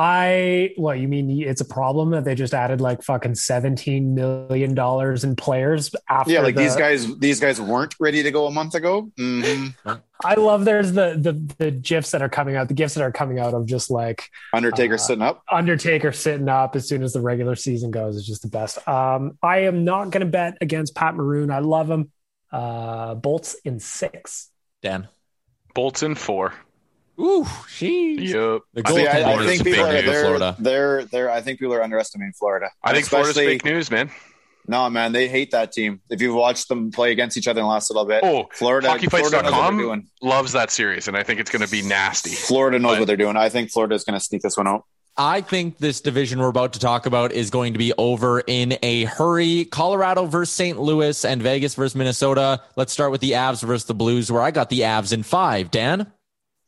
[0.00, 1.28] I what you mean?
[1.42, 6.30] It's a problem that they just added like fucking seventeen million dollars in players after.
[6.30, 7.18] Yeah, like the, these guys.
[7.18, 9.10] These guys weren't ready to go a month ago.
[9.18, 9.90] Mm-hmm.
[10.24, 13.10] I love there's the the the gifs that are coming out, the gifs that are
[13.10, 17.12] coming out of just like Undertaker uh, sitting up, Undertaker sitting up as soon as
[17.12, 18.86] the regular season goes is just the best.
[18.86, 21.50] Um, I am not going to bet against Pat Maroon.
[21.50, 22.12] I love him.
[22.52, 24.48] Uh, Bolts in six.
[24.80, 25.08] Dan.
[25.74, 26.54] Bolts in four.
[27.20, 28.62] Ooh, she's Yep.
[28.74, 30.56] The goal See, I, I think people are they're, Florida.
[30.58, 32.70] They're, they're, I think people are underestimating Florida.
[32.82, 34.10] I think Florida's fake news, man.
[34.68, 36.02] No, man, they hate that team.
[36.10, 38.88] If you've watched them play against each other in the last little bit, oh, Florida,
[38.88, 42.30] HockeyFights.com loves that series, and I think it's going to be nasty.
[42.30, 43.36] Florida knows but, what they're doing.
[43.36, 44.84] I think Florida is going to sneak this one out.
[45.16, 48.76] I think this division we're about to talk about is going to be over in
[48.82, 49.64] a hurry.
[49.64, 50.78] Colorado versus St.
[50.78, 52.62] Louis and Vegas versus Minnesota.
[52.76, 55.72] Let's start with the Avs versus the Blues, where I got the Avs in five.
[55.72, 56.12] Dan?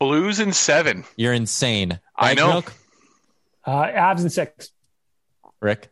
[0.01, 1.03] Blues in seven.
[1.15, 1.99] You're insane.
[2.17, 2.53] I know.
[2.53, 2.73] Milk?
[3.63, 4.71] Uh, Avs in six.
[5.59, 5.89] Rick?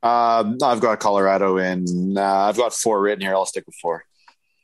[0.00, 2.16] Um, I've got Colorado in.
[2.16, 3.34] Uh, I've got four written here.
[3.34, 4.04] I'll stick with four.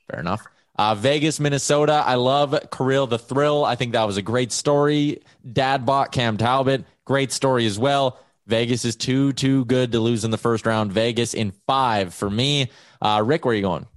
[0.08, 0.46] Fair enough.
[0.78, 2.04] Uh, Vegas, Minnesota.
[2.06, 3.64] I love Kirill the Thrill.
[3.64, 5.22] I think that was a great story.
[5.52, 6.84] Dad bought Cam Talbot.
[7.04, 8.20] Great story as well.
[8.46, 10.92] Vegas is too, too good to lose in the first round.
[10.92, 12.70] Vegas in five for me.
[13.00, 13.88] Uh, Rick, where are you going?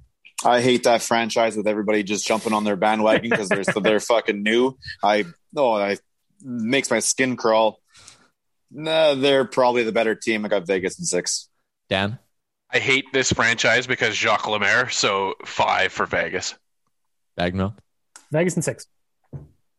[0.46, 4.44] I hate that franchise with everybody just jumping on their bandwagon because they're they're fucking
[4.44, 4.78] new.
[5.04, 5.98] I oh, I
[6.42, 7.80] makes my skin crawl.
[8.72, 10.46] Nah, they're probably the better team.
[10.46, 11.50] I got Vegas in six.
[11.90, 12.20] Dan,
[12.72, 14.90] I hate this franchise because Jacques Lemaire.
[14.90, 16.56] So five for Vegas.
[17.38, 17.76] Bagno,
[18.32, 18.88] Vegas in six.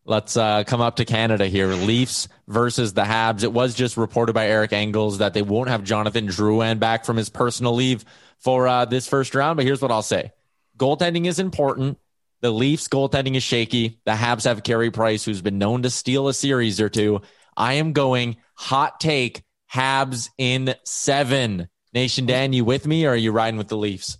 [0.08, 1.66] Let's uh, come up to Canada here.
[1.66, 3.42] Leafs versus the Habs.
[3.42, 7.16] It was just reported by Eric Engels that they won't have Jonathan Drouin back from
[7.16, 8.04] his personal leave
[8.38, 9.56] for uh, this first round.
[9.56, 10.30] But here's what I'll say
[10.76, 11.98] goaltending is important.
[12.40, 14.00] The Leafs goaltending is shaky.
[14.04, 17.22] The Habs have Carey Price, who's been known to steal a series or two.
[17.56, 19.42] I am going hot take
[19.72, 21.68] Habs in seven.
[21.94, 24.18] Nation Dan, you with me or are you riding with the Leafs?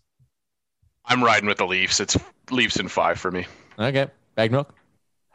[1.05, 2.01] I'm riding with the Leafs.
[2.01, 2.17] It's
[2.51, 3.47] Leafs in five for me.
[3.79, 4.09] Okay.
[4.35, 4.75] Bag milk?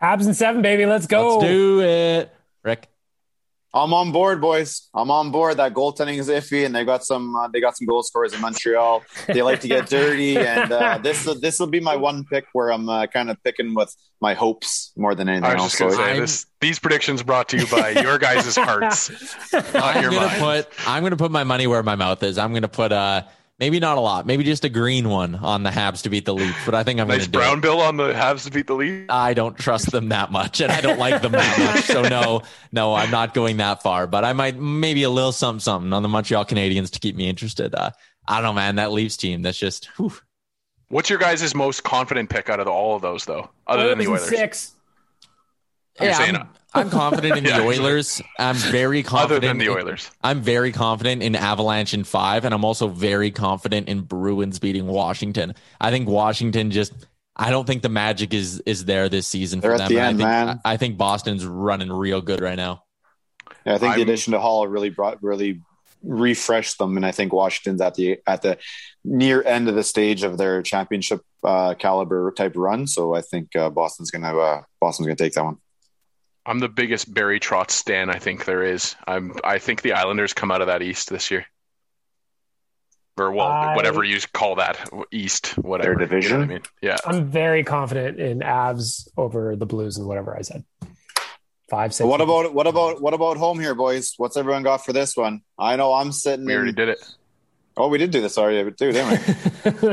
[0.02, 0.86] Habs in seven, baby.
[0.86, 1.38] Let's go.
[1.38, 2.34] Let's do it.
[2.64, 2.91] Rick.
[3.74, 4.90] I'm on board, boys.
[4.94, 5.58] I'm on board.
[5.58, 7.34] That goaltending is iffy, and they got some.
[7.36, 9.04] Uh, they got some goal scorers in Montreal.
[9.28, 12.72] They like to get dirty, and uh, this this will be my one pick where
[12.72, 15.78] I'm uh, kind of picking with my hopes more than anything else.
[15.78, 19.10] So say, this, these predictions brought to you by your guys' hearts.
[19.54, 22.38] I'm gonna put I'm gonna put my money where my mouth is.
[22.38, 23.24] I'm gonna put uh
[23.62, 24.26] Maybe not a lot.
[24.26, 26.58] Maybe just a green one on the Habs to beat the Leafs.
[26.66, 27.62] But I think I'm nice going to brown it.
[27.62, 29.06] bill on the Habs to beat the Leafs.
[29.08, 31.86] I don't trust them that much, and I don't like them that much.
[31.86, 34.08] So no, no, I'm not going that far.
[34.08, 37.30] But I might maybe a little something something on the Montreal Canadiens to keep me
[37.30, 37.76] interested.
[37.76, 37.92] Uh,
[38.28, 38.78] I don't know, man.
[38.78, 39.44] That Leafs team.
[39.44, 39.86] That's just.
[39.98, 40.12] Whew.
[40.90, 44.08] What's your guys' most confident pick out of all of those, though, other than the
[44.08, 44.28] Oilers?
[44.28, 44.74] Six.
[46.02, 48.22] Yeah, I'm, I'm, confident in the yeah, Oilers.
[48.40, 49.44] I'm very confident.
[49.44, 50.08] Other than the Oilers.
[50.08, 54.60] In, I'm very confident in Avalanche in five, and I'm also very confident in Bruins
[54.60, 55.54] beating Washington.
[55.80, 56.94] I think Washington just.
[57.36, 59.90] I don't think the magic is is there this season They're for them.
[59.90, 60.62] The end, I, think, man.
[60.66, 62.84] I think Boston's running real good right now.
[63.66, 65.62] Yeah, I think I'm, the addition to Hall really brought really
[66.04, 68.58] refreshed them, and I think Washington's at the at the
[69.04, 72.88] near end of the stage of their championship uh, caliber type run.
[72.88, 75.58] So I think uh, Boston's gonna uh, Boston's gonna take that one.
[76.46, 78.96] I'm the biggest Barry Trotz stan I think there is.
[79.08, 81.46] I'm I think the Islanders come out of that East this year.
[83.18, 86.32] Or well, I, whatever you call that East, whatever Their division.
[86.32, 86.98] You know I mean, yeah.
[87.06, 90.64] I'm very confident in Avs over the Blues and whatever I said.
[91.70, 92.08] Five, six.
[92.08, 94.14] What about what about what about home here, boys?
[94.18, 95.42] What's everyone got for this one?
[95.60, 96.46] I know I'm sitting.
[96.46, 97.16] We already in, did it.
[97.78, 99.18] Oh, we did do this already, too, didn't we?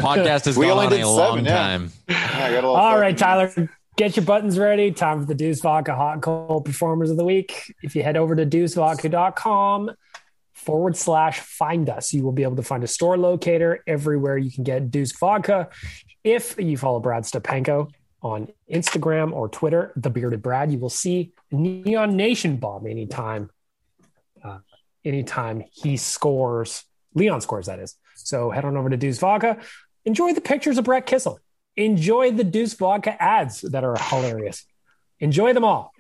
[0.00, 1.56] Podcast has we gone only on did a seven, long yeah.
[1.56, 1.92] time.
[2.08, 3.68] Yeah, All right, Tyler
[3.98, 4.92] get your buttons ready.
[4.92, 7.74] Time for the Deuce Vodka Hot and Cold Performers of the Week.
[7.82, 9.90] If you head over to deucevodka.com
[10.54, 14.52] forward slash find us, you will be able to find a store locator everywhere you
[14.52, 15.68] can get Deuce Vodka.
[16.22, 17.90] If you follow Brad Stepenko
[18.22, 23.50] on Instagram or Twitter, the bearded Brad, you will see Neon Nation bomb anytime,
[24.44, 24.58] uh,
[25.04, 26.84] anytime he scores.
[27.14, 27.96] Leon scores, that is.
[28.14, 29.58] So head on over to Deuce Vodka.
[30.04, 31.40] Enjoy the pictures of Brett Kissel
[31.78, 34.66] enjoy the Deuce Vodka ads that are hilarious.
[35.20, 35.92] Enjoy them all.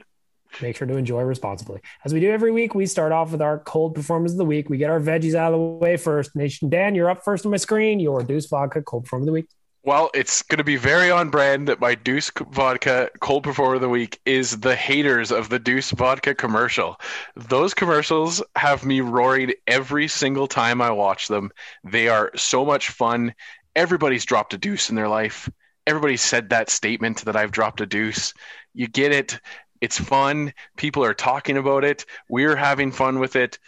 [0.60, 1.80] Make sure to enjoy responsibly.
[2.04, 4.68] As we do every week, we start off with our cold performance of the week.
[4.68, 6.34] We get our veggies out of the way first.
[6.34, 8.00] Nation Dan, you're up first on my screen.
[8.00, 9.48] Your Deuce Vodka cold performance of the week.
[9.84, 13.80] Well, it's going to be very on brand that my Deuce Vodka cold performer of
[13.80, 16.96] the week is the haters of the Deuce Vodka commercial.
[17.36, 21.52] Those commercials have me roaring every single time I watch them.
[21.84, 23.34] They are so much fun.
[23.76, 25.48] Everybody's dropped a deuce in their life
[25.88, 28.34] everybody said that statement that I've dropped a deuce.
[28.74, 29.40] You get it.
[29.80, 30.52] It's fun.
[30.76, 32.04] People are talking about it.
[32.28, 33.58] We're having fun with it.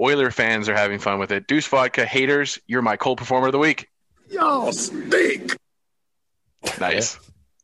[0.00, 1.46] Oiler fans are having fun with it.
[1.46, 3.88] Deuce Vodka haters, you're my cold performer of the week.
[4.30, 5.56] Y'all stink.
[6.80, 7.18] Nice.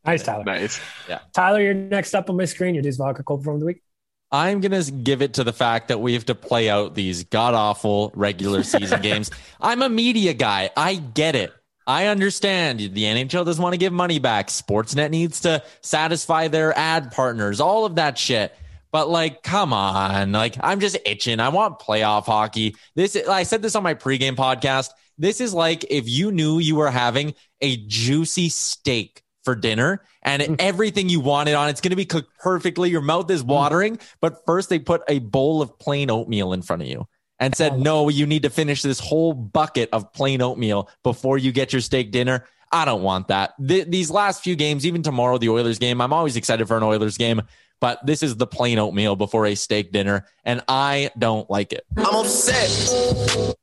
[0.05, 0.45] nice, Tyler.
[0.45, 0.81] Nice.
[1.09, 1.21] Yeah.
[1.33, 2.75] Tyler, you're next up on my screen.
[2.75, 3.83] Your Deuce Vodka cold performer of the week.
[4.31, 7.25] I'm going to give it to the fact that we have to play out these
[7.25, 9.31] god awful regular season games.
[9.61, 10.71] I'm a media guy.
[10.77, 11.53] I get it.
[11.87, 14.49] I understand the NHL doesn't want to give money back.
[14.49, 18.55] Sportsnet needs to satisfy their ad partners, all of that shit.
[18.91, 20.33] But like, come on.
[20.33, 21.39] Like, I'm just itching.
[21.39, 22.77] I want playoff hockey.
[22.95, 24.91] This, is, I said this on my pregame podcast.
[25.19, 30.43] This is like if you knew you were having a juicy steak for dinner and
[30.43, 30.57] mm.
[30.59, 32.91] everything you wanted on it's going to be cooked perfectly.
[32.91, 36.83] Your mouth is watering, but first they put a bowl of plain oatmeal in front
[36.83, 37.07] of you
[37.39, 41.53] and said, no, you need to finish this whole bucket of plain oatmeal before you
[41.53, 42.45] get your steak dinner.
[42.73, 43.55] I don't want that.
[43.65, 46.83] Th- these last few games, even tomorrow, the Oilers game, I'm always excited for an
[46.83, 47.43] Oilers game,
[47.81, 51.85] but this is the plain oatmeal before a steak dinner, and I don't like it.
[51.97, 53.55] I'm upset.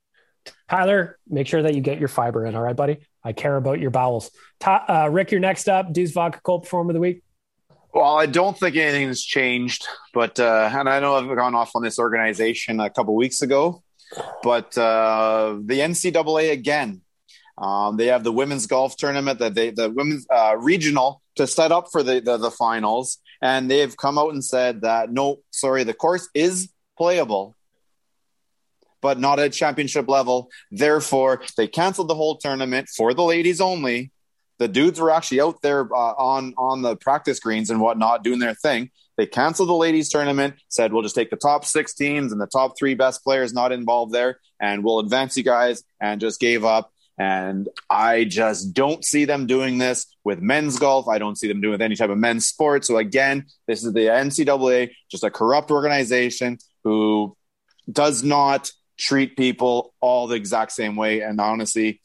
[0.69, 2.55] Tyler, make sure that you get your fiber in.
[2.55, 2.99] All right, buddy.
[3.23, 4.31] I care about your bowels.
[4.65, 5.93] uh, Rick, you're next up.
[5.93, 7.23] Deuce Vodka Cold Performer of the Week.
[7.93, 11.75] Well, I don't think anything has changed, but uh, and I know I've gone off
[11.75, 13.83] on this organization a couple weeks ago,
[14.41, 17.01] but uh, the NCAA again,
[17.55, 21.71] um, they have the women's golf tournament that they the women's uh, regional to set
[21.71, 25.83] up for the, the the finals, and they've come out and said that no, sorry,
[25.83, 27.55] the course is playable,
[29.01, 30.49] but not at championship level.
[30.71, 34.12] Therefore, they canceled the whole tournament for the ladies only
[34.63, 38.39] the dudes were actually out there uh, on on the practice greens and whatnot doing
[38.39, 38.91] their thing.
[39.17, 42.47] They canceled the ladies tournament, said we'll just take the top six teams and the
[42.47, 46.63] top three best players not involved there, and we'll advance you guys, and just gave
[46.63, 46.91] up.
[47.17, 51.09] And I just don't see them doing this with men's golf.
[51.09, 52.85] I don't see them doing with any type of men's sport.
[52.85, 57.35] So again, this is the NCAA, just a corrupt organization who
[57.91, 61.19] does not treat people all the exact same way.
[61.19, 61.99] And honestly,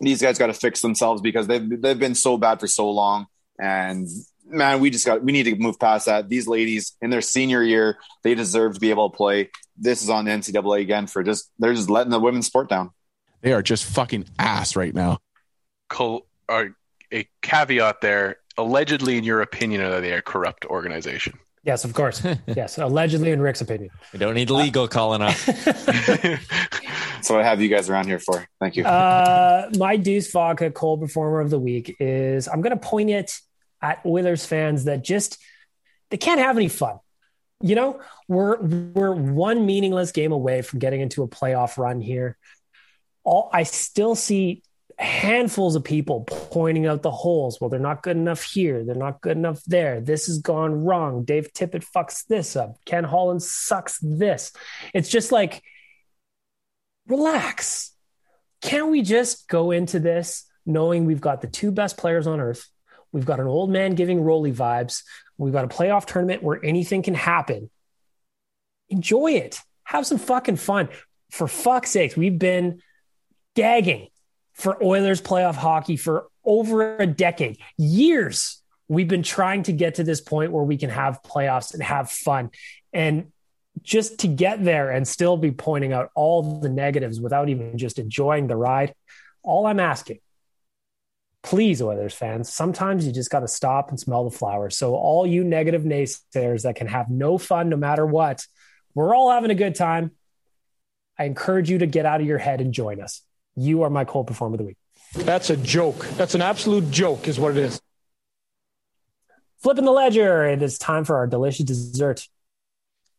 [0.00, 3.26] these guys got to fix themselves because they've they've been so bad for so long.
[3.58, 4.08] And
[4.46, 6.28] man, we just got we need to move past that.
[6.28, 9.50] These ladies in their senior year, they deserve to be able to play.
[9.76, 12.90] This is on the NCAA again for just they're just letting the women's sport down.
[13.40, 15.18] They are just fucking ass right now.
[15.88, 16.68] Col- or uh,
[17.12, 18.38] a caveat there.
[18.56, 21.38] Allegedly, in your opinion, are they a corrupt organization?
[21.64, 22.24] Yes, of course.
[22.46, 23.90] yes, allegedly, in Rick's opinion.
[24.12, 25.48] We don't need legal uh, calling us.
[27.22, 28.46] So I have you guys around here for.
[28.60, 28.84] Thank you.
[28.84, 33.32] Uh, my Deuce Vodka cold performer of the week is I'm going to point it
[33.82, 35.38] at Oilers fans that just
[36.10, 36.98] they can't have any fun.
[37.60, 42.36] You know, we're we're one meaningless game away from getting into a playoff run here.
[43.24, 44.62] All I still see
[44.98, 47.60] handfuls of people pointing out the holes.
[47.60, 48.84] Well, they're not good enough here.
[48.84, 50.00] They're not good enough there.
[50.00, 51.24] This has gone wrong.
[51.24, 52.76] Dave Tippett fucks this up.
[52.84, 54.52] Ken Holland sucks this.
[54.92, 55.62] It's just like,
[57.06, 57.92] relax.
[58.60, 62.68] Can't we just go into this knowing we've got the two best players on earth?
[63.12, 65.04] We've got an old man giving Rolly vibes.
[65.36, 67.70] We've got a playoff tournament where anything can happen.
[68.88, 69.60] Enjoy it.
[69.84, 70.88] Have some fucking fun.
[71.30, 72.82] For fuck's sakes, we've been
[73.54, 74.08] gagging
[74.58, 78.60] for Oilers playoff hockey for over a decade, years.
[78.88, 82.10] We've been trying to get to this point where we can have playoffs and have
[82.10, 82.50] fun.
[82.92, 83.32] And
[83.82, 87.98] just to get there and still be pointing out all the negatives without even just
[87.98, 88.94] enjoying the ride,
[89.42, 90.18] all I'm asking,
[91.42, 94.76] please, Oilers fans, sometimes you just got to stop and smell the flowers.
[94.76, 98.44] So, all you negative naysayers that can have no fun no matter what,
[98.94, 100.10] we're all having a good time.
[101.16, 103.22] I encourage you to get out of your head and join us.
[103.58, 104.76] You are my cold performer of the week.
[105.14, 106.06] That's a joke.
[106.16, 107.80] That's an absolute joke, is what it is.
[109.62, 110.44] Flipping the ledger.
[110.44, 112.28] It is time for our delicious dessert.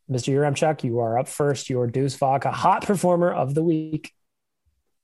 [0.09, 0.33] Mr.
[0.33, 1.69] Yaremchuk, you are up first.
[1.69, 4.13] Your Deuce Vodka hot performer of the week.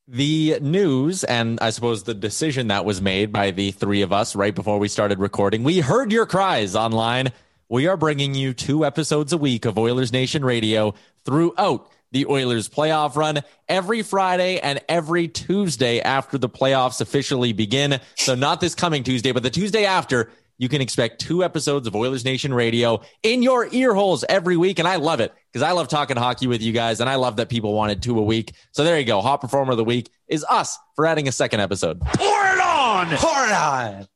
[0.08, 4.36] The news and I suppose the decision that was made by the three of us
[4.36, 5.64] right before we started recording.
[5.64, 7.34] We heard your cries online.
[7.68, 10.94] We are bringing you two episodes a week of Oilers Nation Radio
[11.26, 18.00] throughout the Oilers playoff run every Friday and every Tuesday after the playoffs officially begin.
[18.16, 21.96] So, not this coming Tuesday, but the Tuesday after, you can expect two episodes of
[21.96, 24.80] Oilers Nation Radio in your ear holes every week.
[24.80, 27.02] And I love it because I love talking hockey with you guys.
[27.02, 28.54] And I love that people wanted two a week.
[28.72, 29.22] So, there you go.
[29.22, 32.00] Hot Performer of the Week is us for adding a second episode.
[32.00, 33.08] Pour it on!
[33.18, 34.08] Pour it on!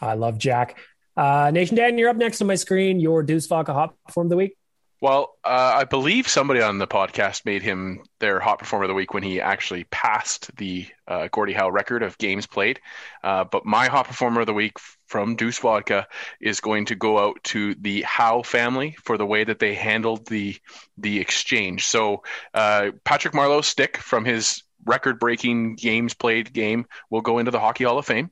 [0.00, 0.78] I love Jack.
[1.16, 3.00] Uh, Nation Dan, you're up next on my screen.
[3.00, 4.56] Your Deuce Vodka Hot Performer of the Week.
[4.98, 8.94] Well, uh, I believe somebody on the podcast made him their hot performer of the
[8.94, 12.80] week when he actually passed the uh, Gordie Howe record of games played.
[13.22, 16.08] Uh, but my hot performer of the week from Deuce Vodka
[16.40, 20.26] is going to go out to the Howe family for the way that they handled
[20.28, 20.56] the
[20.96, 21.86] the exchange.
[21.86, 22.22] So
[22.54, 27.84] uh, Patrick Marleau's stick from his record-breaking games played game will go into the Hockey
[27.84, 28.30] Hall of Fame.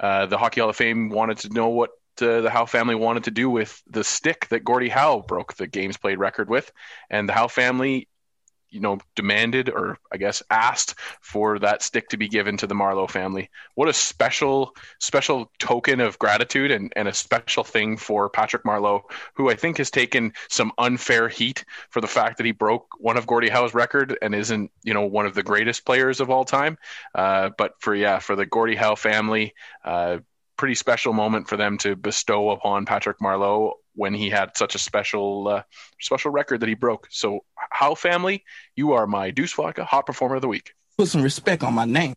[0.00, 3.24] Uh, the Hockey Hall of Fame wanted to know what uh, the Howe family wanted
[3.24, 6.70] to do with the stick that Gordie Howe broke the games played record with,
[7.08, 8.08] and the Howe family,
[8.72, 12.74] you know, demanded or I guess asked for that stick to be given to the
[12.74, 13.50] Marleau family.
[13.74, 19.02] What a special, special token of gratitude and, and a special thing for Patrick Marleau,
[19.34, 23.16] who I think has taken some unfair heat for the fact that he broke one
[23.16, 26.44] of Gordie Howe's record and isn't, you know, one of the greatest players of all
[26.44, 26.78] time.
[27.12, 29.54] Uh, but for yeah, for the Gordie Howe family.
[29.84, 30.18] Uh,
[30.60, 34.78] pretty special moment for them to bestow upon Patrick Marleau when he had such a
[34.78, 35.62] special uh,
[36.02, 37.08] special record that he broke.
[37.10, 38.44] So, Howe family,
[38.76, 40.74] you are my Deuce Vodka Hot Performer of the Week.
[40.98, 42.12] Put some respect on my name.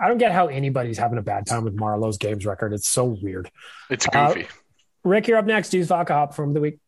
[0.00, 2.72] I don't get how anybody's having a bad time with Marleau's games record.
[2.72, 3.50] It's so weird.
[3.90, 4.44] It's goofy.
[4.44, 4.48] Uh,
[5.02, 5.70] Rick, you're up next.
[5.70, 6.78] Deuce Vodka Hot Performer of the Week.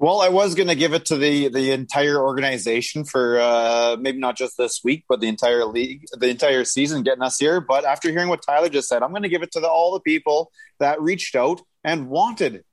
[0.00, 4.18] Well, I was going to give it to the the entire organization for uh, maybe
[4.18, 7.60] not just this week, but the entire league, the entire season, getting us here.
[7.60, 9.94] But after hearing what Tyler just said, I'm going to give it to the, all
[9.94, 10.50] the people
[10.80, 12.64] that reached out and wanted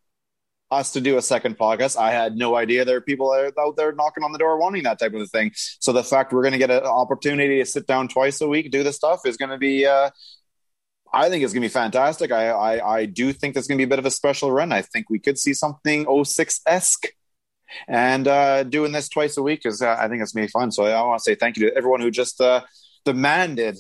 [0.72, 1.96] us to do a second podcast.
[1.96, 4.98] I had no idea there are people out there knocking on the door wanting that
[4.98, 5.52] type of thing.
[5.56, 8.72] So the fact we're going to get an opportunity to sit down twice a week,
[8.72, 9.86] do this stuff, is going to be.
[9.86, 10.10] Uh,
[11.14, 12.32] I think it's going to be fantastic.
[12.32, 14.72] I, I, I do think there's going to be a bit of a special run.
[14.72, 17.08] I think we could see something 06 esque.
[17.88, 20.52] And uh, doing this twice a week is, uh, I think it's going to be
[20.52, 20.72] fun.
[20.72, 22.62] So I want to say thank you to everyone who just uh,
[23.06, 23.78] demanded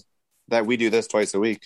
[0.49, 1.61] that we do this twice a week.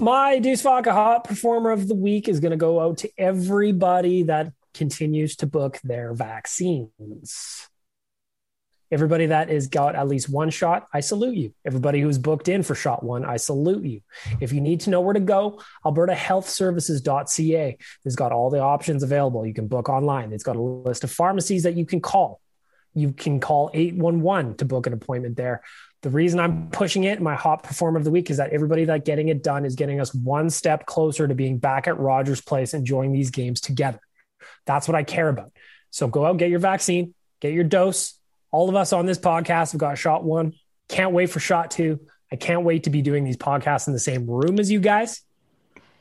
[0.00, 4.22] My Deuce Vodka Hot Performer of the Week is going to go out to everybody
[4.24, 7.68] that continues to book their vaccines.
[8.90, 11.52] Everybody that has got at least one shot, I salute you.
[11.66, 14.00] Everybody who's booked in for shot one, I salute you.
[14.40, 19.46] If you need to know where to go, albertahealthservices.ca has got all the options available.
[19.46, 20.32] You can book online.
[20.32, 22.40] It's got a list of pharmacies that you can call.
[22.94, 25.62] You can call 811 to book an appointment there.
[26.02, 29.04] The reason I'm pushing it, my hot performer of the week, is that everybody that
[29.04, 32.72] getting it done is getting us one step closer to being back at Rogers Place
[32.72, 34.00] enjoying these games together.
[34.64, 35.52] That's what I care about.
[35.90, 38.17] So go out, get your vaccine, get your dose,
[38.50, 40.54] all of us on this podcast have got shot one.
[40.88, 42.00] Can't wait for shot two.
[42.32, 45.22] I can't wait to be doing these podcasts in the same room as you guys.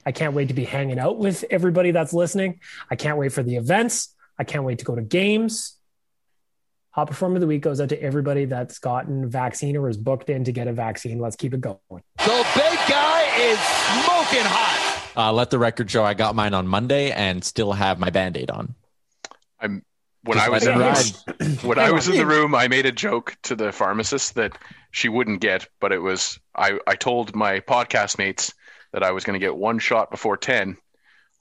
[0.06, 2.62] I can't wait to be hanging out with everybody that's listening.
[2.90, 4.16] I can't wait for the events.
[4.40, 5.78] I can't wait to go to games.
[6.92, 10.30] Hot Performer of the Week goes out to everybody that's gotten vaccine or is booked
[10.30, 11.20] in to get a vaccine.
[11.20, 11.78] Let's keep it going.
[11.90, 15.12] The big guy is smoking hot.
[15.16, 18.38] Uh, let the record show I got mine on Monday and still have my band
[18.38, 18.76] aid on.
[19.60, 19.84] I'm
[20.28, 23.36] when I was in the, when I was in the room, I made a joke
[23.44, 24.58] to the pharmacist that
[24.92, 28.54] she wouldn't get, but it was I, I told my podcast mates
[28.94, 30.78] that I was going to get one shot before ten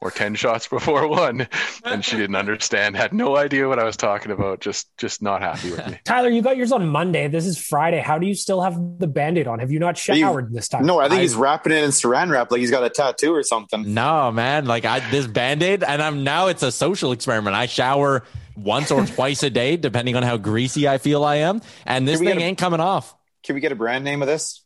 [0.01, 1.49] or 10 shots before one
[1.85, 5.41] and she didn't understand had no idea what i was talking about just just not
[5.41, 5.99] happy with me.
[6.05, 7.29] Tyler you got yours on monday.
[7.29, 8.01] This is friday.
[8.01, 9.59] How do you still have the band-aid on?
[9.59, 10.85] Have you not showered this time?
[10.85, 13.35] no i think I, he's wrapping it in saran wrap like he's got a tattoo
[13.35, 13.95] or something.
[13.95, 17.57] No man like i this band-aid and i'm now it's a social experiment.
[17.57, 18.25] I shower
[18.57, 21.61] once or twice a day, depending on how greasy I feel I am.
[21.85, 23.15] And this thing a, ain't coming off.
[23.43, 24.63] Can we get a brand name of this?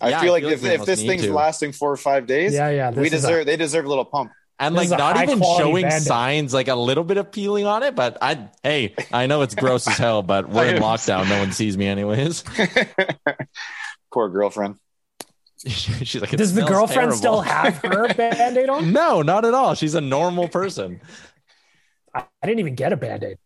[0.00, 1.32] I yeah, feel like I feel if, like if this thing's to.
[1.32, 3.42] lasting four or five days, yeah, yeah, we deserve.
[3.42, 4.32] A, they deserve a little pump.
[4.58, 6.02] And like not even showing bandit.
[6.02, 7.96] signs, like a little bit of peeling on it.
[7.96, 11.28] But I, hey, I know it's gross as hell, but we're in lockdown.
[11.28, 12.44] No one sees me anyways.
[14.12, 14.76] Poor girlfriend.
[15.66, 17.16] She's like, does the girlfriend terrible.
[17.16, 18.92] still have her band-aid on?
[18.92, 19.74] No, not at all.
[19.74, 21.00] She's a normal person.
[22.14, 23.38] I, I didn't even get a band aid.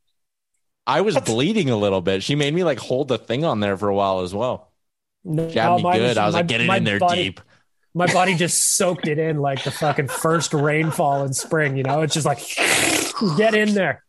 [0.87, 2.23] I was bleeding a little bit.
[2.23, 4.71] She made me like hold the thing on there for a while as well.
[5.25, 6.17] No, Jabbed me good.
[6.17, 7.41] I was my, like, get it in there body, deep.
[7.95, 11.77] My body just soaked it in like the fucking first rainfall in spring.
[11.77, 12.39] You know, it's just like
[13.37, 14.05] get in there.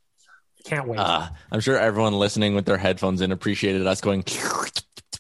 [0.66, 1.00] Can't wait.
[1.00, 4.24] Uh, I'm sure everyone listening with their headphones in appreciated us going.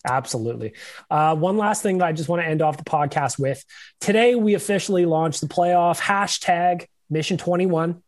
[0.06, 0.74] Absolutely.
[1.10, 3.64] Uh, one last thing that I just want to end off the podcast with.
[4.00, 8.04] Today, we officially launched the playoff hashtag Mission 21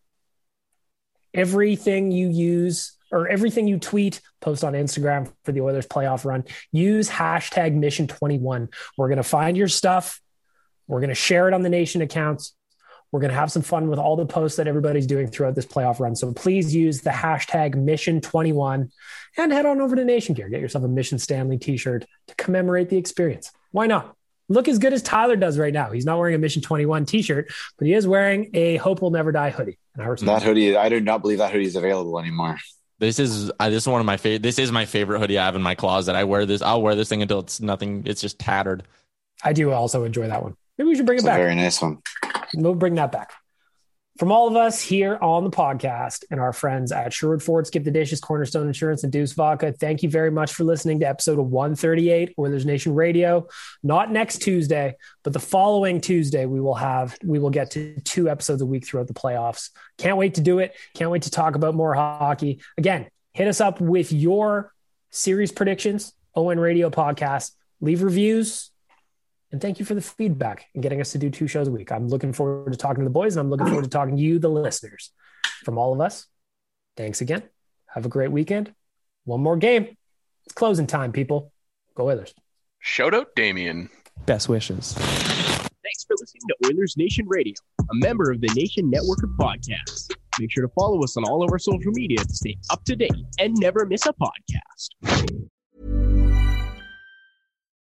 [1.33, 6.45] everything you use or everything you tweet, post on Instagram for the Oilers playoff run,
[6.71, 8.69] use hashtag mission 21.
[8.97, 10.21] We're going to find your stuff.
[10.87, 12.53] We're going to share it on the nation accounts.
[13.11, 15.65] We're going to have some fun with all the posts that everybody's doing throughout this
[15.65, 16.15] playoff run.
[16.15, 18.91] So please use the hashtag mission 21
[19.37, 20.49] and head on over to Nation Gear.
[20.49, 23.51] Get yourself a Mission Stanley t shirt to commemorate the experience.
[23.71, 24.15] Why not?
[24.49, 25.91] Look as good as Tyler does right now.
[25.91, 29.11] He's not wearing a Mission 21 t shirt, but he is wearing a Hope Will
[29.11, 29.77] Never Die hoodie.
[29.95, 32.57] and that hoodie, I do not believe that hoodie is available anymore.
[32.97, 34.41] This is uh, this is one of my favorite.
[34.43, 36.15] This is my favorite hoodie I have in my closet.
[36.15, 36.61] I wear this.
[36.61, 38.03] I'll wear this thing until it's nothing.
[38.05, 38.83] It's just tattered.
[39.43, 40.55] I do also enjoy that one.
[40.77, 41.37] Maybe we should bring it's it back.
[41.37, 41.99] very nice one.
[42.55, 43.31] We'll bring that back.
[44.19, 47.85] From all of us here on the podcast and our friends at Sherwood Ford, Skip
[47.85, 51.39] the Dishes, Cornerstone Insurance, and Deuce Vodka, thank you very much for listening to episode
[51.39, 53.47] 138 Oilers Nation Radio.
[53.81, 58.29] Not next Tuesday, but the following Tuesday, we will have we will get to two
[58.29, 59.69] episodes a week throughout the playoffs.
[59.97, 60.75] Can't wait to do it.
[60.95, 62.61] Can't wait to talk about more hockey.
[62.77, 64.73] Again, hit us up with your
[65.11, 66.13] series predictions.
[66.35, 67.51] ON Radio Podcast.
[67.79, 68.69] Leave reviews
[69.51, 71.91] and thank you for the feedback and getting us to do two shows a week.
[71.91, 74.21] I'm looking forward to talking to the boys and I'm looking forward to talking to
[74.21, 75.11] you, the listeners.
[75.63, 76.27] From all of us,
[76.95, 77.43] thanks again.
[77.87, 78.73] Have a great weekend.
[79.25, 79.97] One more game.
[80.45, 81.51] It's closing time, people.
[81.95, 82.33] Go Oilers.
[82.79, 83.89] Shout out Damien.
[84.25, 84.93] Best wishes.
[84.93, 90.13] Thanks for listening to Oilers Nation Radio, a member of the Nation Network of Podcasts.
[90.39, 92.95] Make sure to follow us on all of our social media to stay up to
[92.95, 95.49] date and never miss a podcast.